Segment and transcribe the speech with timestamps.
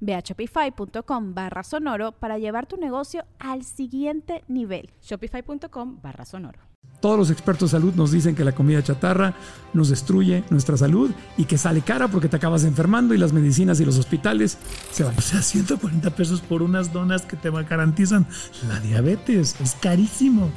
[0.00, 4.90] Ve a shopify.com barra sonoro para llevar tu negocio al siguiente nivel.
[5.02, 6.68] Shopify.com barra sonoro.
[7.00, 9.34] Todos los expertos de salud nos dicen que la comida chatarra
[9.72, 13.78] nos destruye nuestra salud y que sale cara porque te acabas enfermando y las medicinas
[13.78, 14.58] y los hospitales
[14.90, 15.16] se van.
[15.16, 18.26] O sea, 140 pesos por unas donas que te garantizan
[18.66, 19.60] la diabetes.
[19.60, 20.50] Es carísimo.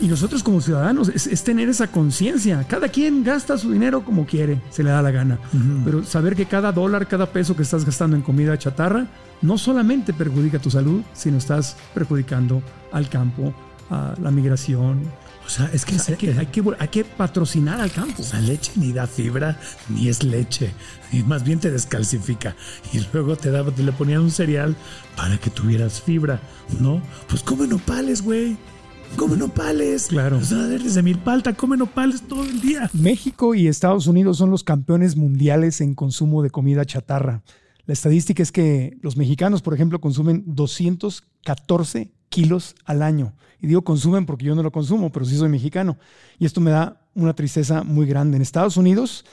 [0.00, 2.64] Y nosotros como ciudadanos es, tener esa conciencia.
[2.66, 5.38] Cada quien gasta su dinero como quiere, se le da la gana.
[5.84, 9.06] Pero saber que cada dólar, cada peso que estás gastando en comida chatarra,
[9.42, 13.52] no solamente perjudica tu salud, sino estás perjudicando al campo,
[13.90, 15.02] a la migración.
[15.44, 18.22] O sea, es que, hay, que, hay, que, hay, que, patrocinar al campo.
[18.32, 20.72] La leche ni da fibra, ni es leche.
[21.12, 22.54] Y más bien te descalcifica.
[22.92, 24.76] Y luego te, daba, te le ponían un cereal
[25.16, 26.40] para que tuvieras fibra,
[26.78, 27.02] ¿no?
[27.28, 28.56] Pues come nopales, güey
[29.16, 30.06] come nopales.
[30.06, 30.38] Claro.
[30.38, 32.90] O sea, desde Milpalta come nopales todo el día.
[32.92, 37.42] México y Estados Unidos son los campeones mundiales en consumo de comida chatarra.
[37.86, 43.34] La estadística es que los mexicanos, por ejemplo, consumen 214 kilos al año.
[43.60, 45.98] Y digo consumen porque yo no lo consumo, pero sí soy mexicano.
[46.38, 48.36] Y esto me da una tristeza muy grande.
[48.36, 49.24] En Estados Unidos,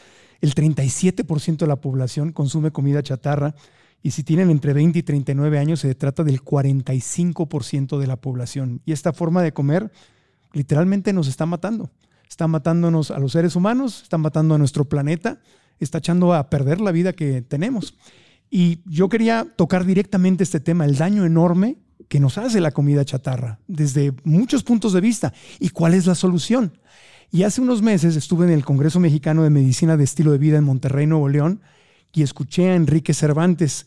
[0.42, 3.56] el 37% de la población consume comida chatarra
[4.04, 8.82] y si tienen entre 20 y 39 años, se trata del 45% de la población.
[8.86, 9.92] Y esta forma de comer
[10.54, 11.92] literalmente nos está matando.
[12.30, 15.40] Está matándonos a los seres humanos, está matando a nuestro planeta,
[15.80, 17.96] está echando a perder la vida que tenemos.
[18.50, 23.04] Y yo quería tocar directamente este tema, el daño enorme que nos hace la comida
[23.04, 25.34] chatarra, desde muchos puntos de vista.
[25.60, 26.78] ¿Y cuál es la solución?
[27.32, 30.58] Y hace unos meses estuve en el Congreso Mexicano de Medicina de Estilo de Vida
[30.58, 31.62] en Monterrey, Nuevo León,
[32.18, 33.86] y escuché a Enrique Cervantes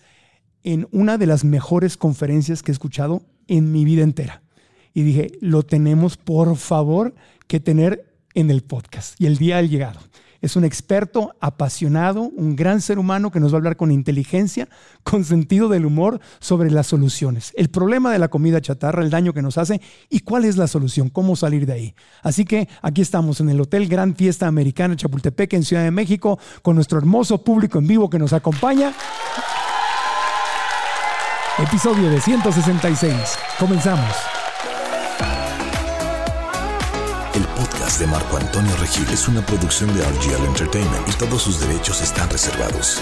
[0.63, 4.43] en una de las mejores conferencias que he escuchado en mi vida entera.
[4.95, 7.13] Y dije, lo tenemos por favor
[7.49, 9.21] que tener en el podcast.
[9.21, 9.99] Y el día ha llegado.
[10.41, 14.69] Es un experto apasionado, un gran ser humano que nos va a hablar con inteligencia,
[15.03, 17.53] con sentido del humor sobre las soluciones.
[17.57, 20.67] El problema de la comida chatarra, el daño que nos hace y cuál es la
[20.67, 21.95] solución, cómo salir de ahí.
[22.23, 26.39] Así que aquí estamos en el Hotel Gran Fiesta Americana Chapultepec en Ciudad de México
[26.63, 28.93] con nuestro hermoso público en vivo que nos acompaña.
[31.59, 33.39] Episodio de 166.
[33.59, 34.17] Comenzamos.
[38.01, 42.31] De Marco Antonio Regil es una producción de RGL Entertainment y todos sus derechos están
[42.31, 42.99] reservados.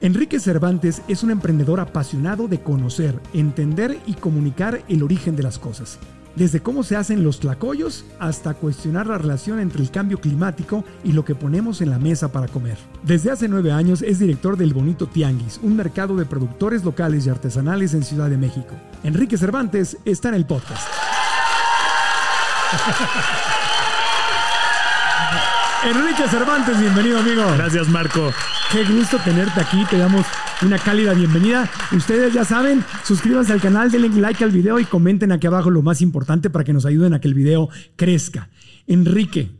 [0.00, 5.58] Enrique Cervantes es un emprendedor apasionado de conocer, entender y comunicar el origen de las
[5.58, 5.98] cosas
[6.36, 11.12] desde cómo se hacen los tlacoyos hasta cuestionar la relación entre el cambio climático y
[11.12, 12.76] lo que ponemos en la mesa para comer.
[13.02, 17.30] Desde hace nueve años es director del Bonito Tianguis, un mercado de productores locales y
[17.30, 18.74] artesanales en Ciudad de México.
[19.02, 20.88] Enrique Cervantes está en el podcast.
[25.84, 27.44] Enrique Cervantes, bienvenido amigo.
[27.56, 28.32] Gracias Marco.
[28.74, 30.26] Qué gusto tenerte aquí, te damos
[30.60, 31.70] una cálida bienvenida.
[31.92, 35.80] Ustedes ya saben, suscríbanse al canal, denle like al video y comenten aquí abajo lo
[35.80, 38.50] más importante para que nos ayuden a que el video crezca.
[38.88, 39.52] Enrique,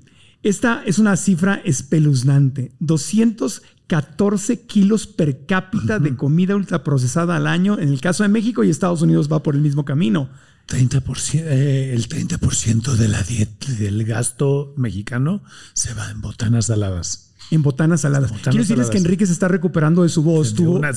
[0.43, 2.73] esta es una cifra espeluznante.
[2.81, 7.79] 214 kilos per cápita de comida ultraprocesada al año.
[7.79, 10.29] En el caso de México y Estados Unidos va por el mismo camino.
[10.67, 17.34] 30%, eh, el 30% de la dieta, del gasto mexicano se va en botanas saladas.
[17.55, 18.33] En botanas saladas.
[18.43, 20.55] Quiero decirles que Enrique se está recuperando de su voz.
[20.55, 20.91] Tuvo, una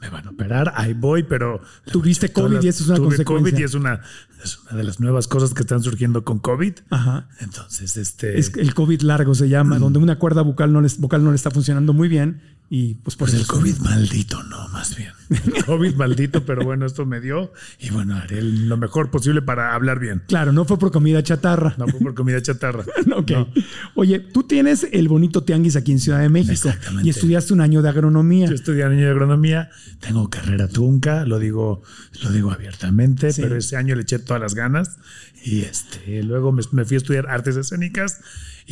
[0.00, 1.60] me van a operar, ahí voy, pero.
[1.90, 4.00] Tuviste COVID y eso es una tuve COVID y es una,
[4.42, 6.74] es una de las nuevas cosas que están surgiendo con COVID.
[6.90, 7.28] Ajá.
[7.38, 8.38] Entonces, este.
[8.38, 11.36] Es el COVID largo se llama, donde una cuerda vocal no, les, vocal no le
[11.36, 12.40] está funcionando muy bien
[12.72, 15.10] Y pues por Pues el COVID maldito, no, más bien.
[15.56, 17.52] El COVID maldito, pero bueno, esto me dio.
[17.80, 20.22] Y bueno, haré lo mejor posible para hablar bien.
[20.28, 21.74] Claro, no fue por comida chatarra.
[21.78, 22.84] No fue por comida chatarra.
[23.16, 23.30] Ok.
[23.32, 23.48] No.
[23.96, 27.06] Oye, tú tienes el bonito tianguis aquí en Ciudad de México Exactamente.
[27.08, 28.46] y estudiaste un año de agronomía.
[28.46, 31.82] Yo estudié año de agronomía, tengo carrera trunca, lo digo,
[32.22, 33.42] lo digo abiertamente, Sí.
[33.42, 34.98] pero ese año le eché todas las ganas
[35.44, 38.20] y este, luego me, me fui a estudiar artes escénicas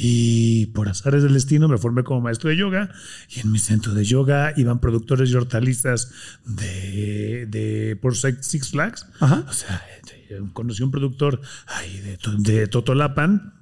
[0.00, 2.88] y por azares del destino me formé como maestro de yoga
[3.28, 6.12] y en mi centro de yoga iban productores y hortalizas
[6.44, 9.06] de, de por Six Flags.
[9.18, 9.44] Ajá.
[9.48, 9.82] O sea,
[10.30, 13.54] eh, conocí un productor ahí de, de Totolapan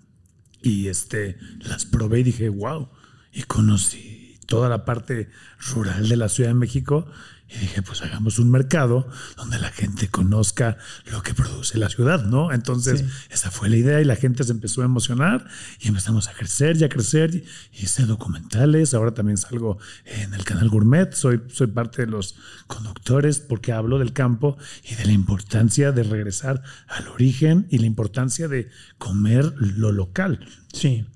[0.61, 2.91] y este, las probé y dije, wow.
[3.33, 5.31] Y conocí toda la parte
[5.73, 7.11] rural de la Ciudad de México.
[7.49, 10.79] Y dije, pues hagamos un mercado donde la gente conozca
[11.13, 12.53] lo que produce la ciudad, ¿no?
[12.53, 13.07] Entonces, Sí.
[13.31, 15.47] esa fue la idea y la gente se empezó a emocionar
[15.79, 17.35] y empezamos a crecer y a crecer.
[17.35, 17.45] Y
[17.85, 22.35] hice documentales, ahora también salgo en el canal Gourmet, soy, soy parte de los
[22.67, 27.87] conductores porque hablo del campo y de la importancia de regresar al origen y la
[27.87, 28.69] importancia de
[28.99, 30.47] comer lo local.
[30.73, 31.07] Sí.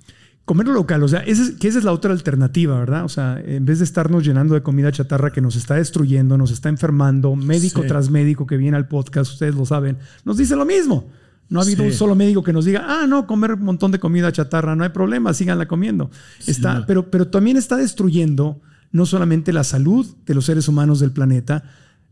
[0.50, 3.05] Comer lo local, o sea, esa es, que esa es la otra alternativa, ¿verdad?
[3.05, 6.50] O sea, en vez de estarnos llenando de comida chatarra que nos está destruyendo, nos
[6.50, 7.87] está enfermando, médico Sí.
[7.87, 11.08] tras médico que viene al podcast, ustedes lo saben, nos dice lo mismo.
[11.49, 11.91] No ha habido Sí.
[11.91, 14.82] un solo médico que nos diga, ah, no, comer un montón de comida chatarra, no
[14.82, 16.11] hay problema, síganla comiendo.
[16.44, 16.85] Está, no.
[16.85, 18.61] pero, pero también está destruyendo
[18.91, 21.62] no solamente la salud de los seres humanos del planeta,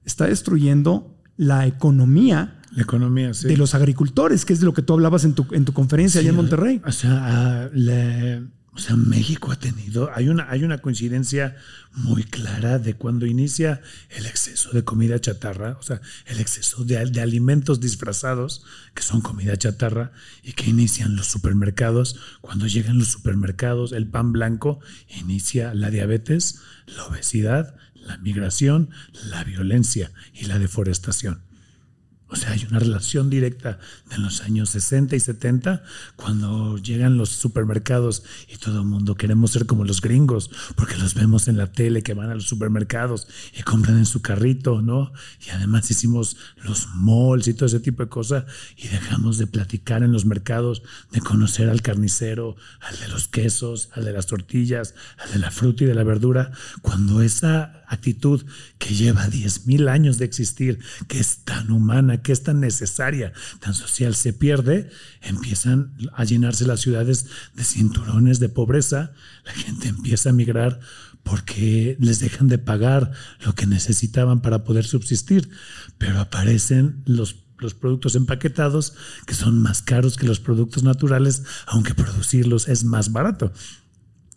[0.05, 3.49] está destruyendo la economía La economía, sí.
[3.49, 6.21] de los agricultores, que es de lo que tú hablabas en tu, en tu conferencia
[6.21, 6.81] allá en Monterrey.
[6.87, 7.11] O sea,
[7.65, 8.43] ah, le-
[8.73, 11.57] o sea, México ha tenido, hay una, hay una coincidencia
[11.95, 13.81] muy clara de cuando inicia
[14.11, 18.63] el exceso de comida chatarra, o sea, el exceso de, de alimentos disfrazados
[18.95, 20.13] que son comida chatarra
[20.45, 22.21] y que inician los supermercados.
[22.41, 24.79] Cuando llegan los supermercados, el pan blanco
[25.21, 28.91] inicia la diabetes, la obesidad, la migración,
[29.29, 31.43] la violencia y la deforestación.
[32.31, 33.79] O sea, hay una relación directa
[34.11, 35.83] de los años 60 y 70,
[36.17, 41.15] cuando llegan los supermercados y todo el mundo queremos ser como los gringos, porque los
[41.15, 43.29] vemos en la tele que van a los supermercados
[43.59, 45.11] y compran en su carrito, ¿no?
[45.47, 48.45] Y además hicimos los malls y todo ese tipo de cosas
[48.77, 53.89] y dejamos de platicar en los mercados, de conocer al carnicero, al de los quesos,
[53.95, 56.53] al de las tortillas, al de la fruta y de la verdura,
[56.83, 58.45] cuando esa actitud
[58.79, 63.75] que lleva 10.000 años de existir, que es tan humana, que es tan necesaria, tan
[63.75, 64.91] social, se pierde,
[65.23, 69.13] empiezan a llenarse las ciudades de cinturones de pobreza,
[69.45, 70.81] la gente empieza a migrar
[71.23, 73.13] porque les dejan de pagar
[73.45, 75.51] lo que necesitaban para poder subsistir,
[75.99, 78.95] pero aparecen los los productos empaquetados
[79.27, 83.53] que son más caros que los productos naturales, aunque producirlos es más barato.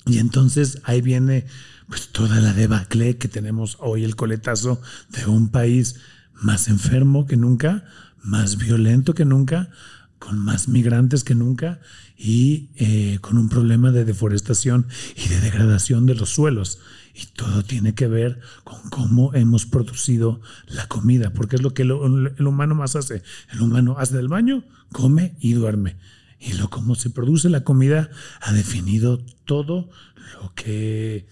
[0.05, 1.45] Y entonces ahí viene
[1.91, 5.97] pues toda la debacle que tenemos hoy, el coletazo de un país
[6.33, 7.83] más enfermo que nunca,
[8.23, 9.69] más violento que nunca,
[10.17, 11.81] con más migrantes que nunca
[12.15, 16.79] y eh, con un problema de deforestación y de degradación de los suelos.
[17.13, 21.81] Y todo tiene que ver con cómo hemos producido la comida, porque es lo que
[21.81, 23.21] el humano más hace.
[23.51, 25.97] El humano hace del baño, come y duerme.
[26.39, 28.09] Y lo cómo se produce la comida
[28.39, 29.89] ha definido todo
[30.39, 31.27] lo que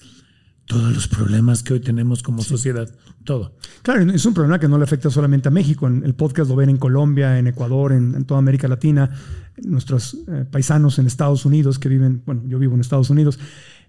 [0.69, 2.87] todos los problemas que hoy tenemos como sociedad,
[3.23, 3.55] todo.
[3.81, 5.87] Claro, es un problema que no le afecta solamente a México.
[5.87, 9.09] En el podcast lo ven en Colombia, en Ecuador, en, en toda América Latina,
[9.63, 13.39] nuestros eh, paisanos en Estados Unidos que viven, bueno, yo vivo en Estados Unidos,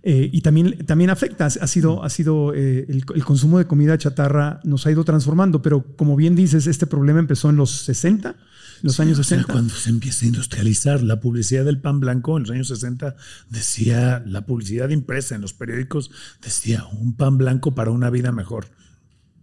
[0.02, 1.44] eh, y también, también afecta.
[1.44, 5.60] Ha sido, ha sido eh, el, el consumo de comida chatarra nos ha ido transformando,
[5.60, 8.36] pero como bien dices, este problema empezó en los 60,
[8.82, 9.52] los años O sea, 60.
[9.52, 13.16] cuando se empieza a industrializar la publicidad del pan blanco en los años 60,
[13.48, 16.10] decía la publicidad impresa en los periódicos,
[16.42, 18.66] decía un pan blanco para una vida mejor.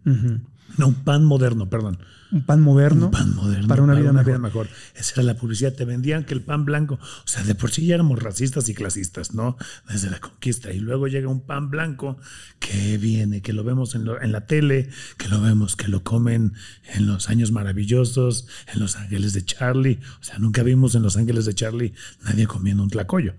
[0.06, 0.40] Ujú.
[0.78, 2.00] No, un pan moderno, perdón.
[2.30, 3.06] Un pan moderno.
[3.06, 4.40] Un pan moderno para una vida mejor.
[4.40, 4.68] mejor.
[4.96, 5.74] Esa era la publicidad.
[5.74, 8.74] Te vendían que el pan blanco, o sea, de por sí ya éramos racistas y
[8.74, 9.56] clasistas, ¿no?
[9.90, 10.74] Desde la conquista.
[10.74, 12.18] Y luego llega un pan blanco
[12.60, 16.04] que viene, que lo vemos en, lo- en la tele, que lo vemos, que lo
[16.04, 16.52] comen
[16.94, 20.00] en los años maravillosos, en los ángeles de Charlie.
[20.20, 21.94] O sea, nunca vimos en los ángeles de Charlie
[22.26, 23.36] nadie comiendo un tlacoyo.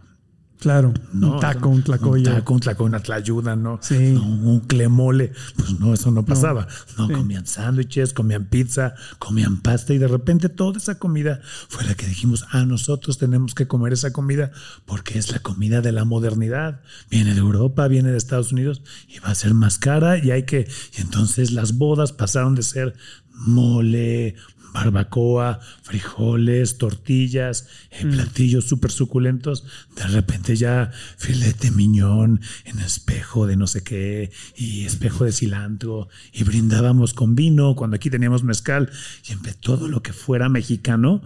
[0.59, 2.31] Claro, No, un taco, un tlacoyo.
[2.31, 3.79] Un taco, un tlacoyo, una tlayuda, ¿no?
[3.81, 4.12] Sí.
[4.12, 5.33] No, un clemole.
[5.57, 6.67] Pues no, eso no pasaba.
[6.97, 7.12] No, Sí.
[7.15, 12.07] comían sándwiches, comían pizza, comían pasta y de repente toda esa comida fue la que
[12.07, 14.50] dijimos, ah, nosotros tenemos que comer esa comida
[14.85, 16.81] porque es la comida de la modernidad.
[17.11, 20.43] Viene de Europa, viene de Estados Unidos y va a ser más cara y hay
[20.43, 20.69] que...
[20.97, 22.95] Y entonces las bodas pasaron de ser
[23.33, 24.35] mole,
[24.73, 28.11] barbacoa, frijoles, tortillas, eh, Mm.
[28.13, 29.65] platillos súper suculentos.
[29.97, 36.09] De repente ya filete miñón en espejo de no sé qué y espejo de cilantro
[36.33, 38.91] y brindábamos con vino cuando aquí teníamos mezcal
[39.29, 41.23] y empe- todo lo que fuera mexicano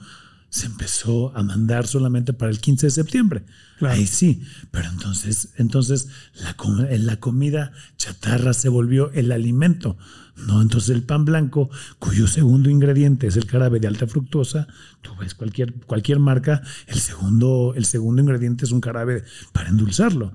[0.50, 3.42] se empezó a mandar solamente para el 15 de septiembre.
[3.78, 3.94] Claro.
[3.94, 9.96] Ahí sí, pero entonces, entonces la, com- la comida chatarra se volvió el alimento.
[10.36, 10.62] ¿No?
[10.62, 14.66] Entonces el pan blanco, cuyo segundo ingrediente es el jarabe de alta fructosa,
[15.00, 20.32] tú ves cualquier, cualquier marca, el segundo, el segundo ingrediente es un jarabe para endulzarlo.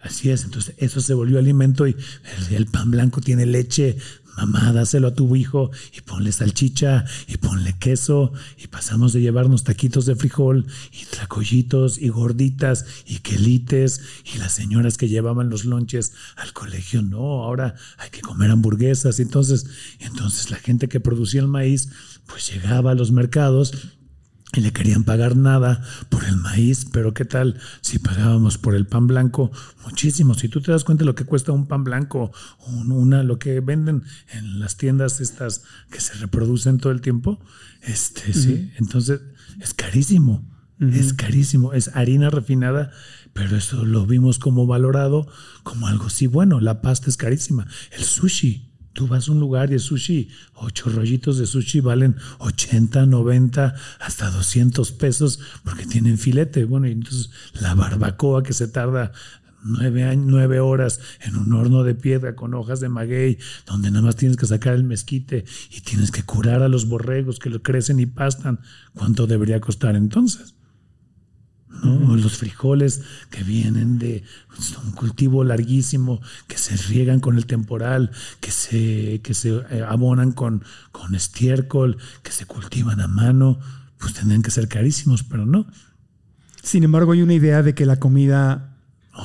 [0.00, 1.96] Así es, entonces eso se volvió alimento y
[2.50, 3.96] el, el pan blanco tiene leche,
[4.36, 9.64] mamá, dáselo a tu hijo y ponle salchicha y ponle queso y pasamos de llevarnos
[9.64, 14.00] taquitos de frijol y tlacoyitos y gorditas y quelites
[14.34, 19.20] y las señoras que llevaban los lonches al colegio, no, ahora hay que comer hamburguesas.
[19.20, 19.66] Entonces,
[20.00, 21.88] entonces la gente que producía el maíz
[22.26, 23.72] pues llegaba a los mercados
[24.56, 28.86] y le querían pagar nada por el maíz, pero ¿qué tal si pagábamos por el
[28.86, 29.50] pan blanco
[29.84, 30.34] muchísimo?
[30.34, 32.32] Si tú te das cuenta de lo que cuesta un pan blanco,
[32.66, 37.40] un- una, lo que venden en las tiendas estas que se reproducen todo el tiempo,
[37.82, 39.20] este, sí, entonces
[39.60, 40.48] es carísimo,
[40.80, 42.90] es carísimo, es harina refinada,
[43.32, 45.26] pero eso lo vimos como valorado
[45.62, 48.73] como algo sí bueno, la pasta es carísima, el sushi.
[48.94, 54.30] Tú vas a un lugar y sushi, ocho rollitos de sushi valen 80, 90, hasta
[54.30, 56.64] 200 pesos porque tienen filete.
[56.64, 59.12] Bueno, y entonces la barbacoa que se tarda
[59.64, 64.02] nueve, años, nueve horas en un horno de piedra con hojas de maguey, donde nada
[64.02, 67.62] más tienes que sacar el mezquite y tienes que curar a los borregos que lo
[67.62, 68.60] crecen y pastan.
[68.94, 70.54] ¿Cuánto debería costar entonces?
[71.82, 72.12] ¿No?
[72.12, 74.22] O los frijoles que vienen de
[74.84, 80.32] un cultivo larguísimo, que se riegan con el temporal, que se, que se eh, abonan
[80.32, 83.58] con, con estiércol, que se cultivan a mano,
[83.98, 85.66] pues tendrían que ser carísimos, pero no.
[86.62, 88.73] Sin embargo, hay una idea de que la comida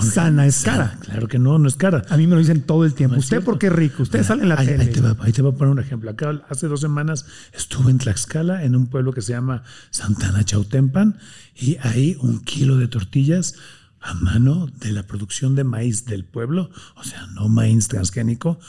[0.02, 0.98] sana es cara.
[1.02, 2.04] Claro que no, no es cara.
[2.10, 3.16] A mí me lo dicen todo el tiempo.
[3.16, 3.46] No ¿Usted cierto.
[3.46, 4.04] por qué es rico?
[4.04, 4.84] Usted Mira, sale en la ahí, tele.
[4.84, 6.10] Ahí te, va, ahí te voy a poner un ejemplo.
[6.10, 11.18] Acá hace dos semanas estuve en Tlaxcala, en un pueblo que se llama Santana Chautempan,
[11.56, 13.56] y ahí un kilo de tortillas
[14.02, 18.60] a mano de la producción de maíz del pueblo, o sea, no maíz transgénico,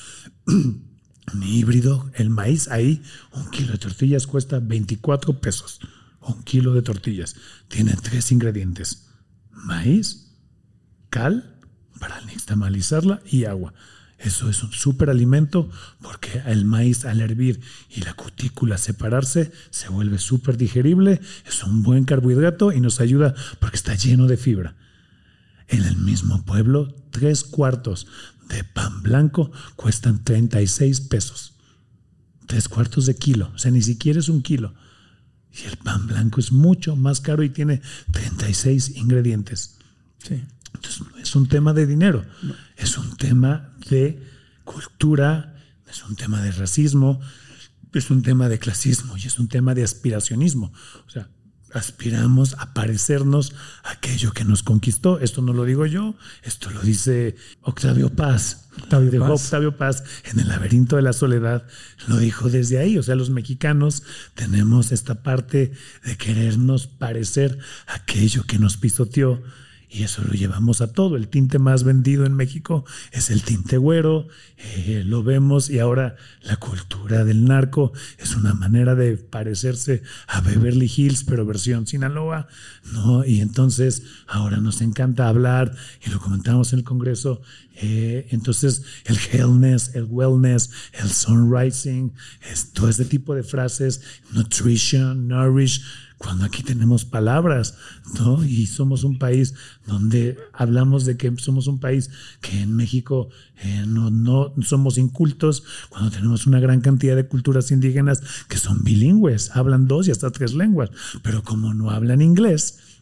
[1.34, 2.10] ni híbrido.
[2.14, 5.80] El maíz ahí, un kilo de tortillas cuesta 24 pesos.
[6.22, 7.36] Un kilo de tortillas.
[7.68, 9.08] Tiene tres ingredientes.
[9.50, 10.29] Maíz,
[11.10, 11.56] cal
[11.98, 13.74] para nixtamalizarla y agua.
[14.18, 15.70] Eso es un superalimento
[16.02, 21.82] porque el maíz al hervir y la cutícula separarse se vuelve súper digerible, es un
[21.82, 24.76] buen carbohidrato y nos ayuda porque está lleno de fibra.
[25.68, 28.06] En el mismo pueblo, tres cuartos
[28.48, 31.54] de pan blanco cuestan 36 pesos.
[32.46, 34.74] Tres cuartos de kilo, o sea, ni siquiera es un kilo.
[35.52, 37.80] Y el pan blanco es mucho más caro y tiene
[38.12, 39.78] 36 ingredientes.
[40.18, 40.42] Sí.
[40.80, 42.24] Entonces, no es un tema de dinero,
[42.76, 44.18] es un tema de
[44.64, 45.54] cultura,
[45.86, 47.20] es un tema de racismo,
[47.92, 50.72] es un tema de clasismo y es un tema de aspiracionismo.
[51.06, 51.28] O sea,
[51.74, 53.52] aspiramos a parecernos
[53.84, 55.20] a aquello que nos conquistó.
[55.20, 58.68] Esto no lo digo yo, esto lo dice Octavio Paz.
[58.78, 59.44] Octavio Dejó Paz.
[59.44, 61.66] Octavio Paz en el laberinto de la soledad,
[62.08, 62.96] lo dijo desde ahí.
[62.96, 64.02] O sea, los mexicanos
[64.34, 65.72] tenemos esta parte
[66.04, 69.42] de querernos parecer a aquello que nos pisoteó.
[69.92, 71.16] Y eso lo llevamos a todo.
[71.16, 74.28] El tinte más vendido en México es el tinte güero.
[74.56, 80.42] eh, lo vemos y ahora la cultura del narco es una manera de parecerse a
[80.42, 82.46] Beverly Hills, pero versión Sinaloa.
[82.92, 83.24] ¿no?
[83.24, 85.74] Y entonces ahora nos encanta hablar
[86.06, 87.42] y lo comentamos en el Congreso.
[87.82, 92.12] eh, entonces el healthness, el wellness, el sunrising,
[92.52, 95.82] es todo este tipo de frases, nutrition, nourish
[96.20, 97.76] cuando aquí tenemos palabras,
[98.18, 98.44] ¿no?
[98.44, 99.54] Y somos un país
[99.86, 102.10] donde hablamos de que somos un país
[102.42, 107.70] que en México eh, no, no somos incultos, cuando tenemos una gran cantidad de culturas
[107.70, 110.90] indígenas que son bilingües, hablan dos y hasta tres lenguas,
[111.22, 113.00] pero como no hablan inglés,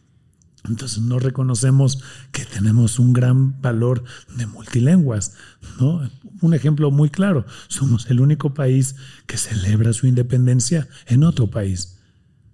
[0.63, 4.05] entonces no reconocemos que tenemos un gran valor
[4.37, 5.33] de multilenguas,
[5.77, 6.09] ¿no?
[6.39, 8.95] Un ejemplo muy claro, somos el único país
[9.27, 11.98] que celebra su independencia en otro país.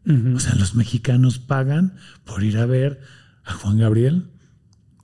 [0.07, 3.01] O sea, los mexicanos pagan por ir a ver
[3.43, 4.29] a Juan Gabriel,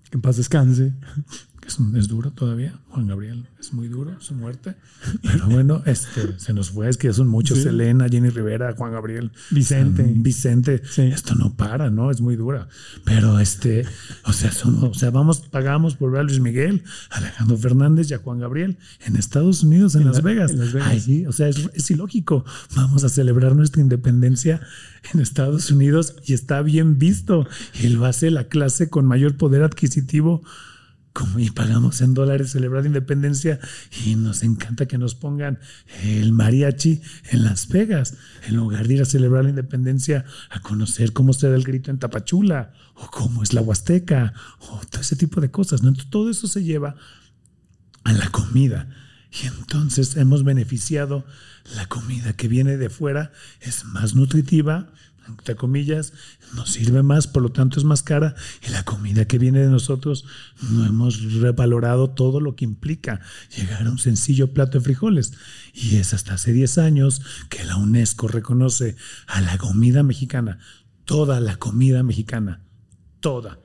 [0.09, 0.93] Que en paz descanse.
[1.79, 2.79] Es, es, duro todavía.
[2.89, 4.75] Juan Gabriel es muy duro su muerte.
[5.23, 7.59] Pero bueno, este, se nos fue, es que son muchos.
[7.59, 7.67] Sí.
[7.67, 9.31] Elena, Jenny Rivera, Juan Gabriel.
[9.49, 10.03] Vicente.
[10.03, 10.81] um, Vicente.
[10.89, 11.03] Sí.
[11.03, 12.11] Esto no para, ¿no?
[12.11, 12.67] Es muy dura.
[13.05, 13.85] Pero este,
[14.25, 18.09] o sea, somos, o sea, vamos, pagamos por ver a Luis Miguel, a Alejandro Fernández
[18.11, 20.51] y a Juan Gabriel en Estados Unidos, en, En Las, la- Vegas.
[20.51, 20.87] en Las Vegas.
[20.89, 22.45] Ahí, o sea, es, es ilógico.
[22.75, 24.61] Vamos a celebrar nuestra independencia
[25.13, 27.47] en Estados Unidos y está bien visto.
[27.81, 30.41] Y lo hace la clase con mayor poder adquisitivo
[31.13, 33.59] como y pagamos en dólares celebrar la independencia
[34.05, 35.59] y nos encanta que nos pongan
[36.03, 37.01] el mariachi
[37.31, 38.15] en Las Vegas
[38.47, 41.91] en lugar de ir a celebrar la independencia a conocer cómo se da el grito
[41.91, 45.81] en Tapachula o cómo es la Huasteca o todo ese tipo de cosas.
[45.83, 45.89] ¿no?
[45.89, 46.95] Entonces, todo eso se lleva
[48.03, 48.87] a la comida
[49.31, 51.25] y entonces hemos beneficiado
[51.75, 54.91] la comida que viene de fuera es más nutritiva
[55.37, 56.13] entre comillas,
[56.55, 58.35] nos sirve más, por lo tanto es más cara,
[58.65, 60.25] y la comida que viene de nosotros
[60.69, 63.21] no hemos revalorado todo lo que implica
[63.55, 65.33] llegar a un sencillo plato de frijoles.
[65.73, 68.95] Y es hasta hace 10 años que la UNESCO reconoce
[69.27, 70.59] a la comida mexicana,
[71.05, 72.61] toda la comida mexicana,
[73.19, 73.59] toda.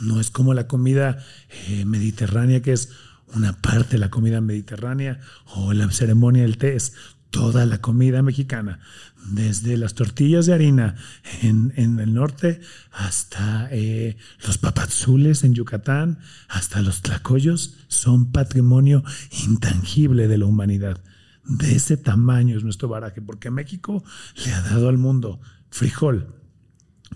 [0.00, 1.24] No es como la comida
[1.68, 2.90] eh, mediterránea, que es
[3.34, 6.94] una parte de la comida mediterránea, o la ceremonia del té, es
[7.30, 8.80] toda la comida mexicana,
[9.26, 10.96] desde las tortillas de harina
[11.42, 12.60] en, el norte
[12.92, 19.02] hasta eh, los papazules en Yucatán, hasta los tlacoyos, son patrimonio
[19.46, 21.02] intangible de la humanidad.
[21.44, 24.04] De ese tamaño es nuestro baraje, porque México
[24.44, 26.34] le ha dado al mundo frijol,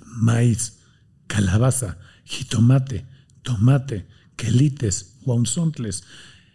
[0.05, 0.81] maíz,
[1.27, 3.07] calabaza, jitomate,
[3.43, 4.07] tomate,
[4.37, 6.05] quelites, guauzontles,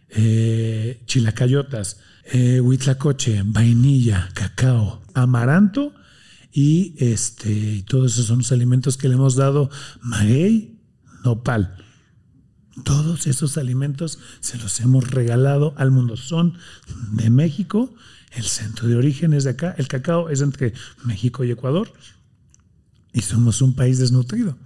[0.10, 2.00] eh, chilacayotas,
[2.32, 5.94] eh, huitlacoche, vainilla, cacao, amaranto
[6.52, 9.70] y este, todos esos son los alimentos que le hemos dado
[10.02, 10.80] maguey,
[11.24, 11.76] nopal.
[12.84, 16.16] Todos esos alimentos se los hemos regalado al mundo.
[16.16, 16.58] Son
[17.12, 17.94] de México,
[18.32, 21.92] el centro de origen es de acá, el cacao es entre México y Ecuador
[23.14, 24.58] y somos un país desnutrido.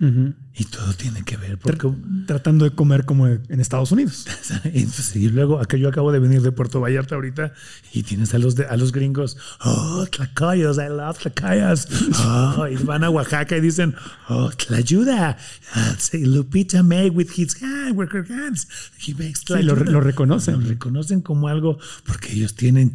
[0.00, 0.34] Ujú.
[0.56, 4.24] Y todo tiene que ver porque Tr- Tratando de comer como en Estados Unidos.
[4.64, 7.52] Entonces, y luego acá yo acabo de venir de Puerto Vallarta ahorita
[7.92, 11.88] y tienes a los de, a los gringos, oh, tlacayos, I love tlacayas.
[12.56, 13.94] Oh, y van a Oaxaca y dicen,
[14.28, 15.36] oh, tlayuda.
[15.74, 18.66] Uh, say, Lupita made with his hand, with her hands.
[18.98, 19.90] He makes Sí, lo, tlayuda".
[19.90, 20.60] lo reconocen.
[20.60, 22.92] Lo reconocen como algo porque ellos tienen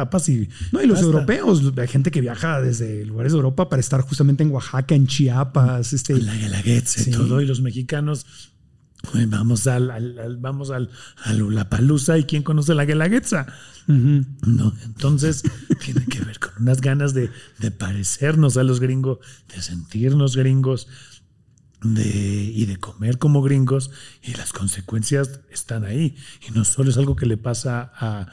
[0.00, 3.80] papas y No, y los europeos, hay gente que viaja desde lugares de Europa para
[3.80, 7.10] estar justamente en Oaxaca, en Chiapas, este, la Guelaguetza Sí.
[7.10, 8.26] todo, y los mexicanos.
[9.14, 10.90] "Uy, Vamos al, al- al- vamos al,
[11.56, 13.46] La Palusa y quién conoce la Guelaguetza.
[13.86, 14.24] Ujú.
[14.46, 15.42] No, entonces
[15.84, 19.18] tiene que ver con unas ganas de, de parecernos a los gringos,
[19.54, 20.88] de sentirnos gringos
[21.82, 23.90] de, y de comer como gringos
[24.22, 26.16] y las consecuencias están ahí.
[26.48, 28.26] Y no solo es algo que le pasa a,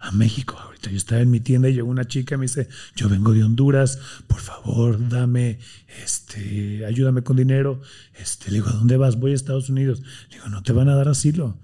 [0.00, 0.58] a México.
[0.58, 3.32] Ahorita yo estaba en mi tienda y llegó una chica y me dice, yo vengo
[3.32, 5.58] de Honduras, por favor, dame,
[6.02, 7.80] este, ayúdame con dinero.
[8.14, 9.16] Este, le digo, ¿a dónde vas?
[9.16, 10.02] Voy a Estados Unidos.
[10.30, 11.58] Le digo, no te van a dar asilo.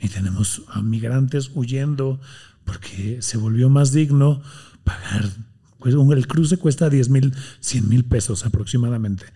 [0.00, 2.20] Y tenemos a migrantes huyendo
[2.64, 4.42] porque se volvió más digno
[4.82, 5.30] pagar.
[5.78, 9.26] Pues el cruce cuesta 10 mil, 100 mil pesos aproximadamente.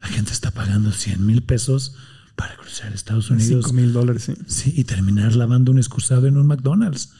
[0.00, 1.96] La gente está pagando 100 mil pesos
[2.38, 3.64] para cruzar Estados Unidos.
[3.66, 4.22] 5 mil dólares.
[4.22, 4.34] sí.
[4.46, 7.12] Sí, y terminar lavando un excusado en un McDonald's.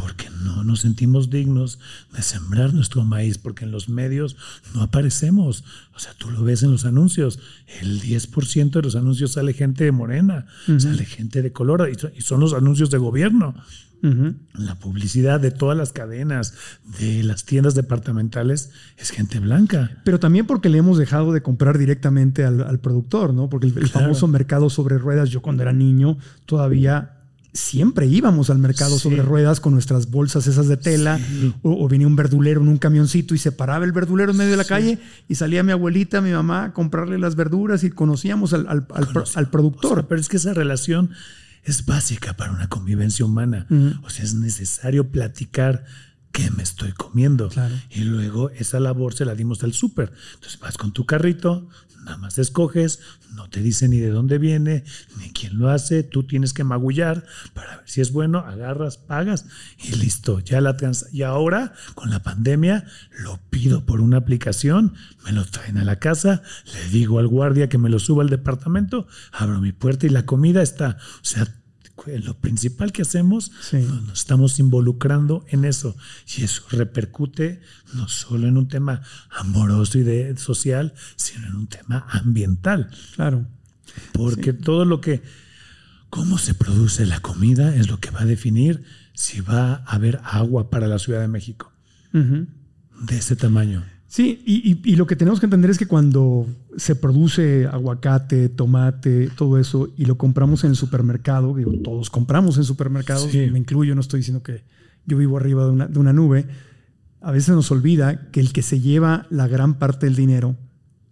[0.00, 1.80] Porque no nos sentimos dignos
[2.14, 4.36] de sembrar nuestro maíz, porque en los medios
[4.72, 5.64] no aparecemos.
[5.94, 7.40] O sea, tú lo ves en los anuncios.
[7.80, 10.46] El 10% de los anuncios sale gente de morena,
[10.78, 13.54] sale gente de color, y son- los anuncios de gobierno.
[14.54, 16.54] La publicidad de todas las cadenas,
[17.00, 19.90] de las tiendas departamentales, es gente blanca.
[20.04, 23.48] Pero también porque le hemos dejado de comprar directamente al, al productor, ¿no?
[23.50, 24.06] Porque el, el Claro.
[24.06, 27.17] famoso mercado sobre ruedas, yo cuando era niño todavía
[27.58, 29.02] siempre íbamos al mercado Sí.
[29.02, 31.54] sobre ruedas con nuestras bolsas esas de tela Sí.
[31.62, 34.52] o, o venía un verdulero en un camioncito y se paraba el verdulero en medio
[34.52, 38.52] de la calle y salía mi abuelita, mi mamá a comprarle las verduras y conocíamos
[38.52, 39.94] al, al- al pro- al O productor.
[40.00, 41.10] sea, pero es que esa relación
[41.64, 43.66] es básica para una convivencia humana.
[44.02, 45.84] O sea, es necesario platicar
[46.32, 47.48] qué me estoy comiendo.
[47.48, 47.74] Claro.
[47.90, 50.12] Y luego esa labor se la dimos al súper.
[50.34, 51.68] Entonces vas con tu carrito,
[52.08, 53.00] nada más escoges,
[53.34, 54.84] no te dice ni de dónde viene,
[55.18, 59.44] ni quién lo hace, tú tienes que magullar para ver si es bueno, agarras, pagas
[59.78, 60.40] y listo.
[60.40, 62.86] Ya la trans y ahora con la pandemia
[63.18, 64.94] lo pido por una aplicación,
[65.24, 66.42] me lo traen a la casa,
[66.72, 70.24] le digo al guardia que me lo suba al departamento, abro mi puerta y la
[70.24, 71.46] comida está, o sea,
[72.18, 73.76] lo principal que hacemos, Sí.
[73.78, 75.96] nos, nos estamos involucrando en eso.
[76.36, 77.60] Y eso repercute
[77.94, 82.90] no solo en un tema amoroso y de, social, sino en un tema ambiental.
[83.14, 83.46] Claro.
[84.12, 85.22] Porque todo lo que,
[86.10, 90.20] cómo se produce la comida es lo que va a definir si va a haber
[90.24, 91.72] agua para la Ciudad de México.
[92.12, 93.84] De ese tamaño.
[94.10, 96.46] Sí, y, y, lo que tenemos que entender es que cuando
[96.78, 102.56] se produce aguacate, tomate, todo eso, y lo compramos en el supermercado, digo, todos compramos
[102.56, 104.64] en supermercados, me incluyo, no estoy diciendo que
[105.04, 106.46] yo vivo arriba de una, de una nube,
[107.20, 110.56] a veces nos olvida que el que se lleva la gran parte del dinero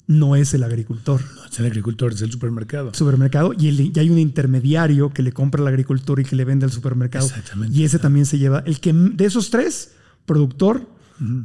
[0.06, 1.20] no es el agricultor.
[1.34, 2.94] No es el agricultor, es el supermercado.
[2.94, 6.64] Supermercado y, y, hay un intermediario que le compra al agricultor y que le vende
[6.64, 7.26] al supermercado.
[7.26, 7.76] Exactamente.
[7.76, 8.60] Y ese también se lleva.
[8.60, 9.92] El que de esos tres,
[10.24, 10.88] productor,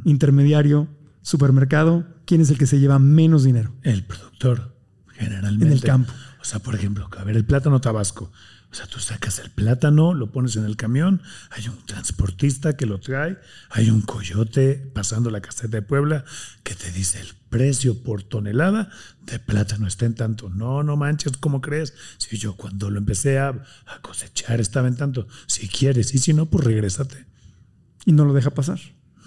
[0.04, 0.86] intermediario,
[1.22, 3.74] supermercado, ¿quién es el que se lleva menos dinero?
[3.82, 4.76] El productor,
[5.12, 5.66] generalmente.
[5.66, 6.12] En el campo.
[6.40, 8.30] O sea, por ejemplo, a ver, el plátano tabasco.
[8.72, 12.86] O sea, tú sacas el plátano, lo pones en el camión, hay un transportista que
[12.86, 16.24] lo trae, hay un coyote pasando la caseta de Puebla
[16.62, 18.88] que te dice el precio por tonelada
[19.26, 20.48] de plátano está en tanto.
[20.48, 21.92] No, no manches, ¿cómo crees?
[22.16, 25.28] Si yo cuando lo empecé a, a cosechar estaba en tanto.
[25.46, 27.26] Si quieres y si no, pues regrésate.
[28.06, 28.80] Y no lo deja pasar.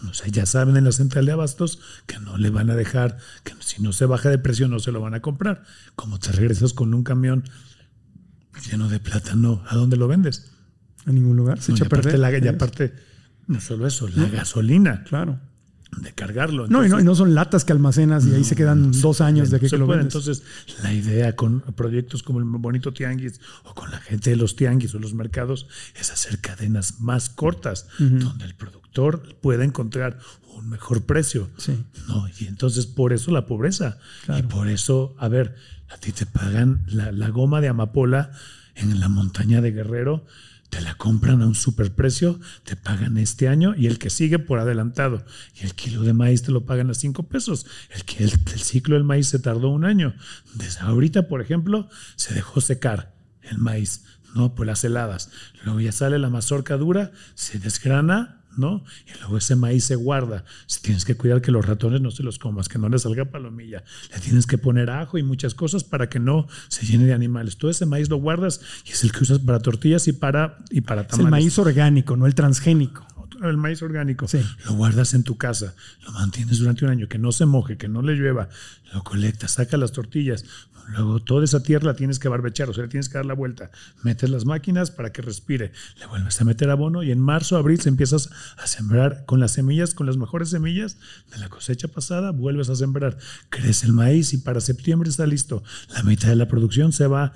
[0.10, 3.18] O sea, ya saben en la central de abastos que no le van a dejar,
[3.44, 5.64] que si no se baja de precio no se lo van a comprar.
[5.96, 7.44] Como te regresas con un camión
[8.70, 10.52] lleno de plátano, ¿a dónde lo vendes?
[11.06, 11.62] A ningún lugar.
[11.62, 12.20] Se echa a perder.
[12.20, 12.94] La, y aparte,
[13.48, 15.04] no solo eso, la gasolina.
[15.04, 15.40] Claro.
[15.98, 16.68] De cargarlo.
[16.68, 19.50] no, y no, y no son latas que almacenas y ahí se quedan dos años
[19.50, 20.08] de que, que lo vendes.
[20.08, 20.44] Entonces,
[20.84, 24.94] la idea con proyectos como el Bonito Tianguis o con la gente de los tianguis
[24.96, 28.86] o los mercados es hacer cadenas más cortas, donde el producto
[29.42, 30.20] pueda encontrar
[30.56, 31.50] un mejor precio.
[32.08, 32.28] ¿no?
[32.40, 33.98] Y entonces por eso la pobreza.
[34.38, 35.56] Y por eso, a ver,
[35.90, 38.32] a ti te pagan la, goma de amapola
[38.76, 40.26] en la montaña de Guerrero,
[40.70, 44.60] te la compran a un superprecio, te pagan este año y el que sigue por
[44.60, 45.26] adelantado.
[45.60, 47.66] Y el kilo de maíz te lo pagan a cinco pesos.
[47.92, 50.16] El, el, ciclo del maíz se tardó un año.
[50.82, 54.04] Ahorita, por ejemplo, se dejó secar el maíz,
[54.36, 54.56] ¿no?
[54.56, 55.30] Por las heladas.
[55.64, 58.84] Luego ya sale la mazorca dura, se desgrana, ¿no?
[59.08, 60.46] Y luego ese maíz se guarda.
[60.68, 63.26] Si tienes que cuidar que los ratones no se los comas, que no les salga
[63.26, 63.84] palomilla.
[64.14, 67.58] Le tienes que poner ajo y muchas cosas para que no se llene de animales.
[67.58, 70.82] Todo ese maíz lo guardas y es el que usas para tortillas y para, y
[70.82, 71.26] para tamales.
[71.26, 73.06] el maíz orgánico, no el transgénico
[73.44, 74.26] el maíz orgánico,
[74.66, 77.88] lo guardas en tu casa, lo mantienes durante un año, que no se moje, que
[77.88, 78.50] no le llueva,
[78.96, 80.46] lo colectas, saca las tortillas,
[80.88, 83.34] Luego toda esa tierra la tienes que barbechar, o sea, le tienes que dar la
[83.34, 83.72] vuelta.
[84.04, 85.72] Metes las máquinas para que respire.
[86.00, 89.52] Le vuelves a meter abono y en marzo, abril se empiezas a sembrar con las
[89.52, 90.98] semillas, con las mejores semillas
[91.32, 93.18] de la cosecha pasada, vuelves a sembrar.
[93.50, 95.64] Crece el maíz y para septiembre está listo.
[95.90, 97.34] La mitad de la producción se va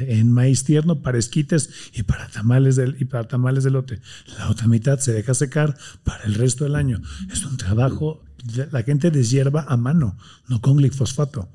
[0.00, 4.00] en, maíz tierno para esquites y para tamales del, y para tamales de lote.
[4.38, 7.00] La otra mitad se deja secar para el resto del año.
[7.30, 8.22] Es un trabajo,
[8.70, 10.16] la gente deshierva a mano,
[10.48, 11.48] no con glifosfato.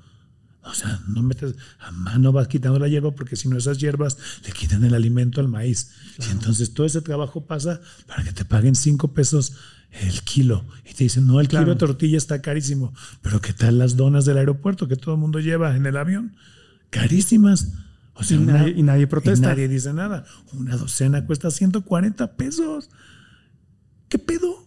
[0.69, 4.17] O sea, no metes a mano, vas quitando la hierba porque si no esas hierbas
[4.45, 5.91] le quitan el alimento al maíz.
[6.19, 9.53] Y entonces todo ese trabajo pasa para que te paguen cinco pesos
[9.91, 10.65] el kilo.
[10.85, 12.93] Y te dicen, no, el kilo de tortilla está carísimo.
[13.21, 16.35] Pero ¿qué tal las donas del aeropuerto que todo el mundo lleva en el avión?
[16.89, 17.71] Carísimas.
[18.13, 19.47] O sea, y, nadie, y nadie protesta.
[19.47, 20.25] Y nadie dice nada.
[20.51, 22.89] Una docena cuesta 140 pesos.
[24.09, 24.66] ¿Qué pedo?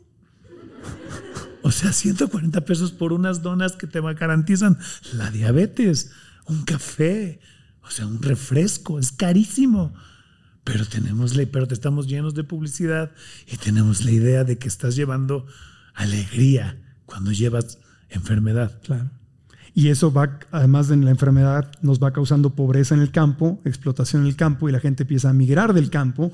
[1.70, 4.76] O sea, 140 pesos por unas donas que te garantizan
[5.12, 6.10] la diabetes,
[6.46, 7.38] un café,
[7.84, 9.94] o sea, un refresco, es carísimo.
[10.64, 13.12] Pero tenemos la, pero estamos llenos de publicidad
[13.46, 15.46] y tenemos la idea de que estás llevando
[15.94, 17.78] alegría cuando llevas
[18.08, 18.80] enfermedad.
[18.82, 19.12] Claro.
[19.74, 24.22] Y eso va, además de la enfermedad, nos va causando pobreza en el campo, explotación
[24.22, 26.32] en el campo, y la gente empieza a migrar del campo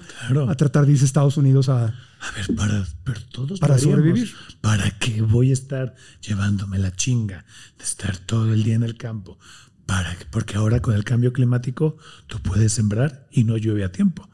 [0.49, 1.95] a tratar de irse a Estados Unidos a...
[2.19, 4.33] A ver, para, pero todos para sobrevivir.
[4.63, 5.95] ¿Para qué voy a estar
[6.27, 7.45] llevándome la chinga
[7.79, 9.39] de estar todo el día en el campo?
[9.85, 11.97] ¿Para Porque ahora con el cambio climático
[12.27, 14.29] tú puedes sembrar y no llueve a tiempo.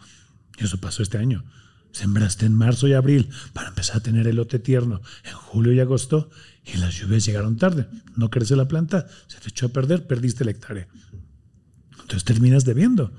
[0.59, 1.45] Y eso pasó este año.
[1.93, 5.81] Sembraste en marzo y abril para empezar a tener el lote tierno en julio y
[5.81, 6.31] agosto
[6.65, 7.87] y las lluvias llegaron tarde.
[8.17, 10.89] No crece la planta, se te echó a perder, perdiste el hectárea.
[11.93, 13.13] Entonces terminas debiendo.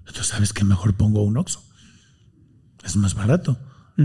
[0.00, 1.64] Entonces sabes que mejor pongo un oxo.
[2.84, 3.58] Es más barato.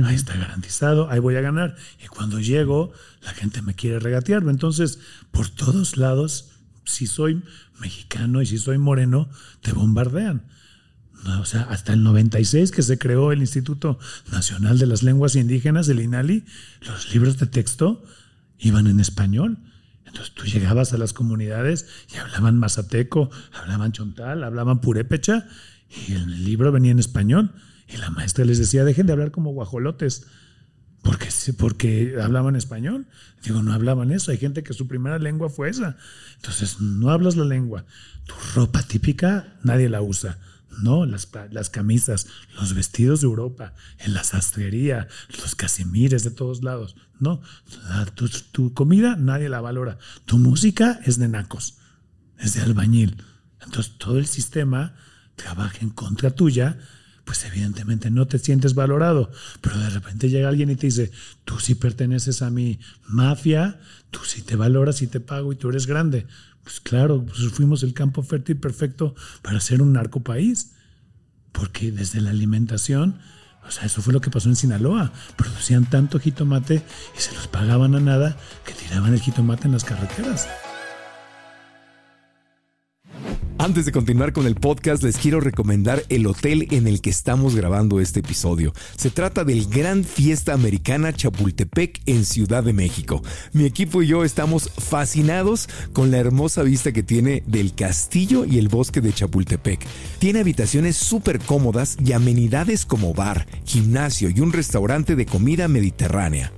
[0.05, 1.75] Ahí está garantizado, ahí voy a ganar.
[2.03, 4.43] Y cuando llego, la gente me quiere regatear.
[4.43, 4.99] Entonces,
[5.31, 6.51] por todos lados,
[6.86, 7.43] si soy
[7.79, 9.29] mexicano y si soy moreno,
[9.62, 10.47] te bombardean.
[11.39, 13.99] O sea, hasta el 96 que se creó el Instituto
[14.31, 16.45] Nacional de las Lenguas Indígenas, el INALI,
[16.81, 18.03] los libros de texto
[18.57, 19.57] iban en español.
[20.05, 25.47] Entonces tú llegabas a las comunidades y hablaban mazateco, hablaban chontal, hablaban purépecha
[26.07, 27.51] y el libro venía en español.
[27.88, 30.25] Y la maestra les decía, dejen de hablar como guajolotes,
[31.01, 33.07] porque porque hablaban español.
[33.43, 34.31] Digo, no hablaban eso.
[34.31, 35.97] Hay gente que su primera lengua fue esa.
[36.36, 37.86] Entonces, no hablas la lengua.
[38.25, 40.38] Tu ropa típica, nadie la usa.
[40.81, 45.07] No, las, las camisas, los vestidos de Europa, en la sastrería,
[45.41, 46.95] los casimires de todos lados.
[47.19, 47.41] No,
[48.15, 49.97] tu, tu comida nadie la valora.
[50.25, 51.77] Tu música es de nacos,
[52.39, 53.21] es de albañil.
[53.62, 54.95] Entonces, todo el sistema
[55.36, 56.77] trabaja en contra tuya
[57.31, 59.31] pues evidentemente no te sientes valorado,
[59.62, 61.12] pero de repente llega alguien y te dice,
[61.45, 63.79] tú sí perteneces a mi mafia,
[64.10, 66.27] tú sí te valoras y te pago y tú eres grande.
[66.63, 70.74] Pues claro, pues fuimos el campo fértil perfecto para ser un narco país,
[71.52, 73.19] porque desde la alimentación,
[73.67, 76.84] o sea, eso fue lo que pasó en Sinaloa, producían tanto jitomate
[77.17, 80.47] y se los pagaban a nada que tiraban el jitomate en las carreteras.
[83.62, 87.56] Antes de continuar con el podcast, les quiero recomendar el hotel en el que estamos
[87.56, 88.74] grabando este episodio.
[88.97, 93.21] Se trata del Gran Fiesta Americana Chapultepec en Ciudad de México.
[93.54, 98.58] Mi equipo y yo estamos fascinados con la hermosa vista que tiene del castillo y
[98.58, 99.86] el bosque de Chapultepec.
[100.17, 106.52] Tiene habitaciones súper cómodas y amenidades como bar, gimnasio y un restaurante de comida mediterránea.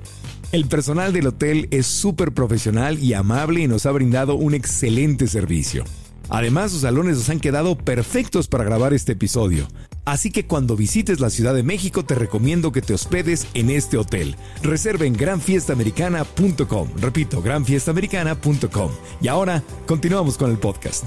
[0.54, 5.28] El personal del hotel es súper profesional y amable y nos ha brindado un excelente
[5.28, 5.84] servicio.
[6.30, 9.68] Además, sus salones nos han quedado perfectos para grabar este episodio.
[10.06, 13.98] Así que cuando visites la Ciudad de México te recomiendo que te hospedes en este
[13.98, 14.36] hotel.
[14.62, 16.90] Reserva en granfiestamericana.com.
[16.98, 18.92] Repito, granfiestamericana.com.
[19.22, 21.06] Y ahora, continuamos con el podcast.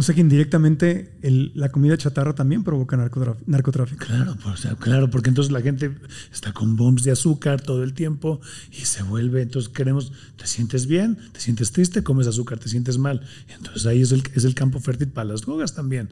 [0.00, 4.06] O sea que indirectamente la comida chatarra también provoca narcotráfico.
[4.06, 4.34] Claro,
[4.78, 5.94] claro, porque entonces la gente
[6.32, 8.40] está con bombs de azúcar todo el tiempo
[8.72, 12.96] y se vuelve, entonces queremos, te sientes bien, te sientes triste, comes azúcar, te sientes
[12.96, 13.20] mal.
[13.54, 16.08] Entonces ahí es el, es el campo fértil para las drogas también.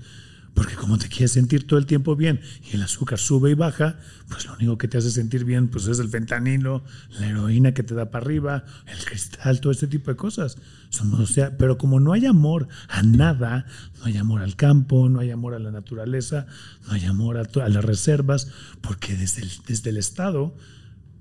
[0.54, 3.96] Porque como te quieres sentir todo el tiempo bien y el azúcar sube y baja,
[4.28, 6.82] pues lo único que te hace sentir bien pues es el fentanilo,
[7.18, 10.58] la heroína que te da para arriba, el cristal, todo este tipo de cosas.
[10.90, 13.66] Somos, o sea, pero como no hay amor a nada,
[13.98, 16.46] no hay amor al campo, no hay amor a la naturaleza,
[16.87, 18.48] no hay amor a, las reservas,
[18.80, 20.56] porque desde el, desde el Estado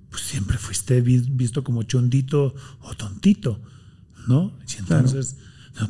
[0.09, 3.61] pues siempre fuiste visto como chondito o tontito,
[4.27, 4.57] ¿no?
[4.67, 5.35] Y entonces...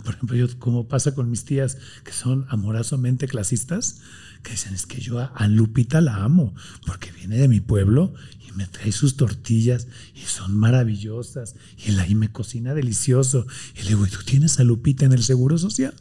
[0.04, 4.02] por ejemplo, yo, como pasa con mis tías que son amorosamente clasistas,
[4.44, 6.54] que dicen, es que yo a, Lupita la amo,
[6.86, 8.14] porque viene de mi pueblo
[8.48, 13.48] y me trae sus tortillas y son maravillosas y, la, y me cocina delicioso.
[13.76, 15.94] Y le digo, ¿y tú tienes a Lupita en el Seguro Social?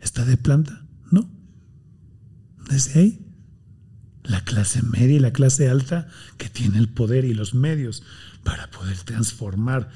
[0.00, 0.86] ¿Está de planta?
[1.10, 1.30] No.
[2.68, 3.26] Desde ahí,
[4.22, 8.02] la clase media y la clase alta que tiene el poder y los medios
[8.44, 9.90] para poder transformar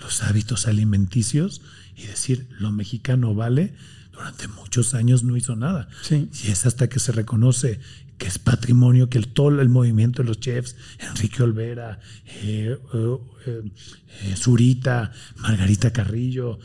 [0.00, 1.62] los hábitos alimenticios
[1.96, 3.74] y decir, lo mexicano vale,
[4.12, 5.88] durante muchos años no hizo nada.
[6.10, 7.80] Y es hasta que se reconoce
[8.18, 13.62] que es patrimonio, que el, todo el movimiento de los chefs, Enrique Olvera, eh, eh,
[14.22, 16.58] eh, Zurita, Margarita Carrillo,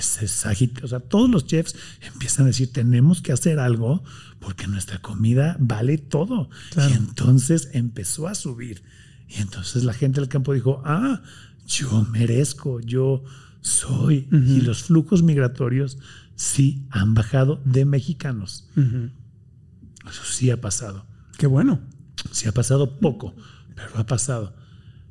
[0.00, 4.04] Sajit, o sea, todos los chefs empiezan a decir, tenemos que hacer algo
[4.38, 6.50] porque nuestra comida vale todo.
[6.76, 8.82] Y entonces empezó a subir.
[9.28, 11.22] Y entonces la gente del campo dijo, ah,
[11.66, 13.24] yo merezco, yo
[13.60, 14.28] soy.
[14.30, 15.98] Y los flujos migratorios
[16.34, 18.68] sí han bajado de mexicanos.
[18.76, 21.06] Eso sí ha pasado.
[21.36, 21.80] Qué bueno.
[22.32, 23.34] Sí ha pasado poco,
[23.74, 24.54] pero ha pasado.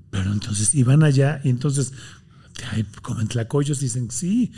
[0.09, 1.93] Pero entonces iban allá y entonces
[3.03, 4.51] comen tlacoyos, dicen sí,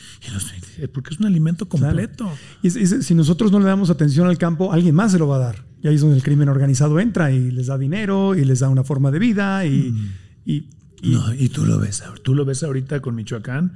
[0.94, 2.32] porque es un alimento completo.
[2.62, 5.40] Y, si nosotros no le damos atención al campo, alguien más se lo va a
[5.40, 5.66] dar.
[5.82, 8.70] Y ahí es donde el crimen organizado entra y les da dinero y les da
[8.70, 10.10] una forma de vida y mm.
[10.50, 10.68] Y,
[11.02, 13.76] no, y tú lo ves, tú lo ves ahorita con Michoacán,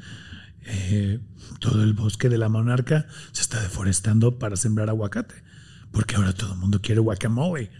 [0.66, 1.20] eh,
[1.60, 5.36] todo el bosque de la monarca se está deforestando para sembrar aguacate,
[5.92, 7.72] porque ahora todo el mundo quiere guacamole.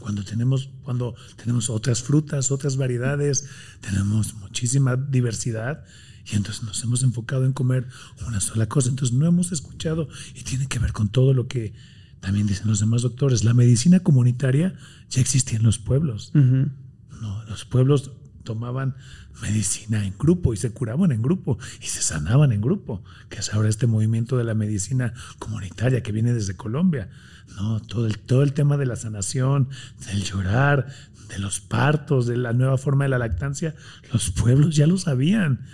[0.00, 3.46] Cuando tenemos, cuando tenemos otras frutas, otras variedades,
[3.80, 5.84] tenemos muchísima diversidad
[6.26, 7.86] y entonces nos hemos enfocado en comer
[8.26, 8.88] una sola cosa.
[8.88, 11.72] Entonces no hemos escuchado y tiene que ver con todo lo que
[12.18, 13.44] también dicen los demás doctores.
[13.44, 14.74] La medicina comunitaria
[15.08, 16.32] ya existía en los pueblos.
[16.34, 18.10] No, los pueblos
[18.48, 18.94] tomaban
[19.42, 23.52] medicina en grupo y se curaban en grupo y se sanaban en grupo, que es
[23.52, 27.10] ahora este movimiento de la medicina comunitaria que viene desde Colombia.
[27.56, 29.68] No, todo el, todo el tema de la sanación,
[30.06, 30.86] del llorar,
[31.28, 33.74] de los partos, de la nueva forma de la lactancia,
[34.14, 35.66] los pueblos ya lo sabían.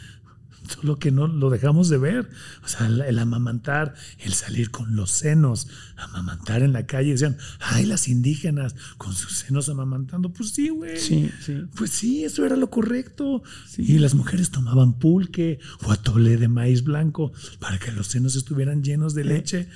[0.68, 2.30] Solo que no lo dejamos de ver.
[2.64, 7.36] O sea, el, el amamantar, el salir con los senos, amamantar en la calle, decían,
[7.60, 10.32] ay, las indígenas con sus senos amamantando.
[10.32, 10.98] Pues sí, güey.
[10.98, 11.62] Sí, sí.
[11.76, 13.42] Pues sí, eso era lo correcto.
[13.76, 18.82] Y las mujeres tomaban pulque o atole de maíz blanco para que los senos estuvieran
[18.82, 19.68] llenos de leche.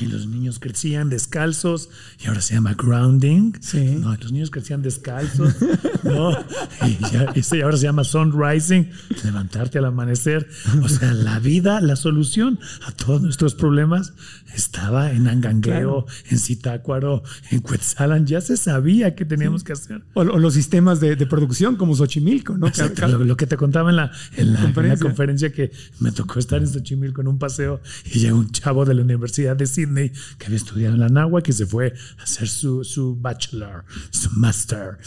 [0.00, 1.90] Y los niños crecían descalzos
[2.22, 3.52] y ahora se llama grounding.
[3.60, 3.96] Sí.
[4.00, 5.54] No, los niños crecían descalzos.
[6.04, 6.30] no,
[6.86, 8.90] y, ya- y sí, ahora se llama sunrising,
[9.24, 10.48] levantarte al amanecer.
[10.82, 14.12] O sea, la vida, la solución a todos nuestros problemas
[14.54, 18.26] estaba en Angangueo, en Zitácuaro, en Cuetzalan.
[18.26, 20.02] Ya se sabía qué teníamos que hacer.
[20.14, 22.66] O, o los sistemas de, de producción como Xochimilco, ¿no?
[22.66, 25.06] Exacto, lo, lo que te contaba en la, en, la, en la Conferencia.
[25.06, 27.80] conferencia que me tocó estar en Xochimilco en un paseo
[28.12, 31.42] y llegó un chavo de la Universidad de Sydney que había estudiado en la Nahua
[31.42, 34.98] que se fue a hacer su, su bachelor, su master.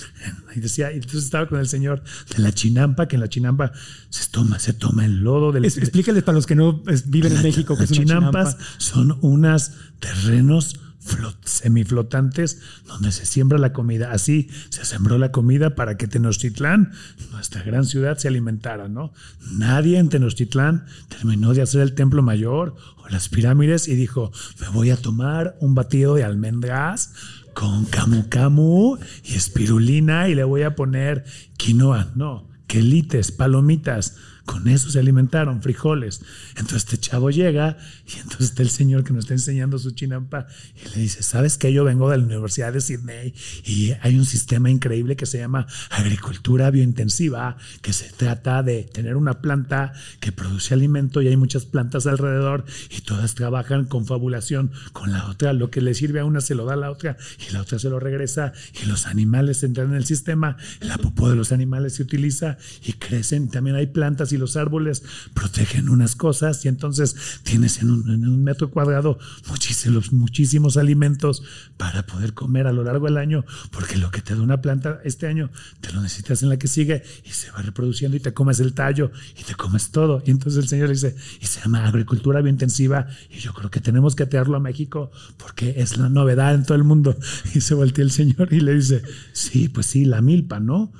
[0.55, 2.03] Y decía, y entonces estaba con el señor
[2.35, 3.71] de la chinampa, que en la chinampa
[4.09, 7.35] se toma, se toma el lodo del Es- explícales para los que no es, viven
[7.35, 8.73] en México que las una chinampas chinampa.
[8.79, 14.11] son unos terrenos flot- semiflotantes donde se siembra la comida.
[14.11, 16.91] Así se sembró la comida para que Tenochtitlán,
[17.31, 19.13] nuestra gran ciudad, se alimentara, ¿no?
[19.51, 24.69] Nadie en Tenochtitlán terminó de hacer el templo mayor o las pirámides y dijo, me
[24.69, 27.13] voy a tomar un batido de almendras
[27.53, 31.23] con camu camu y espirulina y le voy a poner
[31.57, 32.11] quinoa.
[32.15, 34.15] No, quelites, palomitas.
[34.45, 36.21] Con eso se alimentaron, frijoles.
[36.57, 40.47] Entonces este chavo llega y entonces está el señor que nos está enseñando su chinampa
[40.75, 41.71] y le dice, ¿sabes qué?
[41.71, 45.65] Yo vengo de la Universidad de Sydney y hay un sistema increíble que se llama
[45.89, 51.65] agricultura biointensiva, que se trata de tener una planta que produce alimento y hay muchas
[51.65, 55.53] plantas alrededor y todas trabajan con fabulación con la otra.
[55.53, 57.15] Lo que le sirve a una se lo da a la otra
[57.47, 58.51] y la otra se lo regresa
[58.81, 62.93] y los animales entran en el sistema, la popó de los animales se utiliza y
[62.93, 63.49] crecen.
[63.49, 68.27] También hay plantas y los árboles protegen unas cosas y entonces tienes en un, en
[68.27, 71.43] un metro cuadrado muchísimos, muchísimos alimentos
[71.77, 74.99] para poder comer a lo largo del año, porque lo que te da una planta
[75.03, 75.49] este año
[75.81, 78.73] te lo necesitas en la que sigue y se va reproduciendo y te comes el
[78.73, 80.23] tallo y te comes todo.
[80.25, 84.15] Y entonces el señor dice, y se llama agricultura biointensiva y yo creo que tenemos
[84.15, 87.15] que traerlo a México porque es la novedad en todo el mundo.
[87.53, 90.91] Y se voltea el señor y le dice, sí, pues sí, la milpa, ¿no?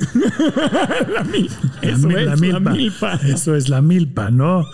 [1.14, 1.54] la milpa.
[1.82, 3.14] Eso mil- es, la milpa.
[3.26, 4.64] Eso es la milpa, ¿no?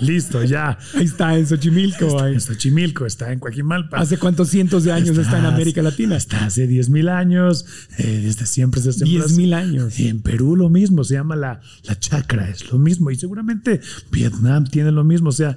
[0.00, 0.78] Listo, ya.
[0.94, 2.06] Ahí está, en Xochimilco.
[2.06, 2.34] Está ahí.
[2.34, 3.98] en Xochimilco, está en Coajimalpa.
[3.98, 6.16] ¿Hace cuántos cientos de años está, en América Latina?
[6.16, 7.64] Está hace 10 mil años,
[7.98, 9.68] eh, desde siempre se sembró 10,000 así.
[9.68, 9.98] años.
[10.00, 13.10] Y en Perú lo mismo, se llama la, la chacra, es lo mismo.
[13.10, 13.80] Y seguramente
[14.10, 15.56] Vietnam tiene lo mismo, o sea,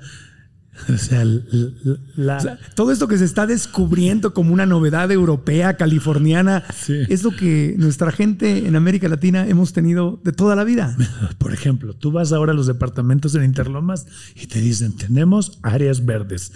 [0.88, 4.66] o sea, l- l- la, O sea, todo esto que se está descubriendo como una
[4.66, 6.94] novedad europea, californiana, Sí.
[7.10, 10.96] es lo que nuestra gente en América Latina hemos tenido de toda la vida.
[11.38, 16.06] Por ejemplo, tú vas ahora a los departamentos en Interlomas y te dicen, tenemos áreas
[16.06, 16.52] verdes,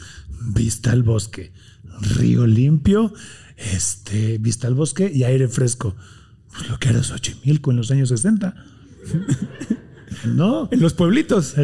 [0.54, 1.52] vista al bosque,
[2.18, 3.14] río limpio,
[3.58, 5.96] este, vista al bosque y aire fresco.
[6.52, 8.56] Pues lo que era Xochimilco en los años 60.
[10.26, 11.56] no, En los pueblitos.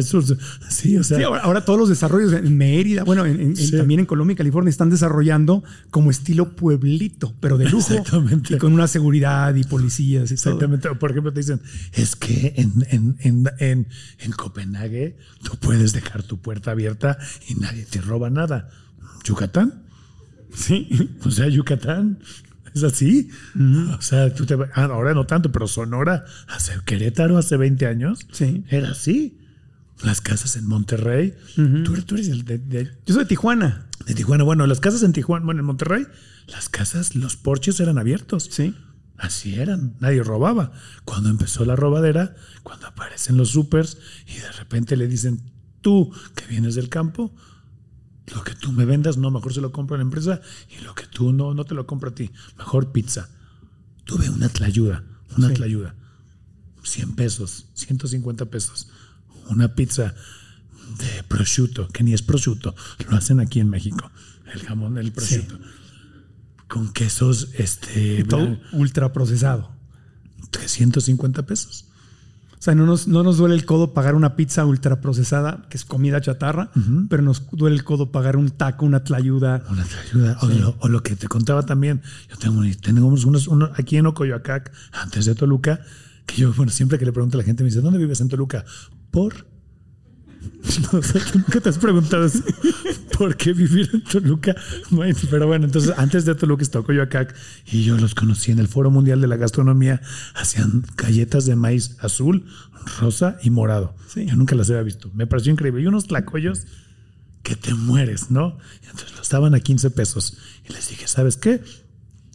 [0.68, 3.56] sí, o sea, Sí, ahora, ahora todos los desarrollos en Mérida, bueno, en- en- en-
[3.56, 3.76] Sí.
[3.76, 7.92] también en Colombia y California están desarrollando como estilo pueblito, pero de lujo.
[7.94, 8.54] Exactamente.
[8.54, 10.34] Y con una seguridad y policías y.
[10.34, 10.88] Exactamente.
[10.94, 11.60] Por ejemplo, te dicen,
[11.92, 13.86] es que en, en, en, en,
[14.18, 18.68] en Copenhague tú puedes dejar tu puerta abierta y nadie te roba nada.
[19.24, 19.82] ¿Yucatán?
[20.54, 20.88] Sí.
[21.24, 22.18] O sea, Yucatán
[22.74, 23.28] es así.
[23.98, 28.20] O sea, tú te ah, ahora no tanto, pero Sonora, hace Querétaro hace 20 años,
[28.32, 28.64] Sí.
[28.68, 29.36] era así.
[30.02, 31.34] Las casas en Monterrey.
[31.56, 33.86] tú, eres- tú eres el de, de- Yo soy de Tijuana.
[34.06, 34.44] de Tijuana.
[34.44, 36.06] Bueno, las casas en Tijuana, bueno, en Monterrey,
[36.46, 38.48] las casas, los porches eran abiertos.
[38.50, 38.74] Sí.
[39.18, 40.72] Así eran, nadie robaba.
[41.04, 45.42] Cuando empezó la robadera, cuando aparecen los supers y de repente le dicen,
[45.82, 47.34] tú que vienes del campo,
[48.34, 50.40] lo que tú me vendas, no, mejor se lo compro a la empresa
[50.78, 53.28] y lo que tú no, no te lo compro a ti, mejor pizza.
[54.04, 55.04] Tuve una tlayuda,
[55.36, 55.54] una Sí.
[55.54, 55.94] tlayuda,
[56.82, 58.88] 100 pesos, 150 pesos,
[59.48, 60.14] una pizza
[60.98, 62.74] de prosciutto, que ni es prosciutto,
[63.08, 64.10] lo hacen aquí en México,
[64.52, 65.58] el jamón, el prosciutto.
[66.68, 69.72] Con quesos, este, todo ultra procesado.
[70.50, 71.86] 350 pesos.
[72.60, 75.78] O sea, no nos, no nos duele el codo pagar una pizza ultra procesada, que
[75.78, 76.70] es comida chatarra,
[77.08, 79.64] pero nos duele el codo pagar un taco, una tlayuda.
[79.70, 80.36] Una ayuda.
[80.42, 84.04] O, lo, o lo que te contaba también, yo tengo, tenemos unos, unos aquí en
[84.04, 85.80] Ocoyoacac, antes de Toluca,
[86.26, 88.28] que yo, bueno, siempre que le pregunto a la gente, me dice, ¿dónde vives en
[88.28, 88.66] Toluca?
[89.10, 89.46] Por.
[90.92, 92.42] No, ¿tú nunca te has preguntado eso?
[93.20, 94.56] por qué vivir en Toluca.
[94.88, 97.34] Bueno, pero bueno, entonces antes de Toluca estaba Coyoacac
[97.66, 100.00] y yo los conocí en el Foro Mundial de la Gastronomía.
[100.34, 102.46] Hacían galletas de maíz azul,
[102.98, 103.94] rosa y morado.
[104.08, 104.24] Sí.
[104.24, 105.10] Yo nunca las había visto.
[105.12, 105.82] Me pareció increíble.
[105.82, 106.62] Y unos tlacoyos
[107.42, 108.56] que te mueres, ¿no?
[108.82, 110.38] Y entonces los daban a 15 pesos.
[110.66, 111.62] Y les dije, ¿sabes qué?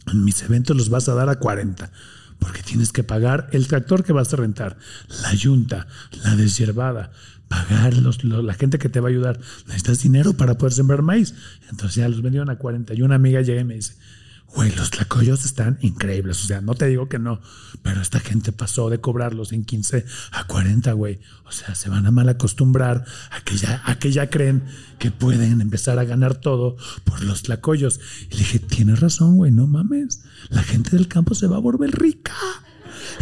[0.06, 1.90] En mis eventos los vas a dar a 40.
[2.38, 4.76] Porque tienes que pagar el tractor que vas a rentar,
[5.22, 5.88] la yunta,
[6.22, 7.10] la deshiervada,
[7.48, 9.38] pagar los, lo- la gente que te va a ayudar.
[9.66, 11.34] Necesitas dinero para poder sembrar maíz.
[11.70, 12.94] Entonces ya los vendieron a 40.
[12.94, 13.94] Y una amiga llega y me dice,
[14.54, 16.42] güey, los tlacoyos están increíbles.
[16.42, 17.40] O sea, no te digo que no,
[17.82, 21.20] pero esta gente pasó de cobrarlos en 15 a 40, güey.
[21.44, 24.64] O sea, se van a mal acostumbrar a que ya, a que ya creen
[24.98, 28.00] que pueden empezar a ganar todo por los tlacoyos.
[28.30, 30.22] Y le dije, tienes razón, güey, no mames.
[30.48, 32.32] La gente del campo se va a volver rica.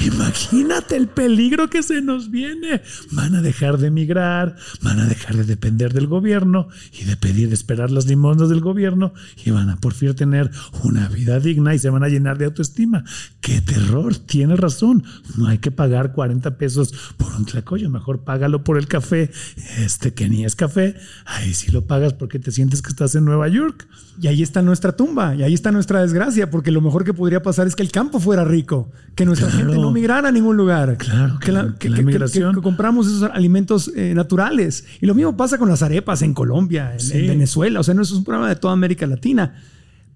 [0.04, 2.82] Imagínate el peligro que se nos viene.
[3.12, 7.48] Van a dejar de emigrar, van a dejar de depender del gobierno y de pedir,
[7.48, 9.12] de esperar las limosnas del gobierno
[9.44, 10.50] y van a por fin tener
[10.82, 13.04] una vida digna y se van a llenar de autoestima.
[13.40, 14.16] ¡Qué terror!
[14.16, 15.04] Tiene razón.
[15.36, 17.88] No hay que pagar 40 pesos por un tlacoyo.
[17.90, 19.30] Mejor págalo por el café,
[19.78, 20.96] este que ni es café.
[21.24, 23.88] Ahí sí lo pagas porque te sientes que estás en Nueva York.
[24.20, 27.42] Y ahí está nuestra tumba, y ahí está nuestra desgracia, porque lo mejor que podría
[27.42, 29.64] pasar es que el campo fuera rico, que nuestra Claro.
[29.66, 30.96] gente no migrara a ningún lugar.
[30.98, 34.84] Claro, que, la, que- que- migración- que compramos esos alimentos eh, naturales.
[35.00, 37.18] Y lo mismo pasa con las arepas en Colombia, en, Sí.
[37.18, 37.80] en Venezuela.
[37.80, 39.54] O sea, no es un problema de toda América Latina.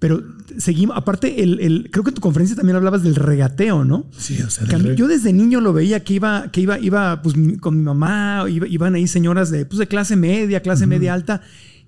[0.00, 0.22] Pero
[0.58, 4.06] seguimos, aparte, el, el- creo que en tu conferencia también hablabas del regateo, ¿no?
[4.16, 7.34] Sí, o sea, mí- yo desde niño lo veía que iba, que iba, iba pues,
[7.58, 11.40] con mi mamá, iba- iban ahí señoras de, pues, de clase media, clase media alta,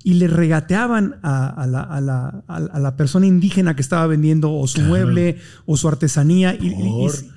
[0.02, 4.50] y le regateaban a, a la, a la- a la- persona indígena que estaba vendiendo
[4.52, 4.88] o su Claro.
[4.88, 6.56] mueble o su artesanía.
[6.60, 7.30] Y, y- y-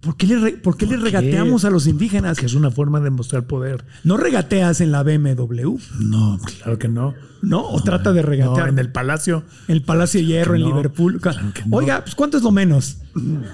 [0.00, 1.10] Por- ¿Por qué le, por qué le ¿Por qué?
[1.10, 2.38] regateamos a los indígenas?
[2.38, 3.84] que es una forma de mostrar poder.
[4.04, 7.14] No regateas en la BMW, No, claro que no.
[7.42, 7.62] ¿no?
[7.68, 9.44] O trata de No, regatear en el palacio.
[9.68, 11.20] el Palacio de Hierro en Liverpool.
[11.20, 11.38] claro.
[11.70, 12.98] Oiga, pues ¿cuánto es lo menos?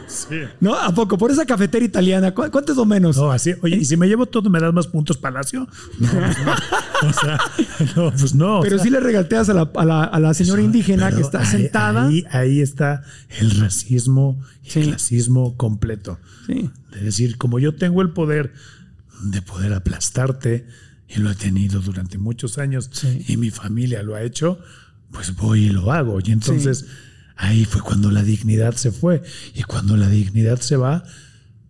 [0.06, 0.36] Sí.
[0.60, 0.74] ¿No?
[0.74, 1.16] ¿A poco?
[1.18, 3.16] Por esa cafetera italiana, ¿cu- ¿cuánto es lo menos?
[3.16, 3.52] No, así.
[3.62, 5.66] Oye, ¿y si me llevo todo, me das más puntos palacio?
[5.98, 7.08] No, pues no.
[7.08, 7.38] O sea,
[7.96, 8.58] no, pues no.
[8.58, 11.10] o Pero sea, sí le regateas a la, a la- a la señora eso- indígena
[11.10, 12.06] que está ahí- sentada.
[12.06, 13.02] Ahí, ahí está
[13.38, 14.82] el racismo y Sí.
[14.82, 16.18] clasismo completo.
[16.46, 16.70] Sí.
[16.92, 18.52] De decir, como yo tengo el poder
[19.22, 20.66] de poder aplastarte,
[21.08, 23.24] y lo he tenido durante muchos años, Sí.
[23.28, 24.58] y mi familia lo ha hecho,
[25.12, 26.18] pues voy y lo hago.
[26.24, 26.86] Y entonces
[27.36, 29.22] ahí fue cuando la dignidad se fue.
[29.54, 31.04] Y cuando la dignidad se va,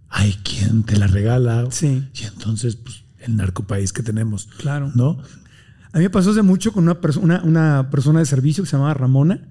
[0.08, 1.66] hay quien te la regala.
[1.70, 2.08] Sí.
[2.14, 4.46] Y entonces, pues, el narcopaís que tenemos.
[4.58, 4.90] Claro.
[4.94, 5.18] ¿No?
[5.92, 8.70] A mí me pasó hace mucho con una, perso- una, una persona de servicio que
[8.70, 9.48] se llamaba Ramona.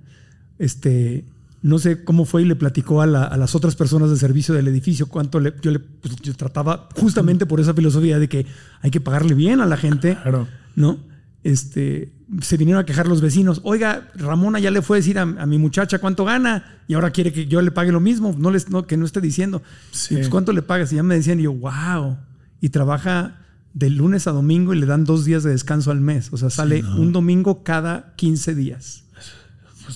[0.59, 1.25] Este,
[1.63, 4.53] no sé cómo fue y le platicó a, la- a las otras personas de servicio
[4.53, 8.45] del edificio cuánto le, yo le pues, yo trataba justamente por esa filosofía de que
[8.81, 10.47] hay que pagarle bien a la gente, Claro.
[10.75, 10.99] ¿no?
[11.43, 13.59] Este, se vinieron a quejar los vecinos.
[13.63, 17.11] Oiga, Ramona ya le fue a decir a, a mi muchacha cuánto gana y ahora
[17.11, 18.33] quiere que yo le pague lo mismo.
[18.37, 19.61] No les, no, que no esté diciendo.
[19.91, 20.13] Sí.
[20.13, 20.91] Y, pues, ¿Cuánto le pagas?
[20.93, 22.17] Y ya me decían, y yo, wow.
[22.61, 23.41] Y trabaja
[23.73, 26.29] de lunes a domingo y le dan dos días de descanso al mes.
[26.31, 29.03] O sea, sale un domingo cada 15 días.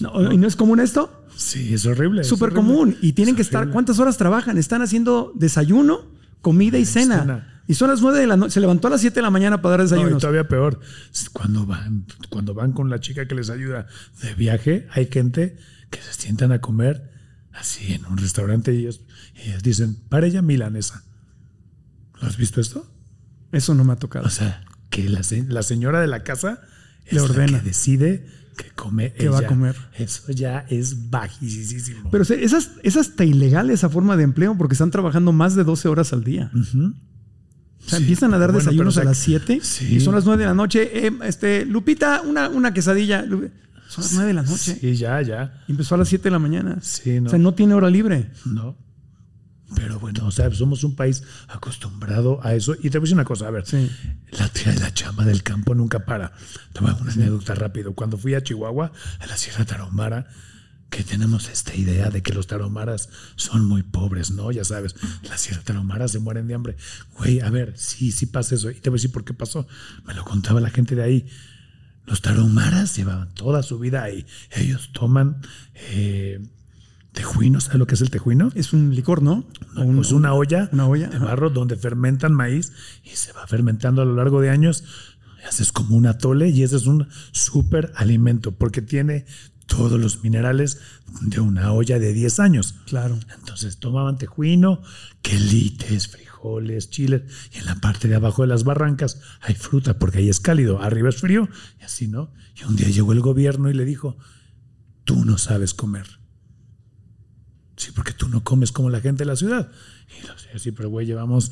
[0.02, 1.24] No, ¿Y no es común esto?
[1.38, 2.24] Sí, es horrible.
[2.24, 2.98] Súper común.
[3.02, 3.70] Y tienen Es que estar.
[3.70, 4.58] ¿cuántas horas trabajan?
[4.58, 6.12] Están haciendo desayuno,
[6.42, 7.20] comida y cena.
[7.22, 7.62] cena.
[7.68, 8.54] Y son las 9 de la noche.
[8.56, 10.22] Se levantó a las 7 de la mañana para dar No, y desayunos.
[10.22, 10.80] todavía peor,
[11.34, 13.88] cuando van, cuando van con la chica que les ayuda
[14.22, 15.58] de viaje, hay gente
[15.90, 17.12] que se sientan a comer
[17.54, 19.02] así en un restaurante y ellos,
[19.36, 21.04] y ellos dicen, para ella milanesa.
[22.22, 22.90] ¿Lo has visto esto?
[23.52, 24.26] Eso no me ha tocado.
[24.26, 26.62] O sea, que la, la señora de la casa
[27.06, 27.52] es Le ordena.
[27.54, 28.26] la que decide
[28.58, 29.76] que come Que va a comer.
[29.98, 32.10] Eso ya es bajísimo.
[32.12, 35.88] Pero esas, esa está ilegal esa forma de empleo porque están trabajando más de 12
[35.88, 36.52] horas al día.
[36.54, 36.64] O
[37.90, 39.96] sea, Sí, empiezan a dar bueno, desayunos pero, o sea, a las 7 sí.
[39.96, 41.08] y son las 9 de la noche.
[41.08, 43.24] Eh, este, Lupita, una, una quesadilla.
[43.24, 44.78] Son las 9 de la noche.
[44.82, 45.64] Sí, ya, ya.
[45.68, 46.80] Y empezó a las 7 de la mañana.
[46.82, 47.28] Sí, no.
[47.28, 48.32] O sea, no tiene hora libre.
[48.46, 48.76] No.
[49.78, 52.74] Pero bueno, o sea, somos un país acostumbrado a eso.
[52.82, 53.90] Y te voy a decir una cosa, a ver, Sí.
[54.32, 56.32] la, tía- la chamba del campo nunca para.
[56.74, 57.94] Te voy a una anécdota rápido.
[57.94, 60.28] Cuando fui a Chihuahua, a la Sierra Tarahumara,
[60.90, 64.52] que tenemos esta idea de que los tarahumaras son muy pobres, ¿no?
[64.52, 66.76] Ya sabes, la Sierra Tarahumara se mueren de hambre.
[67.18, 68.72] Güey, a ver, sí, sí pasa eso.
[68.72, 69.68] Y te voy a decir por qué pasó.
[70.06, 71.28] Me lo contaba la gente de ahí.
[72.06, 74.26] Los tarahumaras llevaban toda su vida ahí.
[74.52, 75.42] Ellos toman
[75.76, 76.40] eh,
[77.18, 78.52] tejuino, ¿sabes lo que es el tejuino?
[78.56, 79.44] Es un licor, ¿no?
[79.76, 81.26] O un- pues una olla, una olla, de ajá.
[81.26, 82.72] barro donde fermentan maíz
[83.04, 84.84] y se va fermentando a lo largo de años.
[85.48, 89.26] Haces como un atole y ese es un súper alimento porque tiene
[89.66, 90.80] todos los minerales
[91.22, 92.76] de una olla de 10 años.
[92.86, 93.18] Claro.
[93.40, 94.82] Entonces tomaban tejuino,
[95.22, 100.20] quelites, frijoles, chiles, y en la parte de abajo de las barrancas hay fruta porque
[100.20, 101.50] ahí es cálido, arriba es frío,
[101.80, 102.32] y así, ¿no?
[102.56, 104.18] Y un día llegó el gobierno y le dijo,
[105.04, 106.17] tú no sabes comer.
[107.78, 109.72] Sí, porque tú no comes como la gente de la ciudad.
[110.20, 111.52] Y lo sé, sí, pero güey, llevamos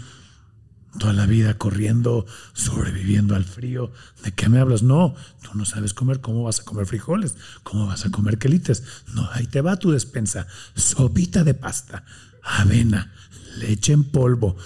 [0.97, 3.91] toda la vida corriendo, sobreviviendo al frío.
[4.23, 4.81] ¿De qué me hablas?
[4.81, 6.21] No, tú no sabes comer.
[6.21, 7.37] ¿Cómo vas a comer frijoles?
[7.63, 8.83] ¿Cómo vas a comer quelites?
[9.13, 10.47] No, ahí te va tu despensa.
[10.75, 12.03] Sopita de pasta,
[12.41, 13.13] avena,
[13.57, 14.57] leche en polvo,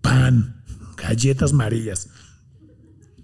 [0.00, 0.62] pan,
[0.96, 2.08] galletas marías.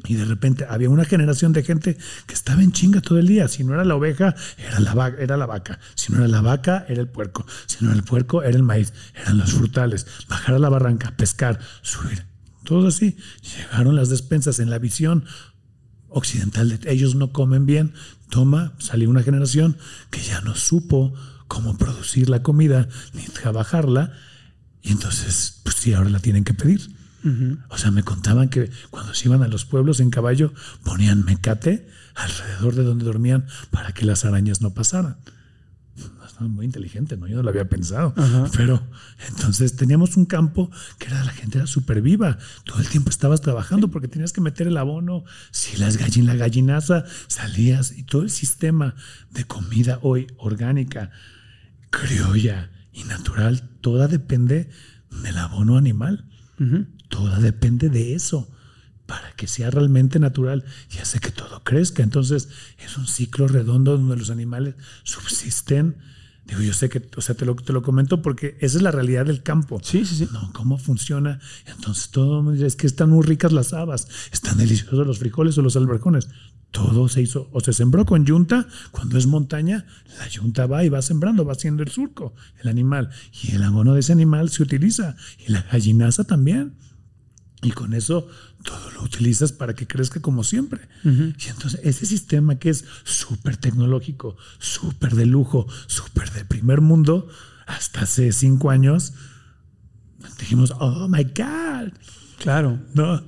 [0.06, 1.96] Y de repente había una generación de gente
[2.26, 3.48] que estaba en chinga todo el día.
[3.48, 5.78] Si no era la oveja, era la, vaca, era la vaca.
[5.94, 7.46] Si no era la vaca, era el puerco.
[7.66, 8.92] Si no era el puerco, era el maíz.
[9.14, 10.06] Eran los frutales.
[10.28, 12.24] Bajar a la barranca, pescar, subir.
[12.64, 13.16] Todo así.
[13.56, 15.24] Llegaron las despensas en la visión
[16.12, 17.94] occidental de ellos no comen bien.
[18.28, 19.76] Toma, salió una generación
[20.10, 21.12] que ya no supo
[21.48, 24.12] cómo producir la comida ni trabajarla.
[24.82, 26.80] Y entonces, pues sí, ahora la tienen que pedir.
[27.68, 30.52] O sea, me contaban que cuando se iban a los pueblos en caballo
[30.82, 35.16] ponían mecate alrededor de donde dormían para que las arañas no pasaran.
[36.48, 37.26] Muy inteligente, ¿no?
[37.26, 38.14] Yo no lo había pensado.
[38.56, 38.82] Pero
[39.28, 42.38] entonces teníamos un campo que era la gente era súper viva.
[42.64, 45.24] Todo el tiempo estabas trabajando porque tenías que meter el abono.
[45.50, 48.94] Si las gallin, la gallinaza salías y todo el sistema
[49.30, 51.10] de comida hoy orgánica,
[51.90, 54.68] criolla y natural, toda depende
[55.22, 56.28] del abono animal.
[57.12, 58.48] Toda depende de eso
[59.04, 62.02] para que sea realmente natural y hace que todo crezca.
[62.02, 62.48] Entonces
[62.82, 65.98] es un ciclo redondo donde los animales subsisten.
[66.46, 68.92] Digo, yo sé que, o sea, te lo, te lo comento porque esa es la
[68.92, 69.78] realidad del campo.
[69.82, 70.28] Sí, sí, sí.
[70.32, 71.38] No, cómo funciona.
[71.66, 75.18] Entonces todo el mundo dice, es que están muy ricas las habas, están deliciosos los
[75.18, 76.30] frijoles o los albercones.
[76.70, 79.84] Todo se hizo, o se sembró con yunta, cuando es montaña,
[80.18, 83.10] la yunta va y va sembrando, va haciendo el surco, el animal.
[83.42, 85.14] Y el abono de ese animal se utiliza.
[85.46, 86.72] Y la gallinaza también.
[87.62, 88.26] Y con eso
[88.64, 90.88] todo lo utilizas para que crezca como siempre.
[91.04, 97.28] Y entonces ese sistema que es súper tecnológico, súper de lujo, súper de primer mundo,
[97.66, 99.14] hasta hace cinco años
[100.38, 101.92] dijimos, oh my God.
[102.38, 102.78] Claro.
[102.94, 103.22] No,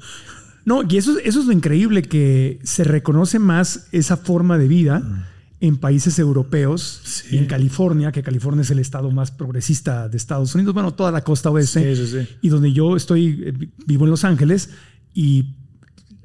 [0.65, 5.31] No, y eso, eso es lo increíble, que se reconoce más esa forma de vida
[5.67, 7.37] en países europeos, Sí.
[7.37, 11.11] y en California, que California es el estado más progresista de Estados Unidos, bueno, toda
[11.11, 12.29] la costa oeste, Sí, sí, sí.
[12.43, 14.71] y donde yo estoy, eh, vi- vivo en Los Ángeles,
[15.15, 15.55] y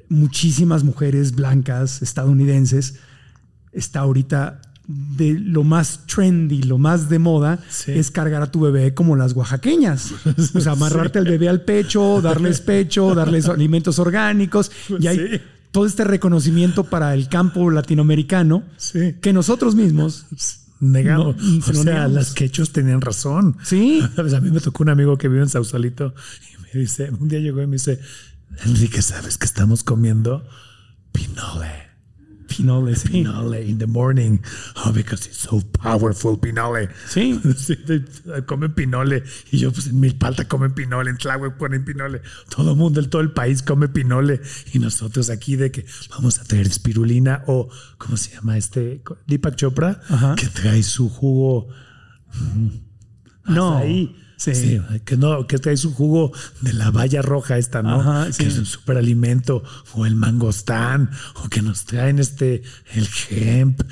[0.08, 2.96] muchísimas mujeres blancas estadounidenses,
[3.72, 7.92] está ahorita de lo más trendy, lo más de moda, Sí.
[7.92, 10.12] es cargar a tu bebé como las oaxaqueñas.
[10.54, 10.72] O sea,
[11.12, 14.72] amarrarte al bebé al pecho, darles pecho, darles alimentos orgánicos.
[14.98, 15.40] Y hay Sí.
[15.70, 19.14] Todo este reconocimiento para el campo latinoamericano Sí.
[19.20, 20.26] que nosotros mismos.
[20.80, 21.36] negamos.
[21.36, 22.12] No, se o sea, negamos.
[22.12, 23.56] las quechos tenían razón.
[23.64, 24.02] Sí.
[24.16, 24.32] ¿Sabes?
[24.34, 26.14] A mí me tocó un amigo que vive en Sausalito
[26.58, 28.00] y me dice, un día llegó y me dice,
[28.64, 30.46] Enrique, ¿sabes que estamos comiendo?
[31.12, 31.89] Pinole.
[32.50, 33.08] Pinole, sí.
[33.08, 34.40] Pinole in the morning.
[34.84, 36.88] Oh, because it's so powerful, pinole.
[37.08, 37.40] Sí.
[38.46, 39.22] Comen pinole.
[39.52, 42.22] Y yo, pues en Milpalta comen pinole, en Tláhuac ponen pinole.
[42.48, 44.40] Todo el mundo, el, todo el país come pinole.
[44.72, 49.02] Y nosotros aquí de que vamos a traer espirulina o, ¿cómo se llama este?
[49.28, 50.34] Deepak Chopra, Ajá.
[50.34, 51.68] que trae su jugo.
[53.44, 53.78] No.
[53.78, 54.16] Ahí.
[54.40, 54.80] Sí.
[55.04, 56.32] que no, que trae su jugo
[56.62, 58.00] de la valla roja esta, ¿no?
[58.00, 58.42] Ajá, sí.
[58.42, 59.62] Que es un superalimento,
[59.92, 61.10] o el mangostán,
[61.44, 62.62] o que nos traen este,
[62.94, 63.82] el hemp,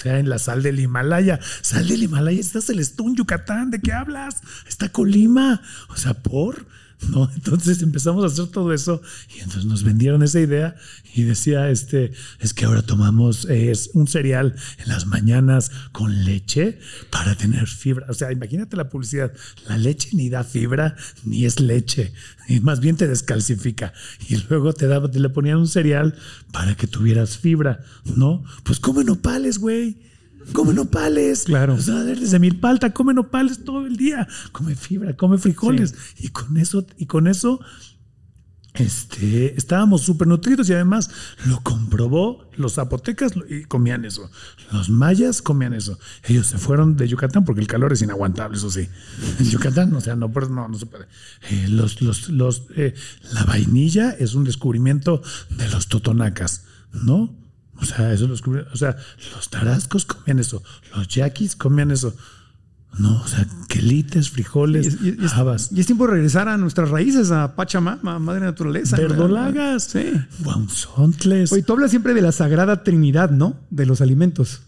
[0.00, 1.38] traen la sal del Himalaya.
[1.60, 4.36] Sal del Himalaya, estás el Stun, Yucatán, ¿de qué hablas?
[4.66, 5.60] Está Colima.
[5.88, 6.66] O sea, por.
[7.08, 7.30] ¿no?
[7.34, 9.00] Entonces empezamos a hacer todo eso
[9.34, 10.76] y entonces nos vendieron esa idea
[11.14, 16.78] y decía, este, es que ahora tomamos es un cereal en las mañanas con leche
[17.10, 18.06] para tener fibra.
[18.08, 19.32] O sea, imagínate la publicidad,
[19.68, 22.12] la leche ni da fibra ni es leche,
[22.48, 23.92] y más bien te descalcifica.
[24.28, 26.14] Y luego te, daba, te le ponían un cereal
[26.52, 27.80] para que tuvieras fibra,
[28.16, 28.44] ¿no?
[28.62, 29.89] Pues come nopales, güey.
[30.52, 31.44] Come nopales.
[31.44, 31.74] Claro.
[31.74, 34.26] O sea, desde Milpalta come nopales todo el día.
[34.52, 35.94] Come fibra, come frijoles.
[36.18, 37.60] Y con eso, y con eso,
[38.74, 41.10] este, estábamos súper nutridos y además
[41.46, 44.30] lo comprobó los zapotecas y comían eso.
[44.72, 45.98] Los mayas comían eso.
[46.24, 48.88] Ellos se fueron de Yucatán porque el calor es inaguantable, eso sí.
[49.38, 51.06] En Yucatán, o sea, no, pues, no, no se puede.
[51.50, 52.94] Eh, los, los, los, eh,
[53.32, 55.20] la vainilla es un descubrimiento
[55.50, 57.39] de los totonacas, ¿no?
[57.80, 58.96] O sea, eso lo descubrí- O sea,
[59.34, 60.62] los tarascos comían eso,
[60.94, 62.14] los yaquis comían eso.
[62.98, 66.48] No, o sea, quelites, frijoles, Y es, y es- habas, y es tiempo de regresar
[66.48, 68.96] a nuestras raíces, a Pachamama, Madre Naturaleza.
[68.96, 70.12] verdolagas, Sí.
[70.40, 71.52] guanzontles.
[71.52, 73.56] Oye, tú hablas siempre de la sagrada trinidad, ¿no?
[73.70, 74.62] De los alimentos.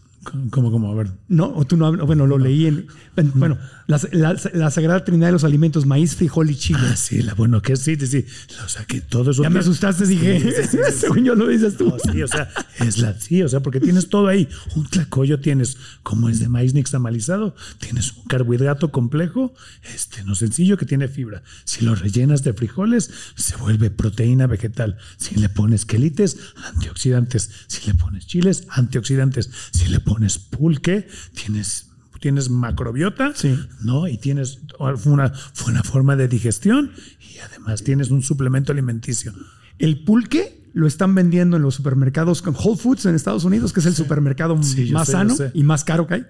[0.50, 0.92] ¿Cómo, cómo?
[0.92, 1.10] A ver.
[1.28, 2.06] No, o tú no hablas.
[2.06, 2.86] Bueno, lo leí en.
[3.16, 3.58] en- Bueno,
[3.88, 6.78] la, la- la Sagrada Trinidad de los Alimentos: maíz, frijol y chile.
[6.80, 8.24] Ah, sí, la, bueno, que sí, sí, sí.
[8.64, 9.42] O sea, que todo eso.
[9.42, 10.40] ya me asustaste, dije.
[10.40, 10.92] Sí, sí, sí, sí.
[11.00, 11.88] Según yo lo dices tú.
[11.88, 12.48] No, sí, o sea,
[12.78, 14.48] es la, sí, o sea, porque tienes todo ahí.
[14.76, 19.52] Un tlacoyo tienes, como es de maíz nixtamalizado, tienes un carbohidrato complejo,
[19.92, 21.42] este, no sencillo, que tiene fibra.
[21.64, 24.98] Si lo rellenas de frijoles, se vuelve proteína vegetal.
[25.16, 26.36] Si le pones quelites,
[26.74, 27.50] antioxidantes.
[27.66, 29.50] Si le pones chiles, antioxidantes.
[29.72, 30.11] Si le pones
[30.50, 31.88] pulque, tienes
[32.20, 33.58] tienes macrobiota, Sí.
[33.80, 34.06] ¿no?
[34.06, 35.32] Y tienes una,
[35.66, 39.34] una forma de digestión y además tienes un suplemento alimenticio.
[39.80, 43.80] El pulque lo están vendiendo en los supermercados con Whole Foods en Estados Unidos, que
[43.80, 46.26] es el supermercado Sí, más sé, sano y más caro que hay.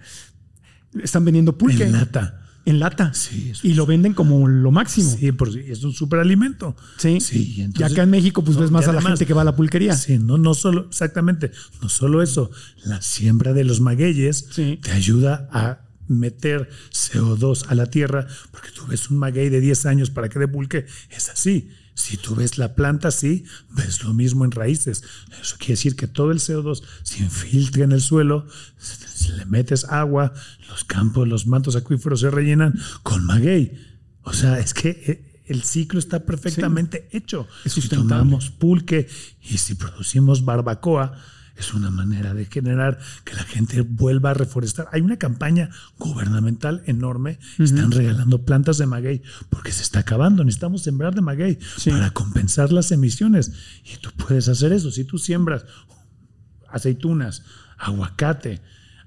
[1.03, 2.41] Están vendiendo pulque En lata.
[2.65, 3.13] En lata.
[3.15, 5.11] Sí, y lo venden como lo máximo.
[5.19, 6.77] Sí, por es un superalimento.
[6.99, 7.21] Sí.
[7.21, 9.35] Sí, y y entonces- acá en México, pues No, ves más a la gente que
[9.35, 9.95] va a la pulquería.
[9.97, 11.51] Sí, no, no solo, exactamente,
[11.81, 12.51] no solo eso,
[12.85, 14.79] la siembra de los magueyes Sí.
[14.83, 19.87] te ayuda a meter CO2 a la tierra, porque tú ves un maguey de 10
[19.87, 21.69] años para que dé pulque, es así.
[21.95, 25.03] Si tú ves la planta así, ves lo mismo en raíces.
[25.41, 28.47] Eso quiere decir que todo el CO2 se infiltra en el suelo,
[28.79, 30.33] se le metes agua,
[30.69, 33.79] los campos, los mantos acuíferos se rellenan con maguey.
[34.23, 37.47] O sea, es que eh, el ciclo está perfectamente hecho.
[37.65, 39.09] Es si tomamos pulque
[39.43, 41.15] y si producimos barbacoa,
[41.57, 44.89] es una manera de generar que la gente vuelva a reforestar.
[44.93, 47.39] Hay una campaña gubernamental enorme.
[47.59, 50.45] Están regalando plantas de maguey porque se está acabando.
[50.45, 51.91] Necesitamos sembrar de maguey Sí.
[51.91, 53.53] para compensar las emisiones.
[53.85, 54.91] Y tú puedes hacer eso.
[54.91, 55.65] Si tú siembras
[56.69, 57.43] aceitunas,
[57.79, 58.61] aguacate,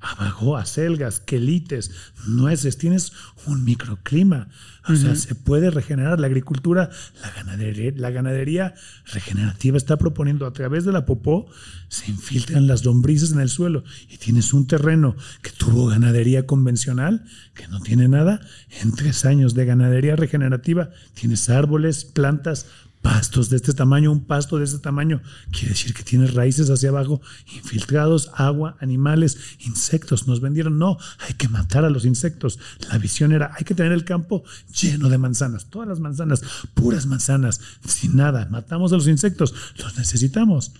[0.05, 1.91] abajo acelgas, quelites,
[2.27, 3.11] nueces, tienes
[3.45, 4.47] un microclima.
[4.87, 6.19] O sea, se puede regenerar.
[6.19, 6.91] La agricultura,
[7.23, 8.75] la ganadería, la ganadería
[9.11, 11.47] regenerativa está proponiendo a través de la popó,
[11.87, 17.25] se infiltran las lombrices en el suelo y tienes un terreno que tuvo ganadería convencional,
[17.55, 18.41] que no tiene nada,
[18.81, 22.67] en tres años de ganadería regenerativa tienes árboles, plantas,
[23.05, 26.89] pastos de este tamaño, un pasto de este tamaño, quiere decir que tiene raíces hacia
[26.89, 27.21] abajo,
[27.55, 30.27] infiltrados, agua, animales, insectos.
[30.27, 32.57] Nos vendieron, no, hay que matar a los insectos.
[32.89, 34.43] La visión era, hay que tener el campo
[34.73, 36.41] lleno de manzanas, todas las manzanas,
[36.73, 38.47] puras manzanas, sin nada.
[38.49, 40.71] Matamos a los insectos, los necesitamos.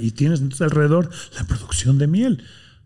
[0.00, 2.44] Y tienes entonces alrededor la producción de miel.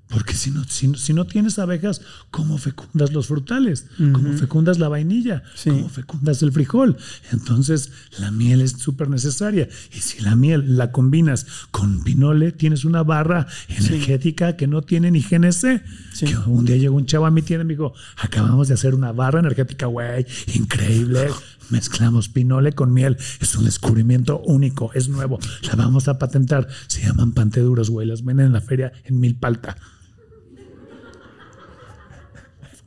[0.09, 2.01] Porque si no, si, no- si no tienes abejas,
[2.31, 3.87] ¿cómo fecundas los frutales?
[4.13, 5.43] ¿Cómo fecundas la vainilla?
[5.57, 5.71] Sí.
[5.71, 6.97] ¿Cómo fecundas el frijol?
[7.33, 9.69] Entonces, la miel es súper necesaria.
[9.93, 15.11] Y si la miel la combinas con pinole, tienes una barra energética que no tiene
[15.11, 15.83] ni GNC.
[16.13, 16.27] Sí.
[16.27, 18.95] Que un día llegó un chavo a mi tienda y me dijo, acabamos de hacer
[18.95, 21.29] una barra energética, güey, increíble.
[21.71, 23.17] Mezclamos pinole con miel.
[23.41, 25.39] Es un descubrimiento único, es nuevo.
[25.63, 26.69] La vamos a patentar.
[26.89, 28.07] Se llaman panteduros, güey.
[28.07, 29.77] Las venden en la feria en Milpalta.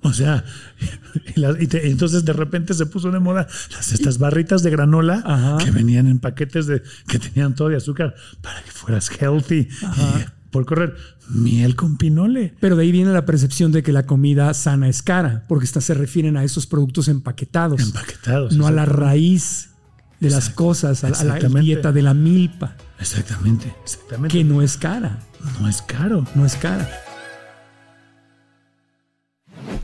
[0.08, 0.44] O sea,
[1.36, 4.64] y, la- y te- y entonces de repente se puso de moda las, estas barritas
[4.64, 5.58] de granola Ajá.
[5.64, 9.68] que venían en paquetes de que tenían todo de azúcar para que fueras healthy.
[9.82, 10.96] Y, por correr,
[11.30, 12.56] miel con pinole.
[12.62, 15.82] Pero de ahí viene la percepción de que la comida sana es cara, porque esta
[15.82, 18.56] se refieren a esos productos empaquetados, Empaquetados.
[18.56, 19.72] no a la raíz
[20.22, 24.36] de las cosas, a la, dieta de la milpa, Exactamente, exactamente.
[24.38, 25.20] que no es cara,
[25.62, 26.26] no es caro.
[26.34, 26.90] no es cara.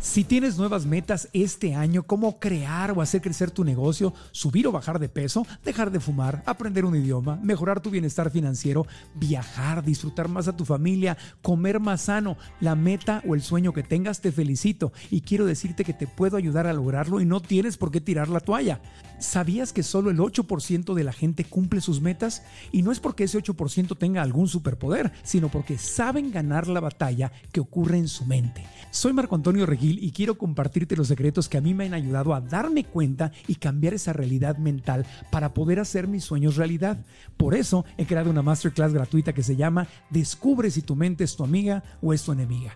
[0.04, 4.72] Si tienes nuevas metas este año, como crear o hacer crecer tu negocio, subir o
[4.74, 8.86] bajar de peso, dejar de fumar, aprender un idioma, mejorar tu bienestar financiero,
[9.16, 13.82] viajar, disfrutar más a tu familia, comer más sano, la meta o el sueño que
[13.82, 17.78] tengas, te felicito y quiero decirte que te puedo ayudar a lograrlo y no tienes
[17.78, 18.82] por qué tirar la toalla.
[19.20, 22.44] ¿Sabías que solo el 8% de la gente cumple sus metas?
[22.74, 27.32] Y no es porque ese 8% tenga algún superpoder, sino porque saben ganar la batalla
[27.54, 28.66] que ocurre en su mente.
[28.92, 32.34] Soy Marco Antonio Regil y quiero compartirte los secretos que a mí me han ayudado
[32.34, 36.98] a darme cuenta y cambiar esa realidad mental para poder hacer mis sueños realidad.
[37.38, 41.36] Por eso he creado una masterclass gratuita que se llama Descubre si tu mente es
[41.36, 42.76] tu amiga o es tu enemiga.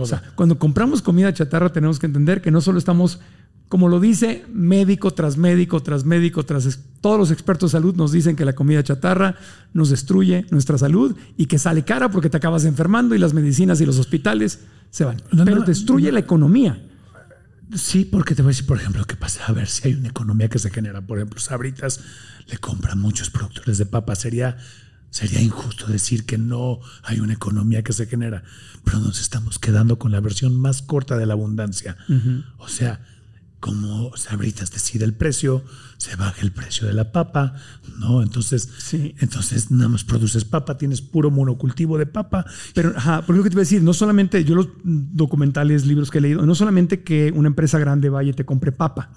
[0.00, 3.20] O sea, cuando compramos comida chatarra tenemos que entender que no solo estamos
[3.68, 8.12] como lo dice médico tras médico tras médico tras todos los expertos de salud nos
[8.12, 9.36] dicen que la comida chatarra
[9.72, 13.80] nos destruye nuestra salud y que sale cara porque te acabas enfermando y las medicinas
[13.80, 15.22] y los hospitales se van.
[15.44, 16.80] Pero destruye la economía.
[17.74, 19.46] Sí, porque te voy a decir, por ejemplo, qué pasa.
[19.46, 21.00] A ver si hay una economía que se genera.
[21.00, 22.00] Por ejemplo, Sabritas
[22.46, 24.14] le compran muchos productores de papa.
[24.14, 24.58] Sería,
[25.12, 28.42] sería injusto decir que no hay una economía que se genera.
[28.82, 31.96] Pero nos estamos quedando con la versión más corta de la abundancia.
[32.56, 33.00] O sea,
[33.60, 35.62] como Sabritas decide el precio,
[35.98, 37.54] se baja el precio de la papa,
[37.98, 38.22] ¿no?
[38.22, 39.14] Entonces, sí.
[39.20, 42.46] entonces nada más produces papa, tienes puro monocultivo de papa.
[42.74, 46.10] Pero, ajá, por lo que te voy a decir, no solamente yo los documentales, libros
[46.10, 49.10] que he leído, no solamente que una empresa grande vaya y te compre papa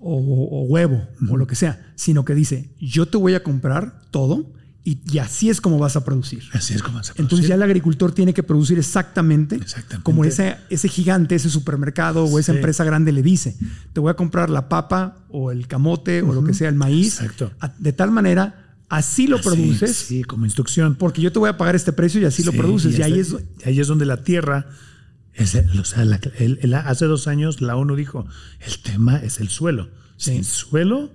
[0.00, 4.52] o, huevo o lo que sea, sino que dice, yo te voy a comprar todo
[4.84, 6.42] y, así es como vas a producir.
[6.52, 7.24] Así es como vas a producir.
[7.24, 9.60] Entonces ya el agricultor tiene que producir exactamente,
[10.02, 13.56] como ese, ese gigante, ese supermercado o esa empresa grande le dice.
[13.92, 17.20] Te voy a comprar la papa o el camote o lo que sea, el maíz.
[17.20, 17.52] Exacto.
[17.78, 19.96] De tal manera, así lo produces.
[19.96, 20.96] Sí, como instrucción.
[20.96, 22.98] Porque yo te voy a pagar este precio y así lo produces.
[22.98, 24.66] Y, ahí, es, ahí es donde la tierra...
[25.34, 26.04] Es o sea,
[26.84, 28.26] hace dos años la ONU dijo,
[28.60, 29.88] el tema es el suelo.
[30.16, 31.10] Sin suelo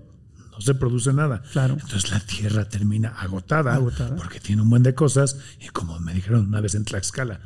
[0.58, 1.43] no se produce nada.
[1.51, 1.76] Claro.
[1.76, 3.80] Entonces la tierra termina agotada,
[4.18, 7.41] porque tiene un buen de cosas y como me dijeron una vez en Tlaxcala,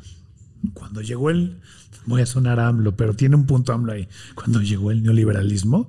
[0.74, 1.60] cuando llegó el,
[2.06, 5.88] voy a sonar AMLO, pero tiene un punto AMLO ahí, cuando llegó el neoliberalismo,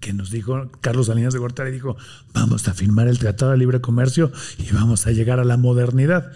[0.00, 1.96] que nos dijo Carlos Salinas de Gortari, dijo,
[2.32, 6.32] vamos a firmar el Tratado de Libre Comercio y vamos a llegar a la modernidad,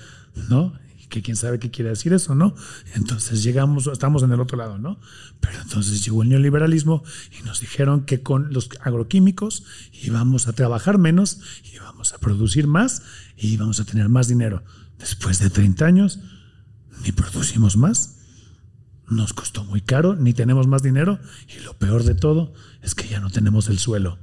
[0.51, 0.75] ¿no?
[1.09, 2.55] Que quién sabe qué quiere decir eso, ¿no?
[2.95, 4.99] Entonces llegamos, estamos en el otro lado, ¿no?
[5.41, 7.03] Pero entonces llegó el neoliberalismo
[7.39, 11.41] y nos dijeron que con los agroquímicos íbamos a trabajar menos,
[11.73, 13.03] íbamos a producir más
[13.37, 14.65] y íbamos a tener más dinero.
[14.99, 16.19] Después de 30 años,
[17.05, 18.21] ni producimos más,
[19.09, 23.09] nos costó muy caro, ni tenemos más dinero y lo peor de todo es que
[23.09, 24.19] ya no tenemos el suelo.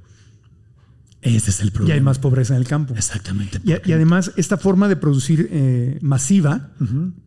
[1.22, 1.95] Ese es el problema.
[1.95, 2.95] Y hay más pobreza en el campo.
[2.95, 3.61] Exactamente.
[3.63, 6.72] Y, además, esta forma de producir eh, masiva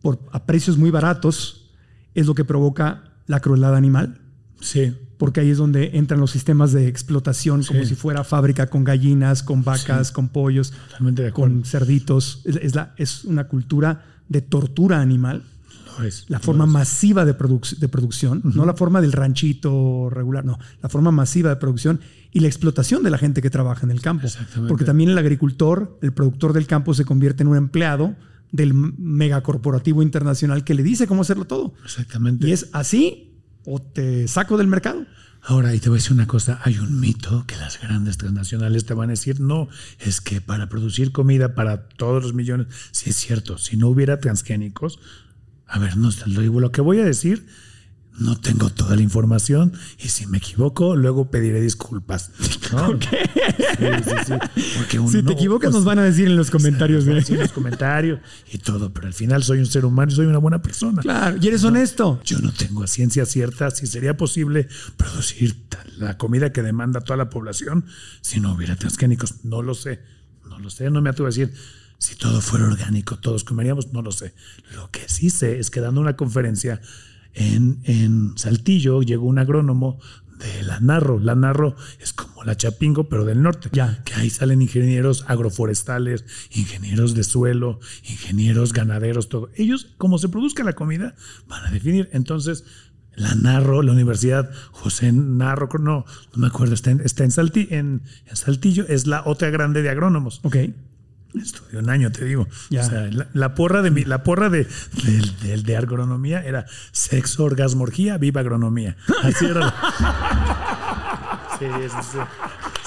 [0.01, 1.71] por, a precios muy baratos
[2.13, 4.19] es lo que provoca la crueldad animal.
[4.59, 4.93] Sí.
[5.17, 9.43] Porque ahí es donde entran los sistemas de explotación, como si fuera fábrica con gallinas,
[9.43, 10.73] con vacas, con pollos,
[11.31, 12.41] con cerditos.
[12.43, 15.43] Es, la, es una cultura de tortura animal.
[16.03, 20.89] Es, la forma masiva de, de producción, no la forma del ranchito regular, no, la
[20.89, 21.99] forma masiva de producción
[22.31, 24.27] y la explotación de la gente que trabaja en el campo.
[24.67, 28.15] Porque también el agricultor, el productor del campo se convierte en un empleado
[28.51, 31.73] del megacorporativo internacional que le dice cómo hacerlo todo.
[31.83, 32.47] Exactamente.
[32.47, 33.31] Y es así
[33.65, 35.05] o te saco del mercado.
[35.47, 38.85] Ahora, y te voy a decir una cosa, hay un mito que las grandes transnacionales
[38.85, 39.69] te van a decir, no,
[39.99, 44.19] es que para producir comida para todos los millones, sí es cierto, si no hubiera
[44.19, 44.99] transgénicos,
[45.67, 47.45] a ver, no, lo que voy a decir
[48.17, 52.31] no tengo toda la información y si me equivoco, luego pediré disculpas.
[52.71, 53.29] ¿Por qué?
[55.09, 57.05] si te equivocas, nos van a decir en los comentarios.
[57.07, 57.23] ¿eh?
[57.27, 58.19] En los comentarios
[58.51, 61.01] y todo, pero al final soy un ser humano y soy una buena persona.
[61.01, 62.21] Claro, y eres honesto.
[62.23, 65.55] Yo no tengo a ciencia cierta si sería posible producir
[65.97, 67.85] la comida que demanda toda la población
[68.21, 69.43] si no hubiera transgénicos.
[69.43, 69.99] No lo sé,
[70.47, 71.53] no lo sé, no me atrevo a decir.
[71.97, 74.33] Si todo fuera orgánico, todos comeríamos, no lo sé.
[74.73, 76.81] Lo que sí sé es que dando una conferencia
[77.33, 79.99] en, Saltillo llegó un agrónomo
[80.37, 81.19] de la Narro.
[81.19, 83.69] La Narro es como la Chapingo, pero del norte.
[83.71, 84.03] Ya.
[84.03, 89.49] Que ahí salen ingenieros agroforestales, ingenieros de suelo, ingenieros ganaderos, todo.
[89.55, 91.15] Ellos, como se produzca la comida,
[91.47, 92.09] van a definir.
[92.11, 92.65] Entonces,
[93.15, 97.31] la Narro, la Universidad José Narro, no, no me acuerdo, está en, está en,
[97.69, 98.01] en
[98.33, 100.41] Saltillo, es la otra grande de agrónomos.
[100.43, 100.57] Ok.
[101.41, 102.47] Estudié un año, te digo.
[103.33, 104.67] la, porra de mi, la porra de,
[105.41, 108.95] de, agronomía era sexo, orgasmo, orgía, viva agronomía.
[109.23, 109.73] Así era.
[111.59, 112.19] sí, sí, sí.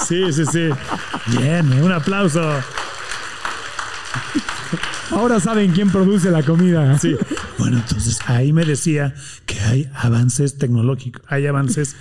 [0.06, 1.38] Sí, sí, sí.
[1.38, 2.42] Bien, un aplauso.
[5.10, 6.98] Ahora saben quién produce la comida.
[6.98, 7.16] Sí.
[7.58, 9.14] Bueno, entonces ahí me decía
[9.46, 11.96] que hay avances tecnológicos, hay avances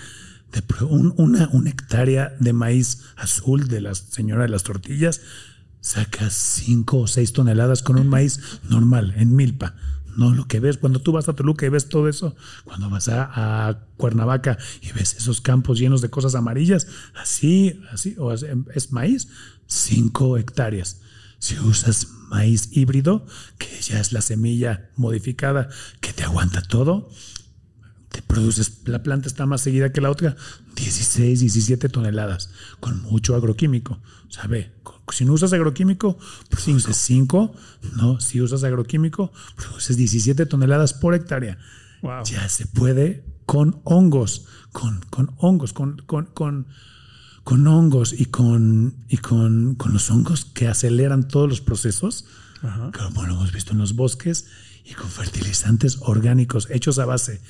[0.51, 5.21] de una, una hectárea de maíz azul de la señora de las tortillas
[5.87, 9.73] sacas 5 o 6 toneladas con un maíz normal, en milpa.
[10.17, 12.35] No lo que ves cuando tú vas a Toluca y ves todo eso,
[12.65, 18.33] cuando vas a, Cuernavaca y ves esos campos llenos de cosas amarillas, así, así, o
[18.33, 19.29] es, maíz,
[19.67, 21.01] 5 hectáreas.
[21.39, 23.25] Si usas maíz híbrido,
[23.57, 25.69] que ya es la semilla modificada
[26.01, 27.09] que te aguanta todo,
[28.09, 30.35] te produces, la planta está más seguida que la otra,
[30.75, 32.49] 16, 17 toneladas,
[32.79, 33.99] con mucho agroquímico.
[34.27, 34.71] O sea, ve,
[35.11, 36.17] si no usas agroquímico,
[36.49, 37.55] produces 5,
[37.95, 38.19] ¿no?
[38.19, 41.57] Si usas agroquímico, produces 17 toneladas por hectárea.
[42.25, 46.67] Ya se puede con hongos, con, con hongos, con, con, con,
[47.43, 52.25] con hongos y, con, y con, con los hongos que aceleran todos los procesos,
[52.61, 54.47] como lo hemos visto en los bosques,
[54.83, 57.41] y con fertilizantes orgánicos hechos a base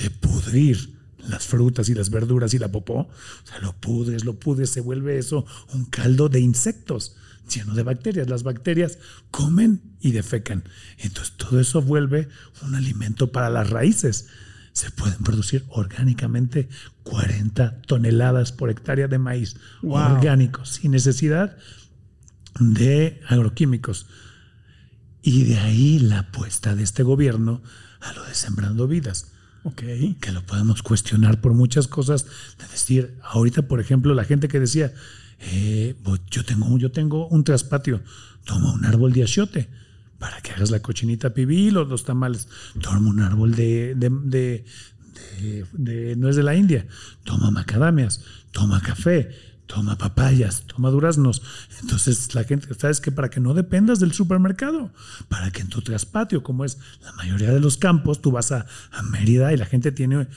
[0.00, 3.00] de pudrir las frutas y las verduras y la popó.
[3.00, 7.16] O sea, lo pudres, lo pudres, se vuelve eso un caldo de insectos
[7.48, 8.28] lleno de bacterias.
[8.28, 8.98] Las bacterias
[9.30, 10.64] comen y defecan.
[10.98, 12.28] Entonces todo eso vuelve
[12.62, 14.28] un alimento para las raíces.
[14.72, 16.68] Se pueden producir orgánicamente
[17.04, 21.56] 40 toneladas por hectárea de maíz orgánicos, sin necesidad
[22.60, 24.06] de agroquímicos.
[25.22, 27.62] Y de ahí la apuesta de este gobierno
[28.00, 29.32] a lo de sembrando vidas.
[29.66, 30.16] Okay.
[30.20, 32.26] Que lo podemos cuestionar por muchas cosas.
[32.56, 34.92] De decir, ahorita, por ejemplo, la gente que decía,
[35.40, 35.96] eh,
[36.30, 38.00] yo, tengo, yo tengo un traspatio,
[38.44, 39.68] toma un árbol de achiote
[40.20, 42.46] para que hagas la cochinita pibil o los tamales.
[42.80, 43.94] Toma un árbol de,
[46.16, 46.86] no es de la India,
[47.24, 48.20] toma macadamias,
[48.52, 49.30] toma café,
[49.66, 51.42] toma papayas, toma duraznos.
[51.82, 54.92] Entonces la gente, sabes que para que no dependas del supermercado,
[55.28, 58.66] para que en tu traspatio, como es la mayoría de los campos, tú vas a,
[58.92, 60.28] a Mérida y la gente tiene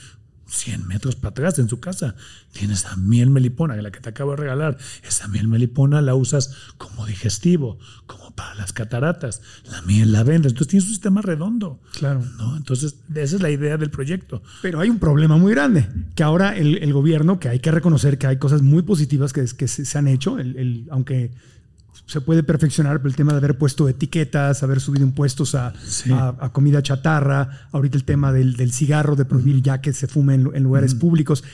[0.50, 2.16] 100 metros para atrás en su casa.
[2.52, 4.76] Tienes la miel melipona, la que te acabo de regalar.
[5.02, 9.42] Esa miel melipona la usas como digestivo, como para las cataratas.
[9.70, 10.52] La miel la vendes.
[10.52, 11.80] Entonces tienes un sistema redondo.
[11.92, 12.22] Claro.
[12.36, 12.56] ¿no?
[12.56, 14.42] Entonces, esa es la idea del proyecto.
[14.62, 18.26] Pero hay un problema muy grande, que ahora el, gobierno, que hay que reconocer que
[18.26, 21.30] hay cosas muy positivas que, que se, han hecho, el, aunque
[22.10, 25.72] se puede perfeccionar el tema de haber puesto etiquetas, haber subido impuestos a,
[26.52, 30.96] comida chatarra, ahorita el tema del, cigarro, de prohibir ya que se fume en, lugares
[30.96, 31.44] públicos.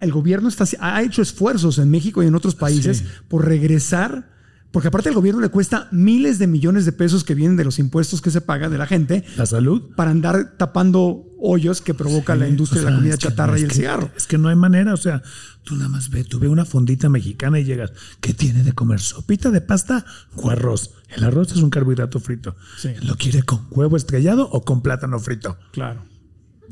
[0.00, 4.35] El gobierno está, ha hecho esfuerzos en México y en otros países por regresar
[4.70, 7.78] porque aparte al gobierno le cuesta miles de millones de pesos que vienen de los
[7.78, 9.24] impuestos que se pagan de la gente.
[9.36, 9.94] La salud.
[9.96, 14.10] Para andar tapando hoyos que provoca la industria de la comida chatarra y el cigarro.
[14.16, 15.22] Es que no hay manera, o sea,
[15.62, 19.00] tú nada más ve, tú ve una fondita mexicana y llegas, ¿qué tiene de comer?
[19.00, 20.04] ¿Sopita de pasta
[20.34, 20.90] o arroz?
[21.08, 22.56] El arroz es un carbohidrato frito.
[23.02, 25.56] ¿Lo quiere con huevo estrellado o con plátano frito?
[25.72, 26.02] Claro.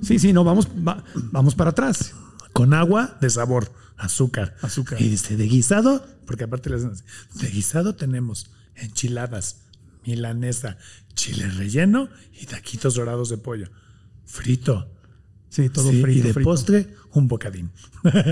[0.03, 2.14] Sí, sí, no, vamos, vamos para atrás.
[2.53, 4.57] Con agua de sabor azúcar.
[4.62, 5.01] Azúcar.
[5.01, 9.62] Y dice, de guisado, porque aparte les de guisado tenemos enchiladas,
[10.05, 10.78] milanesa,
[11.14, 12.09] chile relleno
[12.40, 13.70] y taquitos dorados de pollo.
[14.24, 14.90] Frito.
[15.49, 16.11] Sí, todo frito.
[16.11, 17.70] Y de postre, un bocadín.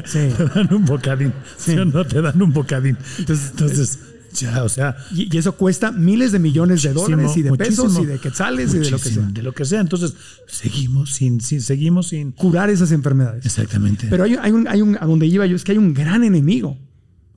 [0.04, 0.28] Sí.
[0.36, 1.32] te dan un bocadín.
[1.56, 1.76] Sí.
[1.78, 2.98] o no te dan un bocadín.
[3.18, 3.98] Entonces, entonces
[4.32, 4.96] ya, o sea.
[5.14, 8.78] Y, eso cuesta miles de millones de dólares y de pesos y de quetzales y
[8.78, 9.22] de lo que sea.
[9.22, 9.80] De lo que sea.
[9.80, 10.14] Entonces,
[10.46, 12.32] seguimos sin, sin, seguimos sin.
[12.32, 13.44] Curar esas enfermedades.
[13.44, 14.06] Exactamente.
[14.10, 16.24] Pero hay, hay, un, hay un, a donde iba yo, es que hay un gran
[16.24, 16.78] enemigo.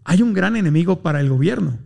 [0.03, 1.79] Hay un gran enemigo para el gobierno.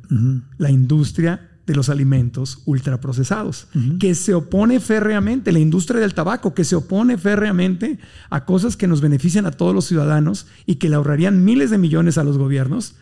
[0.58, 3.68] La industria de los alimentos ultraprocesados,
[4.00, 8.00] que se opone férreamente, la industria del tabaco, que se opone férreamente
[8.32, 11.78] a cosas que nos benefician a todos los ciudadanos y que le ahorrarían miles de
[11.78, 12.96] millones a los gobiernos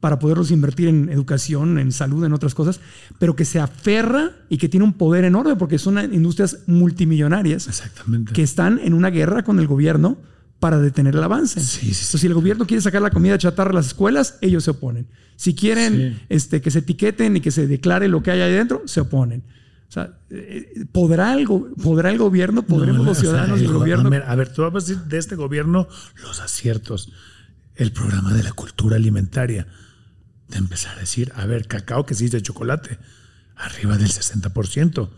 [0.00, 2.80] para poderlos invertir en educación, en salud, en otras cosas,
[3.18, 8.32] pero que se aferra y que tiene un poder enorme porque son industrias multimillonarias Exactamente.
[8.32, 10.18] que están en una guerra con el gobierno
[10.60, 11.60] para detener el avance.
[11.60, 15.08] Sí, si el gobierno quiere sacar la comida chatarra a las escuelas, ellos se oponen.
[15.36, 18.82] Si quieren este, que se etiqueten y que se declare lo que hay ahí dentro,
[18.86, 19.44] se oponen.
[19.88, 24.10] O sea, eh, ¿podrá el, ¿podrá el gobierno, podremos los ciudadanos del gobierno?
[24.26, 25.88] A ver, tú vas a decir de este gobierno
[26.22, 27.12] los aciertos.
[27.74, 29.68] El programa de la cultura alimentaria
[30.48, 32.98] de empezar a decir, a ver, cacao que sí es de chocolate,
[33.56, 35.10] arriba del 60%.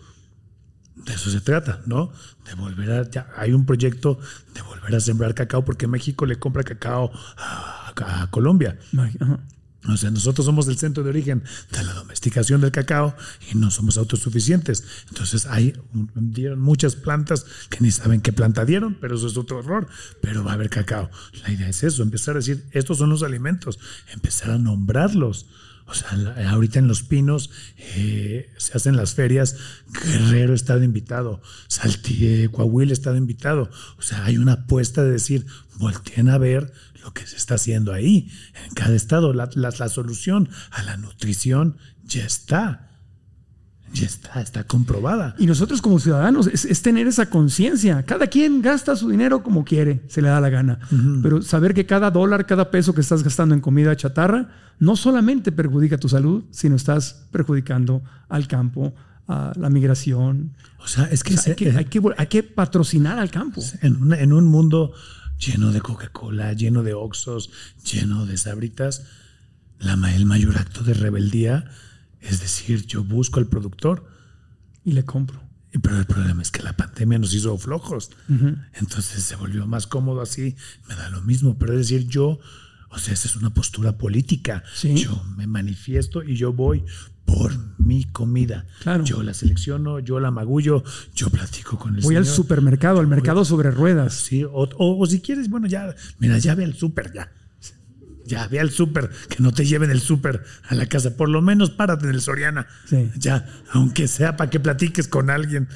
[0.97, 2.13] De eso se trata, ¿no?
[2.45, 3.11] De volver a.
[3.11, 4.19] Ya hay un proyecto
[4.55, 8.79] de volver a sembrar cacao porque México le compra cacao a, Colombia.
[9.89, 13.17] O sea, nosotros somos el centro de origen de la domesticación del cacao
[13.51, 14.85] y no somos autosuficientes.
[15.09, 15.75] Entonces hay
[16.15, 19.89] dieron muchas plantas que ni saben qué planta dieron, pero eso es otro error.
[20.21, 21.11] Pero va a haber cacao.
[21.43, 23.79] La idea es eso, empezar a decir, estos son los alimentos,
[24.13, 25.47] empezar a nombrarlos.
[25.87, 26.11] O sea,
[26.51, 29.57] ahorita en Los Pinos eh, se hacen las ferias,
[30.05, 33.71] Guerrero está de invitado, Saltillo, Coahuila está de invitado.
[33.99, 35.47] O sea, hay una apuesta de decir,
[35.79, 36.73] volteen a ver
[37.03, 38.31] lo que se está haciendo ahí.
[38.67, 42.87] En cada estado, la, la, solución a la nutrición ya está.
[43.93, 45.35] Ya está, está comprobada.
[45.37, 48.05] Y nosotros como ciudadanos es, tener esa conciencia.
[48.05, 50.79] Cada quien gasta su dinero como quiere, se le da la gana.
[51.23, 54.49] Pero saber que cada dólar, cada peso que estás gastando en comida chatarra,
[54.79, 58.95] no solamente perjudica tu salud, sino estás perjudicando al campo,
[59.27, 60.55] a la migración.
[60.79, 63.61] O sea, es que, hay, que, hay, que, patrocinar al campo.
[63.83, 64.93] En, en un mundo
[65.45, 67.51] lleno de Coca-Cola, lleno de Oxos,
[67.91, 69.05] lleno de Sabritas,
[69.79, 71.71] la, el mayor acto de rebeldía
[72.21, 74.07] es decir, yo busco al productor.
[74.85, 75.43] Y le compro.
[75.83, 78.11] Pero el problema es que la pandemia nos hizo flojos.
[78.75, 80.57] Entonces se volvió más cómodo así.
[80.89, 81.59] Me da lo mismo.
[81.59, 82.41] Pero es decir, yo,
[82.91, 84.65] o sea, esa es una postura política.
[84.83, 86.85] Yo me manifiesto y yo voy
[87.33, 88.67] por mi comida.
[89.05, 90.83] Yo la selecciono, yo la magullo,
[91.15, 94.15] yo platico con el Voy al supermercado, al mercado sobre ruedas.
[94.15, 97.31] Sí, o, o, si quieres, bueno, ya, mira, ya ve al súper, ya.
[98.27, 101.17] Ya, ve al súper, que no te lleven el súper a la casa.
[101.17, 102.69] Por lo menos párate en el Soriana.
[103.17, 105.69] Ya, aunque sea para que platiques con alguien.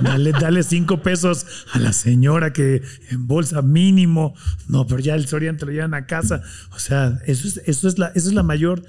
[0.00, 4.34] dale, dale cinco pesos a la señora que en bolsa mínimo.
[4.66, 6.42] No, pero ya el Soriana te lo llevan a casa.
[6.74, 8.82] O sea, eso es, eso es, la, eso es la mayor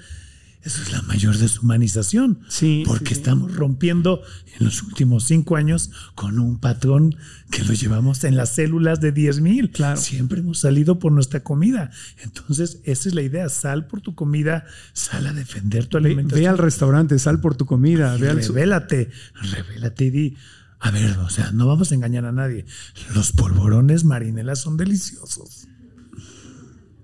[0.62, 2.40] eso es la mayor deshumanización.
[2.48, 2.82] Sí.
[2.86, 4.22] Porque estamos rompiendo
[4.58, 7.16] en los últimos cinco años con un patrón
[7.50, 9.70] que lo llevamos en las células de 10 mil.
[9.70, 9.98] Claro.
[9.98, 11.90] Siempre hemos salido por nuestra comida.
[12.22, 13.48] Entonces, esa es la idea.
[13.48, 16.42] Sal por tu comida, sal a defender tu alimentación.
[16.42, 18.16] Ve, al restaurante, sal por tu comida.
[18.18, 20.36] Ve revélate, revélate y di.
[20.78, 22.66] A ver, o sea, no vamos a engañar a nadie.
[23.14, 25.68] Los polvorones marinelas son deliciosos.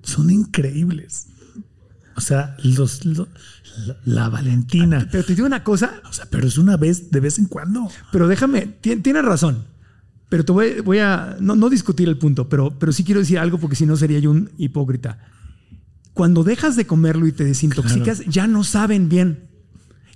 [0.02, 1.28] Son increíbles.
[2.16, 3.02] O sea, los,
[4.04, 5.06] la, Valentina.
[5.10, 6.00] Pero te digo una cosa.
[6.08, 7.90] O sea, pero es una vez, de vez en cuando.
[8.10, 9.66] Pero déjame, tienes razón.
[10.28, 13.76] Pero te voy, a no, discutir el punto, pero, pero sí quiero decir algo porque
[13.76, 15.18] si no sería yo un hipócrita.
[16.14, 19.46] Cuando dejas de comerlo y te desintoxicas, ya no saben bien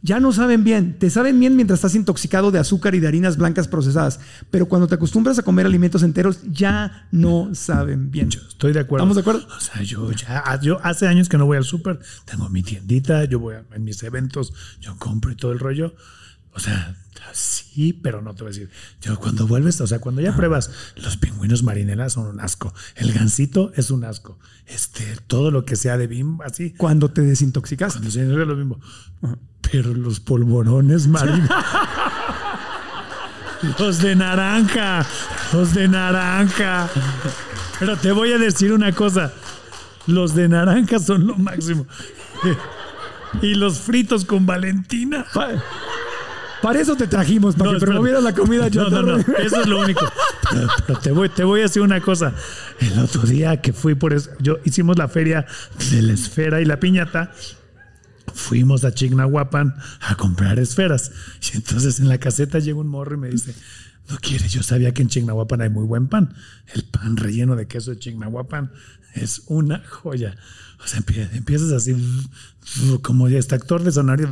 [0.03, 0.99] ya no saben bien.
[0.99, 4.21] Te saben bien mientras estás intoxicado de azúcar y de harinas blancas procesadas.
[4.51, 8.31] Pero cuando te acostumbras a comer alimentos enteros, ya no saben bien.
[8.31, 9.05] Yo estoy de acuerdo.
[9.05, 9.47] ¿Estamos de acuerdo?
[9.57, 12.01] O sea, yo ya yo hace años que no voy al súper.
[12.25, 15.95] Tengo mi tiendita, yo voy a en mis eventos, yo compro y todo el rollo.
[16.53, 16.97] O sea,
[17.33, 18.71] sí, pero no te voy a decir.
[19.01, 22.73] Yo cuando vuelves, o sea, cuando ya pruebas, los pingüinos marinelas son un asco.
[22.97, 24.39] El gansito es un asco.
[24.67, 26.73] Este, todo lo que sea de bimbo, así.
[26.73, 27.95] Cuando te desintoxicas.
[27.95, 28.81] Cuando se lo mismo.
[29.71, 31.49] Pero los polvorones marinos.
[33.79, 35.07] los de naranja.
[35.53, 36.89] Los de naranja.
[37.79, 39.33] Pero te voy a decir una cosa.
[40.07, 41.87] Los de naranja son lo máximo.
[43.43, 45.27] y los fritos con Valentina.
[46.63, 49.81] Para eso te trajimos, para que promovieras la comida No, no, no, eso es lo
[49.81, 50.05] único.
[50.87, 52.35] Pero, te, voy, te voy a decir una cosa.
[52.81, 55.47] El otro día que fui por eso, yo hicimos la feria
[55.91, 57.33] de la esfera y la piñata
[58.35, 61.13] fuimos a Chignahuapan a comprar esferas.
[61.53, 63.55] Y entonces en la caseta llega un morro y me dice,
[64.09, 66.35] no quiere, yo sabía que en Chignahuapan hay muy buen pan.
[66.75, 68.73] El pan relleno de queso de Chignahuapan
[69.15, 70.37] es una joya.
[70.83, 71.03] O sea,
[71.35, 71.95] empiezas así,
[73.03, 74.31] como este actor de sonario.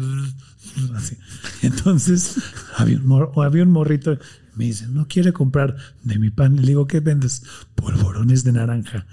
[0.95, 1.17] Así.
[1.63, 2.37] Entonces,
[2.77, 4.19] había un, había un morrito,
[4.55, 6.57] me dice, no quiere comprar de mi pan.
[6.57, 7.43] Le digo, ¿qué vendes?
[7.75, 9.07] Polvorones de naranja.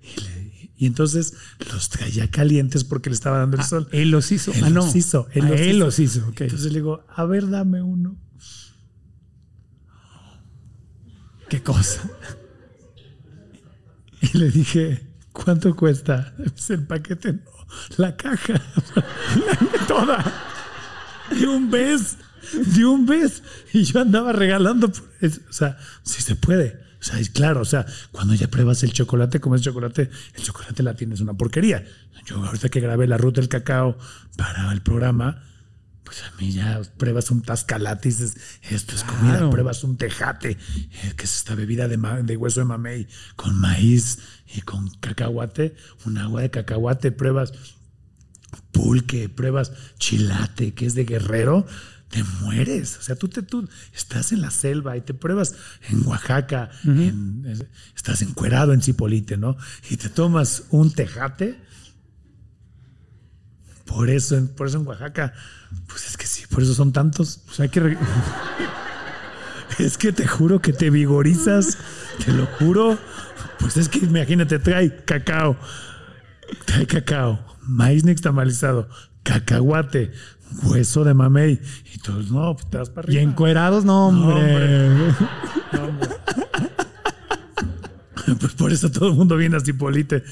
[0.00, 0.42] Y le
[0.82, 1.34] y entonces
[1.72, 3.88] los traía calientes porque le estaba dando el ah, sol.
[3.92, 4.52] Él los hizo.
[4.52, 5.28] Él ah, los hizo.
[5.30, 6.26] Él, ah, los, hizo.
[6.36, 8.16] Entonces le digo, a ver, dame uno.
[11.48, 12.02] ¿Qué cosa?
[14.22, 16.34] Y le dije, ¿cuánto cuesta?
[16.36, 17.40] Pues el paquete, no,
[17.98, 18.60] la caja.
[19.86, 20.51] Toda.
[21.38, 22.16] De un vez.
[22.74, 23.42] De un vez.
[23.72, 24.88] Y yo andaba regalando.
[24.88, 26.80] O sea, si se puede.
[27.02, 30.84] O sea, es claro, o sea, cuando ya pruebas el chocolate, comes chocolate, el chocolate
[30.84, 31.84] la tienes una porquería.
[32.26, 33.98] Yo ahorita que grabé la ruta del cacao
[34.36, 35.42] para el programa,
[36.04, 38.36] pues a mí ya pruebas un tascalate y dices,
[38.70, 42.66] esto es comida, pruebas un tejate, eh, que es esta bebida de, de, hueso de
[42.66, 44.18] mamey con maíz
[44.54, 45.74] y con cacahuate,
[46.04, 47.52] un agua de cacahuate, pruebas
[48.72, 51.66] pulque, pruebas chilate, que es de guerrero,
[52.12, 52.98] te mueres.
[52.98, 55.54] O sea, tú, te, tú estás en la selva y te pruebas
[55.88, 56.70] en Oaxaca,
[57.96, 59.56] estás encuerado en Cipolite, ¿no?
[59.90, 61.58] Y te tomas un tejate.
[63.86, 65.32] Por eso, por eso en Oaxaca,
[65.86, 67.40] pues es que sí, por eso son tantos.
[67.46, 67.96] Pues hay que.
[69.78, 71.78] es que te juro que te vigorizas,
[72.24, 72.98] te lo juro.
[73.58, 75.56] Pues es que imagínate, trae cacao,
[76.66, 78.88] trae cacao, maíz nixtamalizado,
[79.22, 80.12] cacahuate,
[80.64, 81.60] hueso de mamey.
[81.94, 83.20] Y todos, no, pues te vas para arriba.
[83.20, 84.88] Y encuerados, no, hombre.
[88.40, 90.22] pues por eso todo el mundo viene así polite.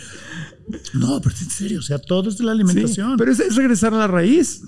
[0.94, 3.16] No, pero en serio, o sea, todo es de la alimentación.
[3.16, 4.62] pero es, regresar a la raíz.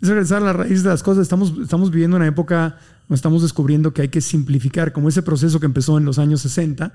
[0.00, 1.22] Es regresar a la raíz de las cosas.
[1.22, 2.78] Estamos, estamos viviendo una época,
[3.10, 6.92] estamos descubriendo que hay que simplificar, como ese proceso que empezó en los años 60,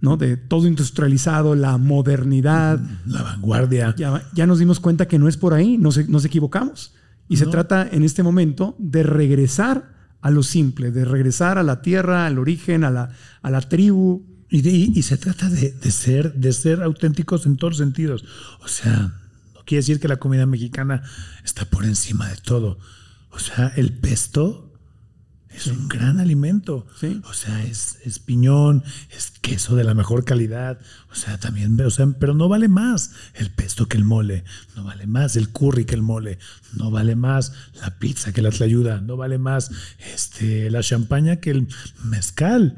[0.00, 0.16] ¿no?
[0.16, 2.80] De todo industrializado, la modernidad.
[3.06, 3.94] La vanguardia.
[3.96, 6.92] Ya, ya nos dimos cuenta que no es por ahí, nos, nos equivocamos.
[7.28, 11.82] Y se trata en este momento de regresar a lo simple, de regresar a la
[11.82, 13.10] tierra, al origen, a la,
[13.42, 14.24] a la tribu.
[14.50, 18.24] Y, se trata de, ser, de ser auténticos en todos los sentidos.
[18.60, 19.12] O sea,
[19.54, 21.02] no quiere decir que la comida mexicana
[21.44, 22.78] está por encima de todo.
[23.30, 24.67] O sea, el pesto
[25.58, 26.86] Es un gran alimento.
[27.00, 27.20] Sí.
[27.28, 30.78] O sea, es, es piñón, es queso de la mejor calidad.
[31.10, 34.44] O sea, también, o sea, pero no vale más el pesto que el mole.
[34.76, 36.38] No vale más el curry que el mole.
[36.74, 39.00] No vale más la pizza que la tlayuda.
[39.00, 39.72] No vale más
[40.14, 41.66] este, la champaña que el
[42.04, 42.76] mezcal.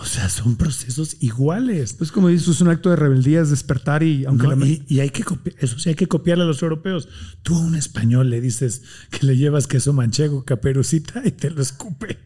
[0.00, 1.92] O sea, son procesos iguales.
[1.92, 4.84] Pues como dices, es un acto de rebeldía, es despertar y aunque No, la- y,
[4.88, 5.24] y hay que
[5.58, 7.08] eso sí hay que copiarle a los europeos.
[7.42, 11.60] Tú a un español le dices que le llevas queso manchego, caperucita y te lo
[11.60, 12.16] escupe.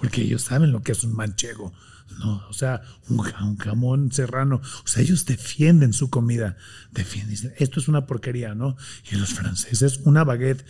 [0.00, 1.72] Porque ellos saben lo que es un manchego.
[2.20, 4.60] No, o sea, un, ja- un jamón serrano.
[4.84, 6.56] O sea, ellos defienden su comida.
[6.92, 8.76] Defienden, dicen, esto es una porquería, ¿no?
[9.10, 10.64] Y los franceses, una baguette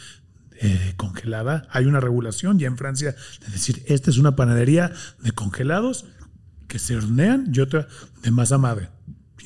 [0.60, 4.92] eh, congelada, hay una regulación ya en Francia de decir, esta es una panadería
[5.22, 6.06] de congelados
[6.68, 7.88] que se hornean y otra
[8.22, 8.88] de masa madre.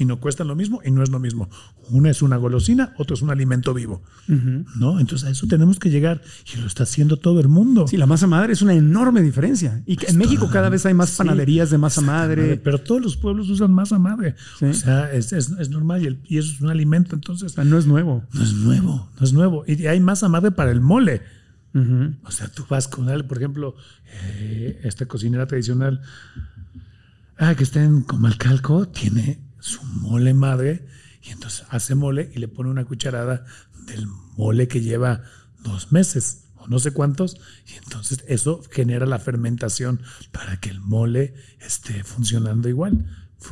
[0.01, 1.49] Y no cuestan lo mismo y no es lo mismo.
[1.91, 4.03] Una es una golosina, otro es un alimento vivo.
[4.27, 4.99] ¿No?
[4.99, 6.23] Entonces a eso tenemos que llegar
[6.53, 7.87] y lo está haciendo todo el mundo.
[7.87, 9.83] Sí, la masa madre es una enorme diferencia.
[9.87, 12.57] Y en México cada vez hay más Sí, panaderías de masa madre.
[12.57, 14.35] Pero todos los pueblos usan masa madre.
[14.59, 14.65] Sí.
[14.67, 17.15] O sea, es, es- es normal y, el- y eso es un alimento.
[17.15, 18.25] Entonces, O sea, no es nuevo.
[18.33, 19.65] no es nuevo, no es nuevo.
[19.67, 21.21] Y hay masa madre para el mole.
[22.25, 23.77] O sea, tú vas con por ejemplo,
[24.25, 26.01] eh, esta cocinera tradicional,
[27.39, 30.87] ah, que está en Comalcalco, tiene su mole madre
[31.23, 33.45] y entonces hace mole y le pone una cucharada
[33.87, 34.07] del
[34.37, 35.23] mole que lleva
[35.63, 37.37] dos meses o no sé cuántos
[37.67, 40.01] y entonces eso genera la fermentación
[40.33, 43.07] para que el mole esté funcionando igual.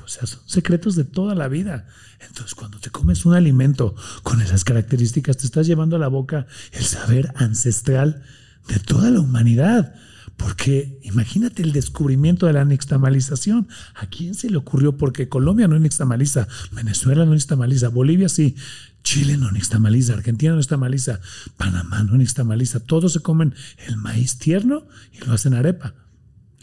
[0.04, 1.86] O sea, son secretos de toda la vida.
[2.20, 6.46] Entonces, cuando te comes un alimento con esas características, te estás llevando a la boca
[6.72, 8.22] el saber ancestral
[8.68, 9.94] de toda la humanidad.
[10.38, 13.68] Porque imagínate el descubrimiento de la nixtamalización.
[13.96, 14.96] ¿A quién se le ocurrió?
[14.96, 18.54] Porque Colombia no nixtamaliza, Venezuela no nixtamaliza, Bolivia sí,
[19.02, 21.20] Chile no nixtamaliza, Argentina no nixtamaliza,
[21.56, 22.78] Panamá no nixtamaliza.
[22.80, 23.52] Todos se comen
[23.88, 25.94] el maíz tierno y lo hacen arepa.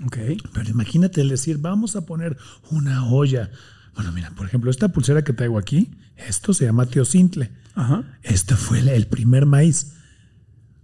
[0.06, 0.18] Ok.
[0.54, 2.38] Pero imagínate el decir, vamos a poner
[2.72, 3.52] una olla.
[3.94, 7.52] Bueno, mira, por ejemplo, esta pulsera que traigo aquí, esto se llama teocintle.
[7.76, 8.04] Ajá.
[8.24, 9.95] Este fue el, el primer maíz.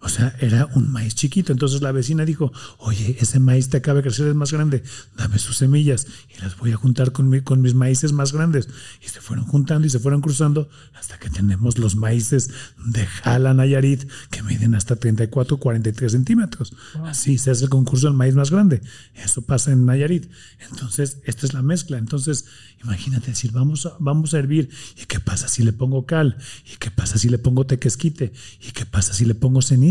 [0.03, 1.51] O sea, era un maíz chiquito.
[1.51, 4.81] Entonces la vecina dijo, oye, ese maíz te acaba de crecer, es más grande,
[5.15, 8.67] dame sus semillas y las voy a juntar con, mi- con mis maíces más grandes.
[9.05, 12.49] Y se fueron juntando y se fueron cruzando hasta que tenemos los maíces
[12.83, 16.73] de Jala Nayarit que miden hasta 34, 43 centímetros.
[17.05, 18.81] Así se hace el concurso del maíz más grande.
[19.13, 20.27] Eso pasa en Nayarit.
[20.71, 21.99] Entonces, esta es la mezcla.
[21.99, 22.45] Entonces,
[22.83, 24.69] imagínate decir, vamos a, vamos a hervir.
[24.99, 26.37] ¿Y qué pasa si le pongo cal?
[26.73, 28.33] ¿Y qué pasa si le pongo tequesquite?
[28.61, 29.90] ¿Y qué pasa si le pongo ceniza?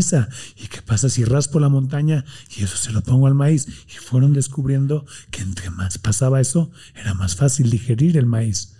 [0.55, 2.25] ¿Y qué pasa si raspo la montaña
[2.55, 3.67] y eso se lo pongo al maíz?
[3.87, 8.73] Y fueron descubriendo que entre más pasaba eso, era más fácil digerir el maíz.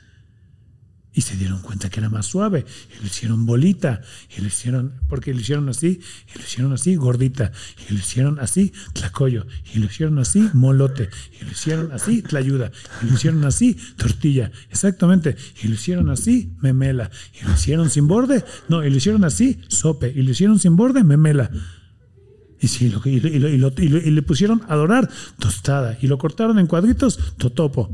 [1.13, 2.65] Y se dieron cuenta que era más suave.
[2.95, 4.01] Y lo hicieron bolita.
[4.35, 5.99] Y lo hicieron, porque lo hicieron así.
[6.33, 7.51] Y lo hicieron así, gordita.
[7.89, 9.45] Y lo hicieron así, tlacoyo.
[9.73, 11.09] Y lo hicieron así, molote.
[11.39, 12.71] Y lo hicieron así, tlayuda.
[13.01, 14.51] Y lo hicieron así, tortilla.
[14.69, 15.35] Exactamente.
[15.61, 17.11] Y lo hicieron así, memela.
[17.39, 18.45] Y lo hicieron sin borde.
[18.69, 20.13] No, y lo hicieron así, sope.
[20.15, 21.51] Y lo hicieron sin borde, memela.
[22.61, 25.09] Y, sí, lo, y, le pusieron a dorar
[25.39, 25.97] tostada.
[25.99, 27.89] Y lo cortaron en cuadritos, totopo.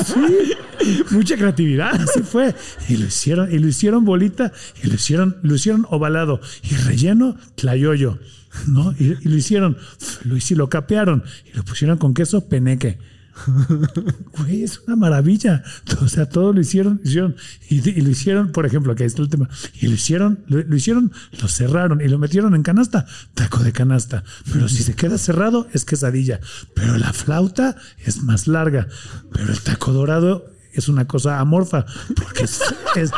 [1.10, 1.94] Mucha creatividad.
[1.94, 2.54] Así fue.
[2.90, 4.52] Y lo hicieron, y lo hicieron bolita,
[4.82, 8.18] y lo hicieron, lo hicieron ovalado, y relleno, tlayoyo.
[8.66, 8.92] ¿No?
[8.98, 9.78] Y, lo hicieron,
[10.24, 12.98] lo, lo capearon, y lo pusieron con queso peneque.
[14.38, 15.62] Güey, es una maravilla.
[16.02, 17.36] O sea, todo lo hicieron, hicieron,
[17.68, 19.48] y, lo hicieron, por ejemplo, aquí está el tema,
[19.80, 24.24] y lo hicieron, lo, hicieron, lo cerraron y lo metieron en canasta, taco de canasta.
[24.52, 26.40] Pero si se queda cerrado, es quesadilla.
[26.74, 28.88] Pero la flauta es más larga.
[29.32, 32.60] Pero el taco dorado es una cosa amorfa, porque es,
[32.96, 33.12] es-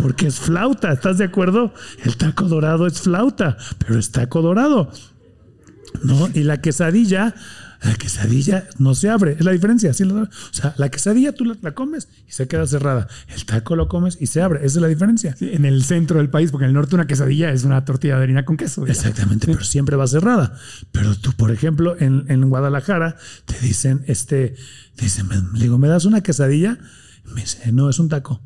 [0.00, 1.74] porque es flauta, ¿estás de acuerdo?
[2.04, 4.90] El taco dorado es flauta, pero es taco dorado.
[6.02, 6.28] ¿no?
[6.32, 7.34] Y la quesadilla,
[7.84, 9.92] la quesadilla no se abre, es la diferencia.
[9.92, 10.04] ¿sí?
[10.04, 13.08] O sea, la quesadilla tú la, comes y se queda cerrada.
[13.28, 15.34] El taco lo comes y se abre, esa es la diferencia.
[15.36, 18.16] Sí, en el centro del país, porque en el norte una quesadilla es una tortilla
[18.18, 18.86] de harina con queso.
[18.86, 20.56] Exactamente, pero siempre va cerrada.
[20.92, 23.16] Pero tú, por ejemplo, en, en Guadalajara
[23.46, 24.54] te dicen, este,
[24.96, 26.78] te dicen, me- le digo, ¿me das una quesadilla?
[27.34, 28.40] Me dice, no, es un taco.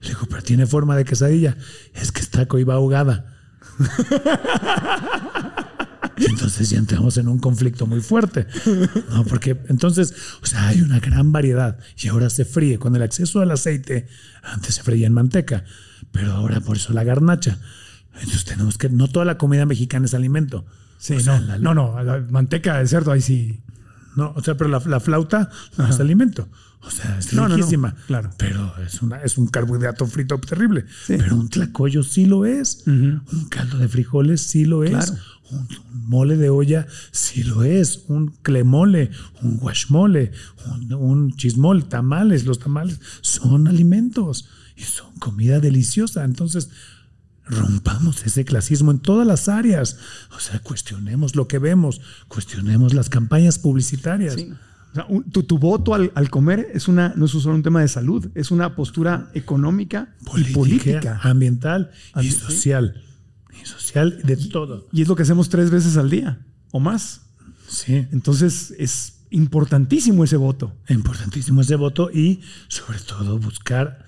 [0.00, 1.56] Le digo, pero tiene forma de quesadilla.
[1.94, 3.34] Es que es taco y va ahogada.
[6.26, 8.46] Entonces ya entramos en un conflicto muy fuerte.
[9.10, 9.24] ¿no?
[9.24, 12.78] Porque entonces, o sea, hay una gran variedad y ahora se fríe.
[12.78, 14.06] Con el acceso al aceite,
[14.42, 15.64] antes se freía en manteca,
[16.12, 17.58] pero ahora por eso la garnacha.
[18.14, 20.66] Entonces tenemos que, no toda la comida mexicana es alimento.
[20.98, 23.60] Sí, O sea, no, la- no, no, la manteca de cerdo ahí sí.
[24.16, 26.48] no, o sea, pero la, la flauta no es alimento.
[26.80, 27.94] O sea, es No, no, no, riquísima.
[28.06, 28.30] claro.
[28.38, 30.84] Pero es, una, es un carbohidrato frito terrible.
[31.06, 32.84] Pero un tlacoyo sí lo es.
[32.86, 35.12] Un caldo de frijoles sí lo es.
[35.50, 38.04] Un mole de olla sí lo es.
[38.08, 39.10] Un clemole,
[39.42, 40.30] un guachmole,
[40.66, 42.44] un, un chismol, tamales.
[42.46, 46.24] Los tamales son alimentos y son comida deliciosa.
[46.24, 46.70] Entonces,
[47.44, 49.96] rompamos ese clasismo en todas las áreas.
[50.36, 54.34] O sea, cuestionemos lo que vemos, cuestionemos las campañas publicitarias.
[54.34, 54.52] Sí.
[54.98, 57.62] O sea, un- tu, tu voto al, al comer es una, no es solo un
[57.62, 61.20] tema de salud, es una postura económica y política.
[61.22, 63.02] ambiental y social.
[63.62, 64.88] Y social de todo.
[64.92, 66.40] Y es lo que hacemos tres veces al día
[66.72, 67.22] o más.
[67.68, 68.06] Sí.
[68.12, 70.74] Entonces es importantísimo ese voto.
[70.88, 74.06] Importantísimo ese voto y sobre todo buscar,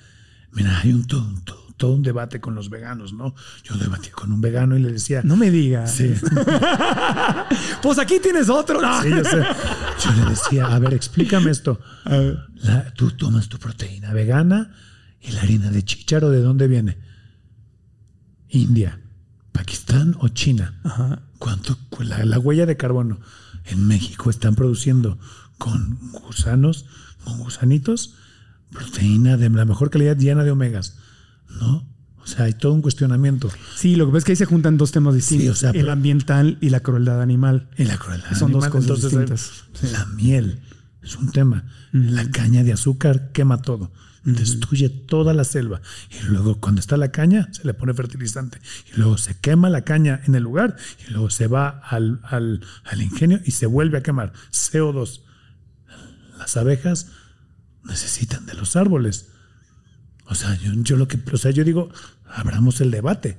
[0.52, 1.44] mira, hay un todo, un-
[1.80, 3.34] todo- un debate con los veganos, ¿no?
[3.64, 5.90] Yo debatí con un vegano y le decía, No me digas.
[5.94, 6.12] Sí.
[7.82, 8.80] Pues aquí tienes otro.
[8.80, 9.02] No.
[9.02, 9.42] Sí, yo sé.
[10.04, 11.80] Yo le decía, a ver, explícame esto.
[12.04, 12.38] A ver.
[12.56, 14.72] La- tú tomas tu proteína vegana
[15.20, 16.98] y la harina de chícharo, ¿de dónde viene?
[18.48, 19.00] India,
[19.52, 20.78] Pakistán o China.
[20.84, 21.22] Ajá.
[21.38, 21.78] ¿Cuánto?
[21.88, 23.18] cu- La, la huella de carbono.
[23.64, 25.18] En México están produciendo
[25.58, 26.86] con gusanos,
[27.24, 28.14] con gusanitos,
[28.70, 30.98] proteína de la mejor calidad llena de omegas.
[31.58, 31.88] ¿No?
[32.22, 33.50] O sea, hay todo un cuestionamiento.
[33.76, 35.76] Sí, lo que ves es que ahí se juntan dos temas distintos: o sea, el
[35.76, 37.70] pero- ambiental y la crueldad animal.
[37.78, 38.32] Y la crueldad.
[38.38, 39.64] Son dos cosas entonces, distintas.
[39.82, 40.60] eh, La miel
[41.02, 41.64] es un tema.
[41.92, 43.90] La caña de azúcar quema todo.
[44.22, 45.80] Destruye toda la selva.
[46.10, 48.60] Y luego, cuando está la caña, se le pone fertilizante.
[48.92, 50.76] Y luego se quema la caña en el lugar.
[51.08, 54.34] Y luego se va al, al- al ingenio y se vuelve a quemar.
[54.52, 55.22] CO2.
[56.38, 57.06] Las abejas
[57.82, 59.30] necesitan de los árboles.
[60.30, 61.90] O sea, yo, yo lo que, o sea, yo digo,
[62.24, 63.36] abramos el debate,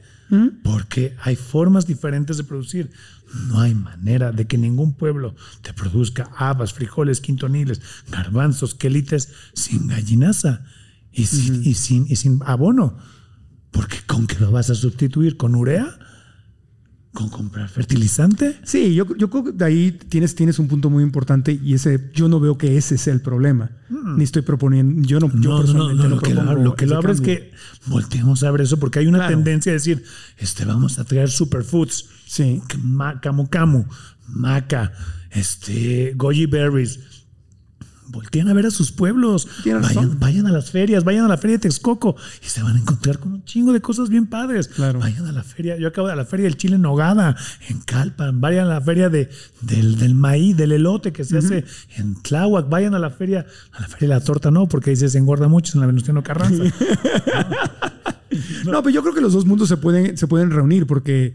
[0.64, 2.92] porque hay formas diferentes de producir.
[3.48, 9.88] No hay manera de que ningún pueblo te produzca habas, frijoles, quintoniles, garbanzos, quelites sin
[9.88, 10.66] gallinaza
[11.12, 12.98] y sin, y sin, y sin abono.
[13.72, 15.98] Porque con qué lo vas a sustituir con urea,
[17.14, 18.58] con comprar fertilizante.
[18.64, 22.10] Sí, yo, yo creo que de ahí tienes, tienes un punto muy importante y ese
[22.14, 23.72] yo no veo que ese sea el problema.
[23.90, 25.42] Ni estoy proponiendo, yo no, Mm.
[25.42, 27.22] No, no, no, personalmente no, no lo, que, lo- lo que lo ese abre es
[27.22, 27.52] que
[27.88, 29.36] volteemos a ver eso, porque hay una Claro.
[29.36, 30.04] tendencia a decir,
[30.38, 32.62] este, vamos a traer superfoods, Sí.
[33.22, 33.86] camu camu,
[34.30, 34.94] maca,
[35.32, 37.00] este, goji berries.
[38.12, 39.48] Volteen a ver a sus pueblos,
[40.20, 43.20] vayan, a las ferias, vayan a la feria de Texcoco y se van a encontrar
[43.20, 44.68] con un chingo de cosas bien padres.
[44.68, 45.00] Claro.
[45.00, 47.36] Vayan a la feria, yo acabo de la feria del chile en nogada,
[47.70, 49.30] en Calpan, vayan a la feria de,
[49.62, 51.66] del, del maíz, del elote que se hace
[51.96, 54.96] en Tláhuac, vayan a la feria, a la feria de la torta no, porque ahí
[54.96, 56.64] se engorda mucho en la Venustiano Carranza.
[58.66, 61.34] No, pero yo creo que los dos mundos se pueden, se pueden reunir porque,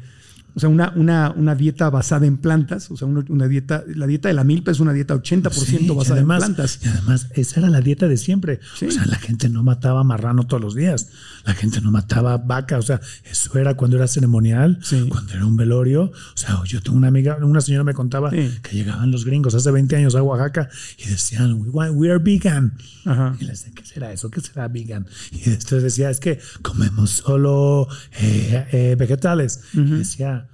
[0.57, 4.07] o sea, una, una, una dieta basada en plantas, o sea, una, una dieta, la
[4.07, 6.81] dieta de la milpa es una dieta 80% Sí, basada además, en plantas.
[6.83, 8.61] Y además, esa era la dieta de siempre.
[8.79, 8.87] Sí.
[8.87, 11.09] O sea, la gente no mataba marrano todos los días.
[11.45, 12.79] La gente no mataba vaca.
[12.79, 13.01] O sea,
[13.31, 15.07] eso era cuando era ceremonial, Sí.
[15.11, 16.05] cuando era un velorio.
[16.05, 19.71] O sea, yo tengo una amiga, una señora me contaba que llegaban los gringos hace
[19.71, 22.73] 20 años a Oaxaca y decían, we, want- we are vegan.
[23.05, 23.37] Ajá.
[23.39, 24.31] Y les decía, ¿qué será eso?
[24.31, 25.07] ¿Qué será vegan?
[25.33, 27.89] Y después decía, es que comemos solo
[28.21, 29.61] eh, eh, vegetales.
[29.75, 30.46] Y decía,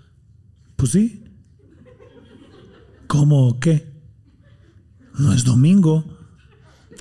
[0.83, 1.23] pues sí.
[3.07, 3.89] ¿Cómo qué?
[5.17, 6.05] No es domingo.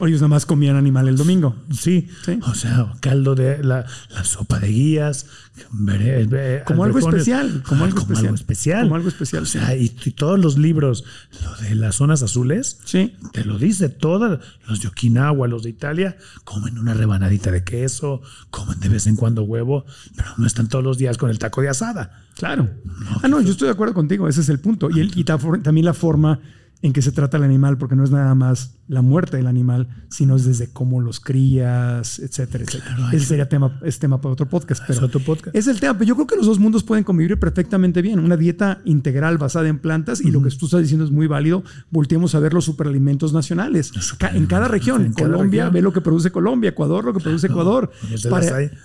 [0.08, 1.56] Ellos nada más comían animal el domingo.
[1.72, 2.08] Sí.
[2.26, 2.40] Sí.
[2.48, 5.26] O sea, caldo de la, la sopa de guías.
[5.72, 8.34] bere- be- Como algo especial, como algo especial.
[8.34, 8.84] especial.
[8.84, 11.04] Como algo especial, O sea, y, y todos los libros,
[11.44, 13.16] lo de las zonas azules, Sí.
[13.34, 14.40] te lo dice todas.
[14.68, 19.16] Los de Okinawa, los de Italia, comen una rebanadita de queso, comen de vez en
[19.16, 22.24] cuando huevo, pero no están todos los días con el taco de asada.
[22.36, 22.70] Claro.
[23.22, 24.90] ah, no, yo estoy de acuerdo contigo, ese es el punto.
[24.90, 26.40] Y, el- y ta- también la forma
[26.82, 29.88] en que se trata el animal, porque no es nada más la muerte del animal,
[30.10, 32.96] sino es desde cómo los crías, etcétera, etcétera.
[32.96, 34.82] Claro, Ese sería tema, es tema para otro podcast.
[34.82, 35.56] Es Pero otro podcast.
[35.56, 38.20] Es el tema, pero yo creo que los dos mundos pueden convivir perfectamente bien.
[38.20, 41.64] Una dieta integral basada en plantas y lo que tú estás diciendo es muy válido.
[41.92, 43.92] Volteemos a ver los superalimentos nacionales.
[44.34, 45.06] En cada región.
[45.06, 45.74] en Colombia, región.
[45.74, 46.72] ve lo que produce Colombia.
[46.72, 47.92] Ecuador, lo que produce Ecuador.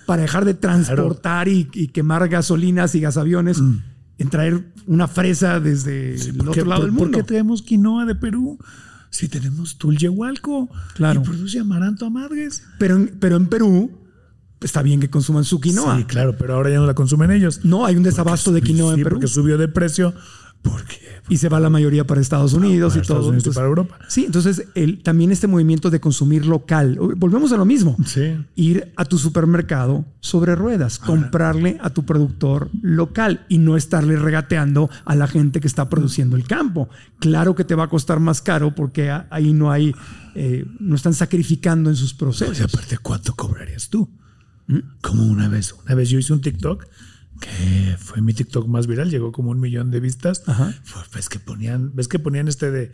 [0.07, 3.61] Para, dejar de transportar y, y quemar gasolinas y gasaviones.
[4.19, 7.19] En traer una fresa desde el ¿Por otro lado por- del ¿Por mundo.
[7.19, 8.59] qué traemos quinoa de Perú?
[9.11, 11.21] Si tenemos Tulyehualco Claro.
[11.21, 12.63] y produce amaranto a madres.
[12.79, 13.91] Pero, en, pero en Perú
[14.61, 15.99] está bien que consuman su quinoa.
[15.99, 17.61] Sí, claro, pero ahora ya no la consumen ellos.
[17.65, 19.17] No, hay un desabasto de quinoa sí, en Perú.
[19.17, 20.15] porque subió de precio.
[20.63, 20.97] Porque
[21.29, 23.29] Y se va la mayoría para Estados Unidos para y Estados todo.
[23.31, 23.99] Unidos y Entonces, para Europa.
[24.09, 26.99] Sí, entonces el, también este movimiento de consumir local.
[27.17, 27.97] Volvemos a lo mismo.
[28.05, 28.37] Sí.
[28.57, 34.91] Ir a tu supermercado sobre ruedas, comprarle a tu productor local y no estarle regateando
[35.05, 36.89] a la gente que está produciendo el campo.
[37.21, 39.95] Claro que te va a costar más caro porque ahí no hay,
[40.35, 42.75] eh, no están sacrificando en sus Pues, y procesos.
[42.75, 44.11] aparte, ¿cuánto cobrarías tú?
[45.01, 46.87] Como una vez, una vez yo hice un TikTok
[47.41, 50.43] que fue mi TikTok más viral, llegó como un millón de vistas.
[50.47, 50.75] Ajá.
[51.15, 52.93] Ves que ponían, ves que ponían este de,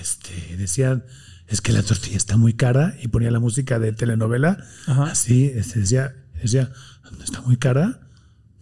[0.00, 1.04] este, decían,
[1.48, 4.58] es que la tortilla está muy cara y ponía la música de telenovela.
[4.86, 5.04] Ajá.
[5.04, 6.70] Así, este, decía, decía,
[7.16, 8.00] "¿No está muy cara,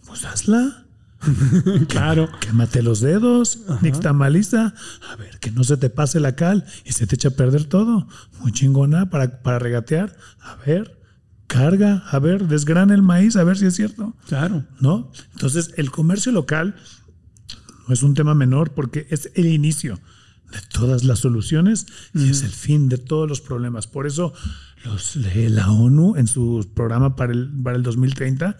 [0.05, 0.85] pues hazla.
[1.89, 2.29] Claro.
[2.39, 4.73] Quémate los dedos, nixtamaliza,
[5.11, 7.65] a ver, que no se te pase la cal y se te echa a perder
[7.65, 8.07] todo.
[8.39, 10.15] Muy chingona para, para regatear.
[10.41, 10.98] A ver,
[11.49, 14.15] carga, a ver, desgrana el maíz, a ver si es cierto.
[14.27, 14.65] Claro.
[14.79, 15.11] ¿No?
[15.33, 16.75] Entonces, el comercio local
[17.87, 19.99] no es un tema menor porque es el inicio
[20.51, 23.87] de todas las soluciones y es el fin de todos los problemas.
[23.87, 24.31] Por eso,
[24.85, 28.55] los, la ONU en su programa para el, para el 2030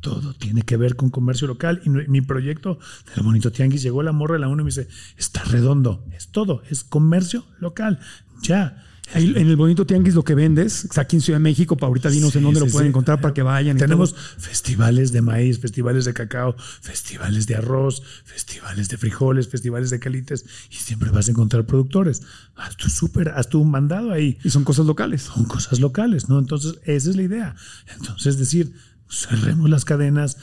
[0.00, 1.82] todo tiene que ver con comercio local.
[1.84, 2.78] Y mi proyecto
[3.14, 4.88] del Bonito Tianguis llegó la morra de la ONU y me dice:
[5.18, 8.00] Está redondo, es todo, es comercio local.
[8.42, 8.86] Ya.
[9.12, 12.10] Ahí en el bonito tianguis lo que vendes, aquí en Ciudad de México, para ahorita
[12.10, 12.90] dinos Sí, en dónde sí, lo pueden sí.
[12.90, 13.76] encontrar para que vayan.
[13.76, 19.98] Tenemos festivales de maíz, festivales de cacao, festivales de arroz, festivales de frijoles, festivales de
[19.98, 22.22] calites y siempre vas a encontrar productores.
[22.56, 24.38] Haz tu súper, haz tu mandado ahí.
[24.44, 25.22] Y son cosas locales.
[25.22, 26.38] Son cosas locales, ¿no?
[26.38, 27.54] Entonces, esa es la idea.
[27.96, 28.72] Entonces, decir,
[29.08, 30.36] cerremos las cadenas,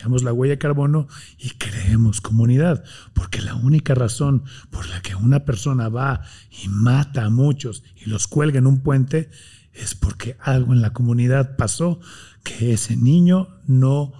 [0.00, 1.08] disminuyamos la huella de carbono
[1.38, 2.84] y creemos comunidad.
[3.12, 8.08] Porque la única razón por la que una persona va y mata a muchos y
[8.08, 9.30] los cuelga en un puente
[9.72, 12.00] es porque algo en la comunidad pasó
[12.42, 14.12] que ese niño no,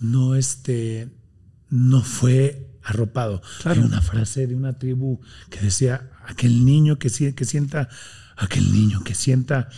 [0.00, 1.08] no, este,
[1.70, 3.42] no fue arropado.
[3.62, 3.80] Claro.
[3.80, 5.20] Hay una frase de una tribu
[5.50, 7.88] que decía, aquel niño que, que sienta,
[8.36, 9.68] aquel niño que sienta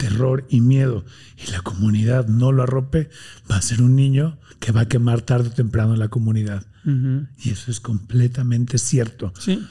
[0.00, 1.04] terror y miedo
[1.36, 3.10] y la comunidad no lo arrope,
[3.50, 6.66] va a ser un niño que va a quemar tarde o temprano la comunidad.
[7.44, 9.34] Y eso es completamente cierto.
[9.38, 9.62] Sí.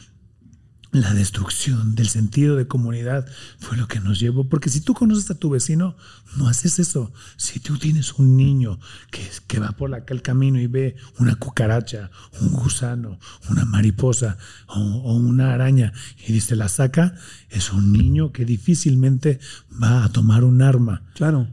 [0.91, 3.27] La destrucción del sentido de comunidad
[3.59, 4.49] fue lo que nos llevó.
[4.49, 5.95] Porque si tú conoces a tu vecino,
[6.35, 7.13] no haces eso.
[7.37, 8.79] Si tú tienes un niño
[9.11, 12.09] que, que va por la, el camino y ve una cucaracha,
[12.41, 14.37] un gusano, una mariposa
[14.67, 15.93] o, o una araña
[16.25, 17.13] y dice la saca,
[17.49, 19.39] es un niño que difícilmente
[19.71, 21.03] va a tomar un arma.
[21.13, 21.47] Claro.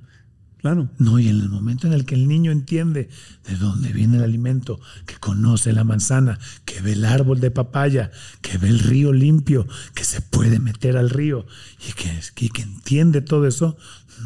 [0.66, 0.88] Claro.
[0.98, 3.08] No, y en el momento en el que el niño entiende
[3.46, 8.10] de dónde viene el alimento, que conoce la manzana, que ve el árbol de papaya,
[8.42, 11.46] que ve el río limpio, que se puede meter al río
[11.88, 13.76] y que, y que entiende todo eso,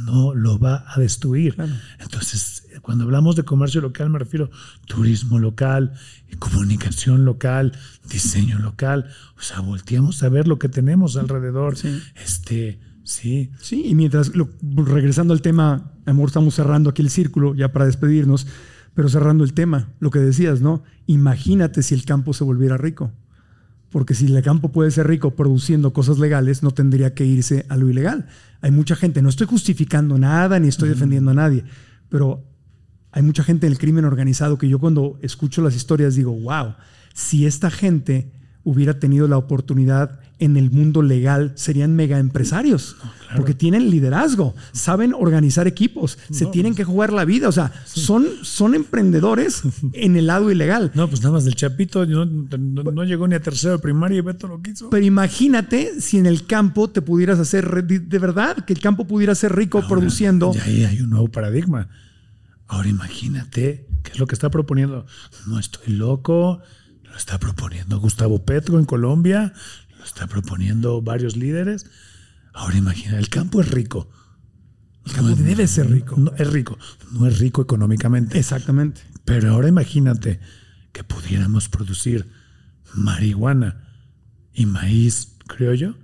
[0.06, 1.56] no lo va a destruir.
[1.98, 4.50] Entonces, cuando hablamos de comercio local, me refiero
[4.86, 5.92] turismo local,
[6.38, 7.72] comunicación local,
[8.08, 9.10] diseño local.
[9.38, 11.76] O sea, volteamos a ver lo que tenemos alrededor.
[12.14, 12.80] Este,
[13.10, 13.50] sí.
[13.60, 17.86] Sí, y mientras, lo- regresando al tema, amor, estamos cerrando aquí el círculo ya para
[17.86, 18.46] despedirnos,
[18.94, 20.82] pero cerrando el tema, lo que decías, ¿no?
[21.06, 23.12] Imagínate si el campo se volviera rico.
[23.90, 27.76] Porque si el campo puede ser rico produciendo cosas legales, no tendría que irse a
[27.76, 28.28] lo ilegal.
[28.60, 31.64] Hay mucha gente, no estoy justificando nada ni estoy defendiendo a nadie,
[32.08, 32.44] pero
[33.10, 36.74] hay mucha gente en el crimen organizado que yo cuando escucho las historias digo, wow,
[37.14, 38.30] si esta gente
[38.64, 42.96] hubiera tenido la oportunidad en el mundo legal, serían mega empresarios,
[43.36, 48.26] porque tienen liderazgo, saben organizar equipos, se tienen que jugar la vida, o sea, son,
[48.42, 49.62] son emprendedores
[49.92, 50.92] en el lado ilegal.
[50.94, 54.20] No, pues nada más del Chapito no, no- llegó ni a tercero de primaria y
[54.22, 54.88] Beto lo quiso.
[54.88, 59.34] Pero imagínate si en el campo te pudieras hacer de verdad, que el campo pudiera
[59.34, 60.52] ser rico Ahora, produciendo.
[60.54, 61.88] Y ahí hay un nuevo paradigma.
[62.66, 65.04] Ahora imagínate qué es lo que está proponiendo.
[65.46, 66.60] No estoy loco.
[67.10, 69.52] Lo está proponiendo Gustavo Petro en Colombia.
[69.98, 71.86] Lo está proponiendo varios líderes.
[72.54, 74.08] Ahora imagina, el campo es rico.
[75.06, 76.16] El campo debe ser rico.
[76.16, 76.78] No, es rico.
[77.12, 78.38] No es rico económicamente.
[78.38, 79.02] Exactamente.
[79.24, 80.40] Pero ahora imagínate
[80.92, 82.30] que pudiéramos producir
[82.94, 83.88] marihuana
[84.52, 85.96] y maíz criollo.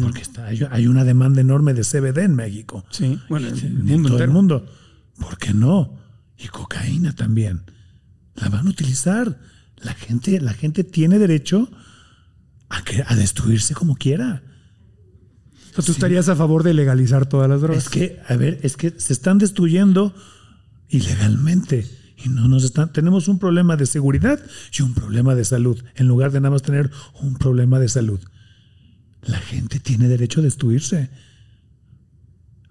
[0.00, 2.86] Porque está, hay, una demanda enorme de CBD en México.
[2.88, 4.24] Sí, bueno, en el mundo todo entero.
[4.24, 4.66] el mundo.
[5.18, 5.98] ¿Por qué no?
[6.38, 7.64] Y cocaína también.
[8.34, 9.38] La van a utilizar.
[9.84, 11.70] La gente, la gente tiene derecho
[12.68, 14.42] a, que, a destruirse como quiera.
[15.70, 17.84] O sea, tú estarías a favor de legalizar todas las drogas.
[17.84, 20.14] Es que, a ver, es que se están destruyendo
[20.88, 21.86] ilegalmente.
[22.24, 22.92] Y no nos están.
[22.92, 24.40] Tenemos un problema de seguridad
[24.76, 25.82] y un problema de salud.
[25.96, 26.90] En lugar de nada más tener
[27.20, 28.20] un problema de salud.
[29.22, 31.10] La gente tiene derecho a destruirse.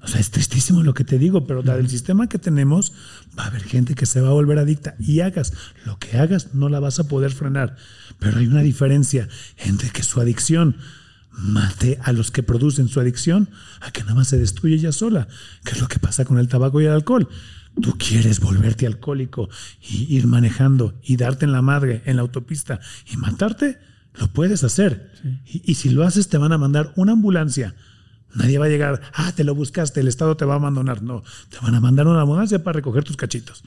[0.03, 2.91] O sea, es tristísimo lo que te digo, pero dado el sistema que tenemos,
[3.39, 5.53] va a haber gente que se va a volver adicta y hagas
[5.85, 7.77] lo que hagas, no la vas a poder frenar.
[8.19, 10.75] Pero hay una diferencia entre que su adicción
[11.31, 13.49] mate a los que producen su adicción
[13.79, 15.29] a que nada más se destruye ella sola,
[15.63, 17.29] que es lo que pasa con el tabaco y el alcohol.
[17.81, 19.49] Tú quieres volverte alcohólico
[19.81, 22.81] y ir manejando y darte en la madre en la autopista
[23.11, 23.79] y matarte,
[24.15, 25.13] lo puedes hacer.
[25.45, 27.73] Y, y si lo haces, te van a mandar una ambulancia
[28.35, 31.01] Nadie va a llegar, ah, te lo buscaste, el Estado te va a abandonar.
[31.03, 33.63] No, te van a mandar una ambulancia para recoger tus cachitos.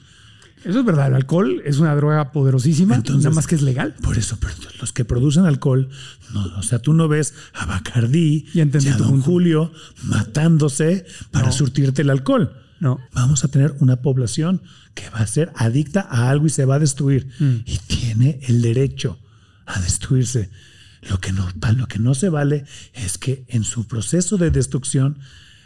[0.65, 3.93] Eso es verdad, el alcohol es una droga poderosísima, Entonces- nada más que es legal.
[4.01, 5.87] Por eso, pero los que producen alcohol,
[6.33, 9.21] no, o sea, tú no ves a Bacardí y a Don punto.
[9.25, 9.71] Julio
[10.03, 11.51] matándose para No.
[11.53, 12.51] surtirte el alcohol.
[12.79, 12.99] No.
[13.13, 14.61] Vamos a tener una población
[14.93, 17.27] que va a ser adicta a algo y se va a destruir.
[17.39, 17.55] Mm.
[17.65, 19.17] Y tiene el derecho
[19.65, 20.49] a destruirse.
[21.01, 25.19] Lo que, no, lo que no se vale es que en su proceso de destrucción,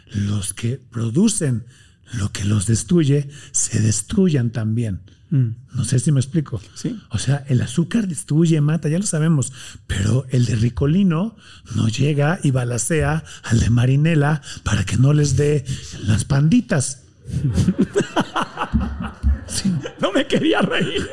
[0.06, 1.64] los que producen
[2.12, 5.00] lo que los destruye, se destruyan también.
[5.30, 6.58] No sé si me explico.
[6.58, 6.60] Mm.
[6.74, 7.00] Sí.
[7.08, 9.50] O sea, el azúcar destruye, mata, ya lo sabemos,
[9.86, 11.36] pero el de Ricolino
[11.74, 15.64] no llega y balacea al de Marinela para que no les dé
[16.02, 17.04] las panditas.
[19.46, 21.06] Sí, No me quería reír.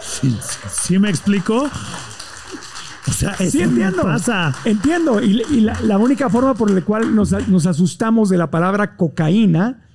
[0.00, 1.68] sí, sí, ¿sí me explico?
[3.06, 4.02] O sea, Sí, entiendo.
[4.02, 4.54] pasa.
[4.64, 5.22] Entiendo.
[5.22, 8.96] Y, y la, la única forma por la cual nos, nos asustamos de la palabra
[8.96, 9.86] cocaína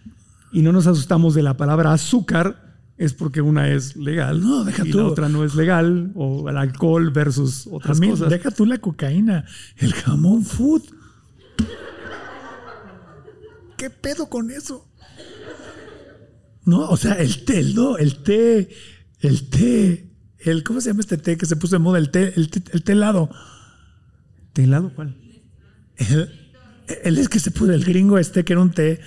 [0.52, 2.60] y no nos asustamos de la palabra azúcar
[2.98, 5.00] es porque una es legal No, deja y tú.
[5.00, 8.30] la otra no es legal, o el alcohol versus otras mí, cosas.
[8.30, 9.46] deja tú la cocaína,
[9.78, 10.84] el jamón food.
[13.78, 14.88] ¿Qué pedo con eso?
[16.66, 18.70] No, o sea, el té, el, no, el té,
[19.20, 20.13] el té,
[20.46, 22.00] el, ¿cómo se llama este té que se puso de moda?
[22.00, 23.30] El té, el té, el té helado.
[24.54, 25.16] ¿De helado cuál?
[25.98, 26.30] El,
[27.04, 29.00] el es que se puso el gringo este que era un té.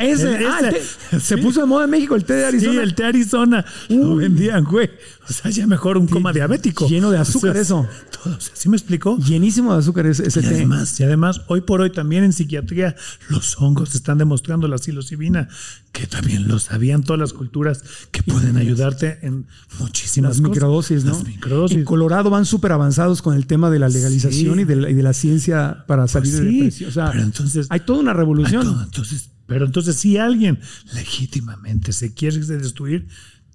[0.00, 0.70] Ese, ah.
[1.20, 2.72] Se puso de moda en México el té de Arizona.
[2.72, 3.64] Sí, el té Arizona.
[3.88, 4.90] Lo vendían, güey.
[5.28, 6.88] O sea, ya mejor un coma diabético.
[6.88, 7.86] lleno de azúcar O sea, eso.
[8.22, 9.16] Todo, o sea, ¿Sí me explico?
[9.18, 10.48] Llenísimo de azúcar ese, ese Y té.
[10.48, 12.96] además, y además, hoy por hoy también en psiquiatría
[13.28, 15.48] los hongos están demostrando la psilocibina,
[15.92, 19.46] que también lo sabían todas las culturas, que pueden ayudarte en
[19.78, 20.50] muchísimas las cosas.
[20.50, 21.12] microdosis, ¿no?
[21.12, 21.76] Las microdosis.
[21.78, 24.60] En Colorado van súper avanzados con el tema de la legalización Sí.
[24.62, 26.90] y, de la, y de la ciencia para salir Pues de sí, depresión.
[26.90, 28.62] O sea, pero entonces- hay toda una revolución.
[28.64, 30.60] Todo, Entonces, pero entonces, si alguien
[30.94, 33.08] legítimamente se quiere destruir,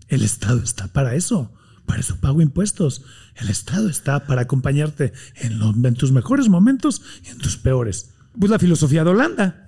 [0.10, 1.54] el Estado está para eso.
[1.86, 3.04] Para eso pago impuestos.
[3.36, 8.10] El Estado está para acompañarte en, tus mejores momentos y en tus peores.
[8.38, 9.65] Pues la filosofía de Holanda.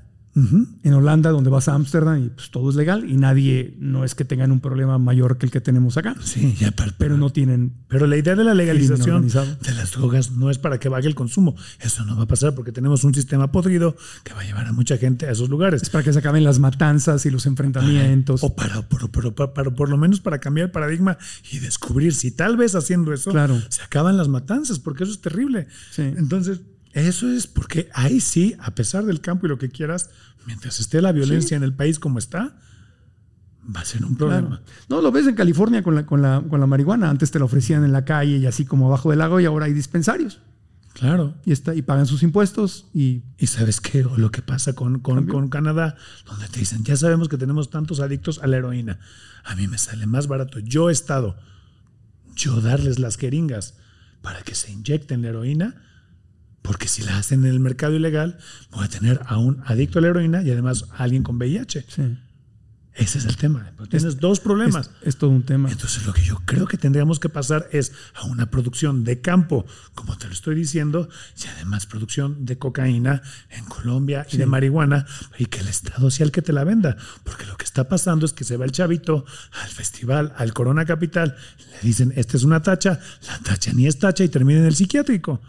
[0.84, 4.14] En Holanda, donde vas a Ámsterdam y pues todo es legal y nadie, no es
[4.14, 7.31] que tengan un problema mayor que el que tenemos acá, Sí, ya, pero, pero no
[7.31, 11.07] tienen Pero la idea de la legalización de las drogas no es para que baje
[11.07, 11.55] el consumo.
[11.80, 14.73] Eso no va a pasar porque tenemos un sistema podrido que va a llevar a
[14.73, 15.81] mucha gente a esos lugares.
[15.81, 18.43] Es para que se acaben las matanzas y los enfrentamientos.
[18.43, 21.18] O para, por, por- por- para- por lo menos para cambiar el paradigma
[21.51, 23.59] y descubrir si tal vez haciendo eso Claro.
[23.69, 25.68] se acaban las matanzas, porque eso es terrible.
[25.91, 26.03] Sí.
[26.03, 26.61] Entonces,
[27.02, 30.10] eso es porque ahí sí, a pesar del campo y lo que quieras,
[30.45, 32.57] mientras esté la violencia en el país como está,
[33.76, 34.48] va a ser un problema.
[34.48, 34.64] Claro.
[34.90, 37.10] No, lo ves en California con la, con, la, con la marihuana.
[37.10, 39.65] Antes te la ofrecían en la calle y así como abajo del lago y ahora
[39.65, 40.40] hay dispensarios.
[40.94, 41.36] Claro.
[41.45, 44.99] Y, está, y pagan sus impuestos y Y sabes qué, o lo que pasa con,
[44.99, 45.95] con, con Canadá,
[46.26, 48.99] donde te dicen, ya sabemos que tenemos tantos adictos a la heroína.
[49.44, 50.57] A mí me sale más barato.
[50.60, 51.38] Yo he estado,
[52.36, 53.76] yo darles las jeringas
[54.22, 55.84] para que se inyecten la heroína,
[56.68, 58.38] porque si la hacen en el mercado ilegal,
[58.72, 61.85] voy a tener a un adicto a la heroína y además a alguien con VIH.
[61.88, 62.18] sí,
[62.94, 63.72] Ese es el tema.
[63.89, 64.91] Tienes dos problemas.
[65.02, 65.72] es, es todo un tema.
[65.72, 69.65] Entonces lo que yo creo que tendríamos que pasar es a una producción de campo,
[69.95, 71.07] como te lo estoy diciendo,
[71.41, 75.06] y además producción de cocaína en Colombia y de marihuana,
[75.38, 76.98] y que el Estado sea el que te la venda.
[77.23, 79.23] Porque lo que está pasando es que se va el chavito
[79.64, 83.99] al festival, al Corona Capital, le dicen, esta es una tacha, la tacha ni es
[83.99, 85.39] tacha y termina en el psiquiátrico.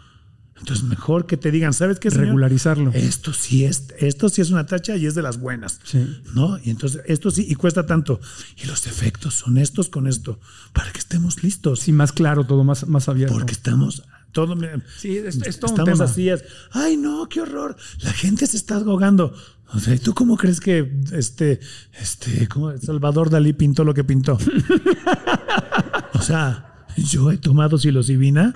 [0.59, 2.11] Entonces mejor que te digan, ¿sabes qué?
[2.11, 2.25] señor?
[2.27, 2.91] Regularizarlo.
[2.93, 5.79] Esto sí es, esto sí es una tacha y es de las buenas.
[5.83, 6.21] Sí.
[6.33, 6.57] ¿No?
[6.63, 8.19] Y entonces esto sí, y cuesta tanto.
[8.61, 10.39] Y los efectos son estos con esto,
[10.73, 11.79] para que estemos listos.
[11.79, 13.33] Sí, más claro, todo más, más abierto.
[13.35, 14.03] Porque estamos,
[14.33, 14.55] todo,
[14.97, 16.03] Sí, es- es todo un estamos tema.
[16.03, 19.33] así, es, ay no, qué horror, la gente se está ahogando.
[19.73, 21.59] O sea, ¿y ¿tú cómo crees que este,
[22.01, 24.37] este, cómo Salvador Dalí pintó lo que pintó?
[26.13, 28.53] o sea, yo he tomado psilocibina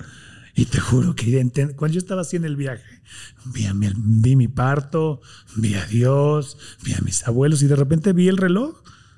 [0.54, 1.40] y te juro que
[1.76, 2.84] cuando yo estaba así en el viaje,
[3.46, 5.20] vi, a mi, vi mi parto,
[5.56, 8.76] vi a Dios, vi a mis abuelos y de repente vi el reloj.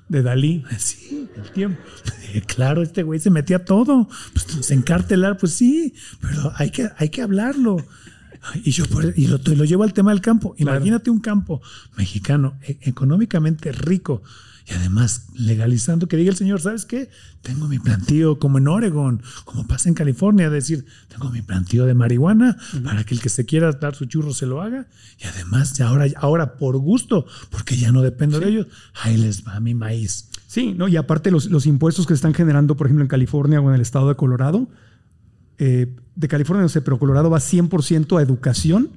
[0.09, 0.63] de Dalí.
[0.77, 1.79] Sí, el tiempo.
[2.45, 4.07] Claro, este güey se metía todo.
[4.33, 7.77] Pues, se encartelar, pues sí, pero hay que, hay que hablarlo.
[8.63, 10.53] Y yo por- y lo, lo llevo al tema del campo.
[10.55, 10.77] Claro.
[10.77, 11.61] Imagínate un campo
[11.97, 14.21] mexicano e- económicamente rico
[14.69, 17.09] y además legalizando que diga el señor, ¿sabes qué?
[17.41, 21.93] Tengo mi plantío como en Oregon, como pasa en California, decir, tengo mi plantío de
[21.93, 24.87] marihuana para que el que se quiera dar su churro se lo haga
[25.19, 28.67] y además ahora, ahora por gusto, porque ya no dependo de ellos,
[29.01, 30.29] ahí les va mi maíz.
[30.47, 30.87] Sí, ¿no?
[30.87, 33.75] Y aparte los, los impuestos que se están generando, por ejemplo, en California o en
[33.75, 34.67] el estado de Colorado,
[35.59, 38.89] eh, de California no sé, pero Colorado va 100% a educación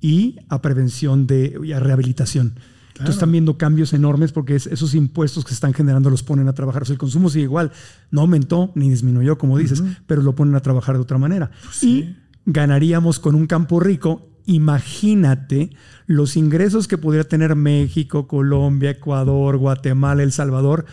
[0.00, 2.54] y a prevención de, y a rehabilitación.
[2.98, 6.48] Entonces están viendo cambios enormes porque es- esos impuestos que se están generando los ponen
[6.48, 6.82] a trabajar.
[6.82, 7.70] O sea, el consumo sigue igual,
[8.10, 11.50] no aumentó ni disminuyó, como dices, pero lo ponen a trabajar de otra manera.
[11.86, 12.16] Y
[12.46, 14.28] ganaríamos con un campo rico.
[14.46, 15.70] Imagínate
[16.06, 20.86] los ingresos que podría tener México, Colombia, Ecuador, Guatemala, El Salvador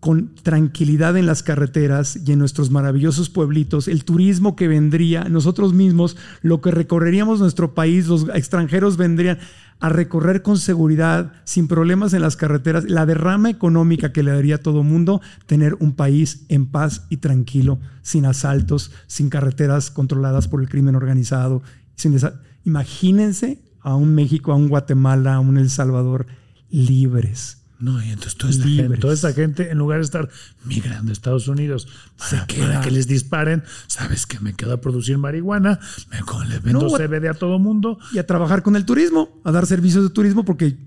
[0.00, 5.72] con tranquilidad en las carreteras y en nuestros maravillosos pueblitos, el turismo que vendría, nosotros
[5.72, 9.38] mismos, lo que recorreríamos nuestro país, los extranjeros vendrían
[9.78, 14.56] a recorrer con seguridad, sin problemas en las carreteras, la derrama económica que le daría
[14.56, 20.48] a todo mundo, tener un país en paz y tranquilo, sin asaltos, sin carreteras controladas
[20.48, 21.62] por el crimen organizado.
[21.94, 22.18] Sin
[22.64, 26.26] Imagínense a un México, a un Guatemala, a un El Salvador
[26.70, 27.55] libres.
[27.78, 28.76] No, y entonces toda Libres.
[28.76, 30.30] gente, toda esa gente, en lugar de estar
[30.64, 31.86] migrando a Estados Unidos
[32.18, 35.78] para, para que les disparen, sabes que me quedo a producir marihuana,
[36.10, 37.98] me co- les vendo No, CBD a todo mundo.
[38.12, 40.78] y a trabajar con el turismo, a dar servicios de turismo, porque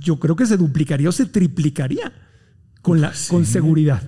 [0.00, 2.12] yo creo que se duplicaría o se triplicaría
[2.82, 4.02] con, la, con seguridad.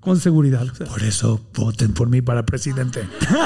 [0.00, 0.64] Con seguridad.
[0.66, 3.06] o sea, Por eso voten por mí para presidente.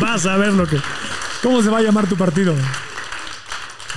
[0.00, 0.78] Vas a ver lo que.
[1.42, 2.54] ¿Cómo se va a llamar tu partido?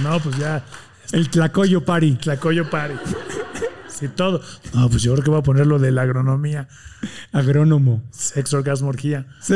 [0.01, 0.63] No, pues ya.
[1.11, 2.13] El Tlacoyo Party.
[2.13, 2.95] Tlacoyo Party.
[3.87, 4.41] Sí, todo.
[4.73, 6.67] No, pues yo creo que voy a poner lo de la agronomía.
[7.31, 8.01] Agrónomo.
[8.11, 9.25] Sexo, orgasmo, orgía.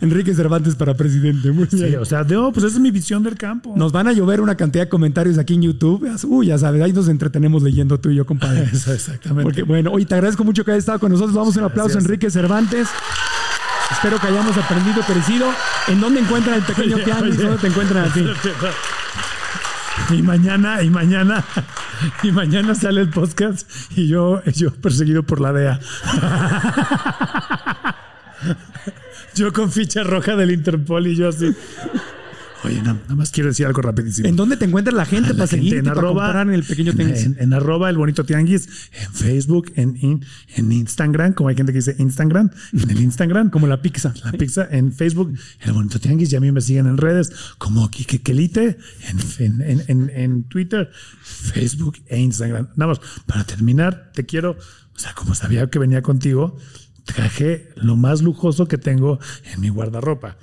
[0.00, 1.50] Enrique Cervantes para presidente.
[1.50, 3.74] Muy Sí, o sea, no, pues esa es mi visión del campo.
[3.76, 6.08] Nos van a llover una cantidad de comentarios aquí en YouTube.
[6.28, 8.64] Uy, ya sabes, ahí nos entretenemos leyendo tú y yo, compadre.
[8.72, 9.42] Eso, exactamente.
[9.42, 11.34] Porque, bueno, hoy te agradezco mucho que hayas estado con nosotros.
[11.34, 12.00] Vamos un aplauso a.
[12.00, 12.88] Enrique Cervantes.
[14.02, 15.46] Espero que hayamos aprendido crecido.
[15.86, 17.36] ¿En dónde encuentran el pequeño Oye, oye.
[17.36, 18.26] ¿Dónde te encuentran a ti?
[20.10, 21.44] Y mañana, y mañana,
[22.24, 25.80] y mañana sale el podcast y yo, yo perseguido por la DEA.
[29.34, 31.54] Yo con ficha roja del Interpol y yo así.
[32.64, 34.28] Oye, na- nada más quiero decir algo rapidísimo.
[34.28, 36.92] ¿En dónde te encuentra la gente la para gente seguirte, para comprar en el pequeño
[36.92, 37.22] en, tianguis?
[37.24, 40.24] en- en arroba el bonito tianguis, en Facebook, en, in-
[40.56, 44.14] en Instagram, como hay gente que dice Instagram, en el Instagram, Como la pizza.
[44.24, 47.90] la pizza en Facebook, el bonito tianguis, y a mí me siguen en redes como
[47.90, 48.78] Kike Kelite,
[49.08, 50.90] en, en, en- en- en Twitter,
[51.22, 52.68] Facebook e Instagram.
[52.76, 56.56] Nada más, para terminar, te quiero, o sea, como sabía que venía contigo,
[57.04, 59.18] traje lo más lujoso que tengo
[59.52, 60.36] en mi guardarropa.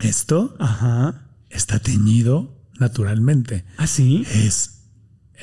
[0.00, 1.28] Esto Ajá.
[1.50, 3.64] está teñido naturalmente.
[3.76, 4.24] ¿Ah, sí?
[4.32, 4.82] Es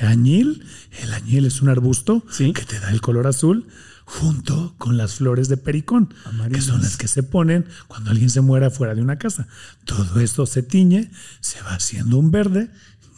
[0.00, 0.64] añil.
[1.02, 2.52] El añil es un arbusto Sí.
[2.52, 3.68] que te da el color azul
[4.04, 6.14] junto con las flores de pericón,
[6.52, 9.46] que son las que se ponen cuando alguien se muere fuera de una casa.
[9.84, 11.10] Todo esto se tiñe,
[11.40, 12.70] se va haciendo un verde.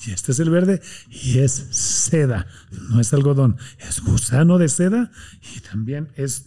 [0.07, 0.81] Y este es el verde
[1.11, 2.47] y es seda,
[2.89, 5.13] no es algodón, es gusano de seda
[5.55, 6.47] y también es,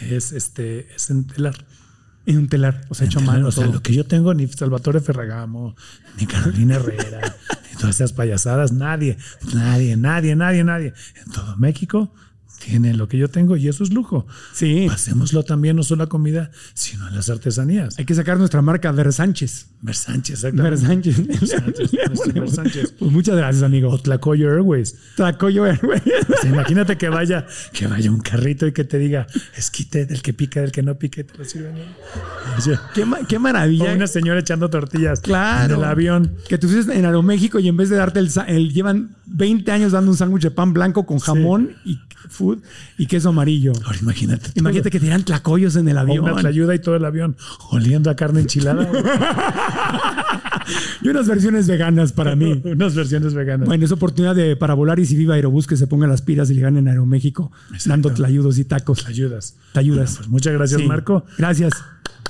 [0.00, 1.66] es, este, es en telar.
[2.26, 2.80] En un telar.
[2.88, 3.48] O sea, hecho mano.
[3.48, 3.74] O sea, todo.
[3.74, 5.76] lo que yo tengo, ni Salvatore Ferragamo,
[6.18, 7.20] ni Carolina Herrera,
[7.70, 9.18] ni todas esas payasadas, nadie,
[9.52, 10.94] nadie, nadie, nadie, nadie.
[11.24, 12.10] En todo México
[12.58, 14.26] tiene lo que yo tengo y eso es lujo.
[14.52, 14.86] Sí.
[14.88, 17.98] Pasémoslo también no solo a comida, sino en las artesanías.
[17.98, 19.66] Hay que sacar nuestra marca Ver Sánchez.
[19.82, 21.12] Ver Sánchez, Ver exactamente.
[21.12, 21.50] Sánchez.
[21.50, 22.94] Sánchez, nuestro Ver Sánchez.
[22.98, 23.90] Pues muchas gracias, amigo.
[23.90, 24.94] O Tlacoyo Airways.
[25.16, 26.02] Tlacoyo Airways.
[26.44, 29.26] Imagínate que vaya, que vaya un carrito y que te diga,
[29.56, 31.74] esquite del que pica, del que no pique, te lo sirven.
[32.58, 33.92] Oye, Qué, ma- qué o maravilla.
[33.94, 35.74] una señora echando tortillas Claro.
[35.74, 36.36] en el avión.
[36.48, 39.92] Que tú estés en Aeroméxico y en vez de darte el, el- llevan 20 años
[39.92, 41.98] dando un sándwich de pan blanco con jamón y
[42.44, 42.58] food
[42.98, 43.72] y queso amarillo.
[43.84, 44.42] Ahora imagínate.
[44.50, 44.52] todo.
[44.56, 46.24] Imagínate que te dieran tlacoyos en el O avión.
[46.24, 47.36] una tlayuda y todo el avión
[47.70, 48.88] oliendo a carne enchilada.
[51.02, 52.62] Y unas versiones veganas para mí.
[52.64, 53.66] Unas versiones veganas.
[53.68, 56.48] Bueno, es oportunidad de, para volar y si viva Aerobús que se pongan las pilas
[56.50, 57.52] y le ganen a Aeroméxico
[57.84, 59.06] dando tlayudos y tacos.
[59.06, 59.56] ayudas.
[59.74, 60.04] Te ayudas.
[60.12, 60.86] Bueno, pues muchas gracias, Sí.
[60.86, 61.26] Marco.
[61.36, 61.72] Gracias.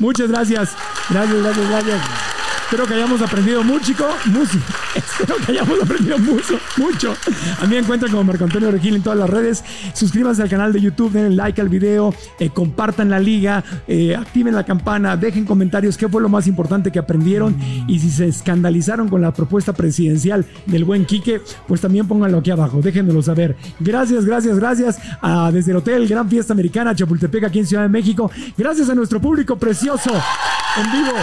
[0.00, 0.70] Muchas gracias.
[1.10, 2.43] Gracias, gracias, gracias.
[2.64, 3.92] Espero que hayamos aprendido mucho,
[4.26, 4.58] mucho.
[4.94, 7.14] Espero que hayamos aprendido mucho, mucho.
[7.60, 9.62] A mí me encuentran como Marco Antonio Regil en todas las redes.
[9.92, 14.54] Suscríbanse al canal de YouTube, denle like al video, eh, compartan la liga, eh, activen
[14.54, 19.08] la campana, dejen comentarios qué fue lo más importante que aprendieron y si se escandalizaron
[19.08, 23.56] con la propuesta presidencial del buen Quique, pues también pónganlo aquí abajo, déjenmelo saber.
[23.78, 27.90] Gracias, gracias, gracias a, desde el Hotel Gran Fiesta Americana Chapultepec aquí en Ciudad de
[27.90, 28.30] México.
[28.56, 31.14] Gracias a nuestro público precioso en vivo.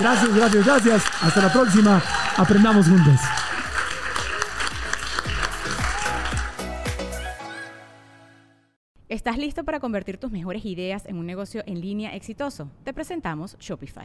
[0.00, 1.04] Gracias, gracias, gracias.
[1.22, 2.02] Hasta la próxima.
[2.36, 3.20] Aprendamos juntos.
[9.10, 12.70] ¿Estás listo para convertir tus mejores ideas en un negocio en línea exitoso?
[12.84, 14.04] Te presentamos Shopify.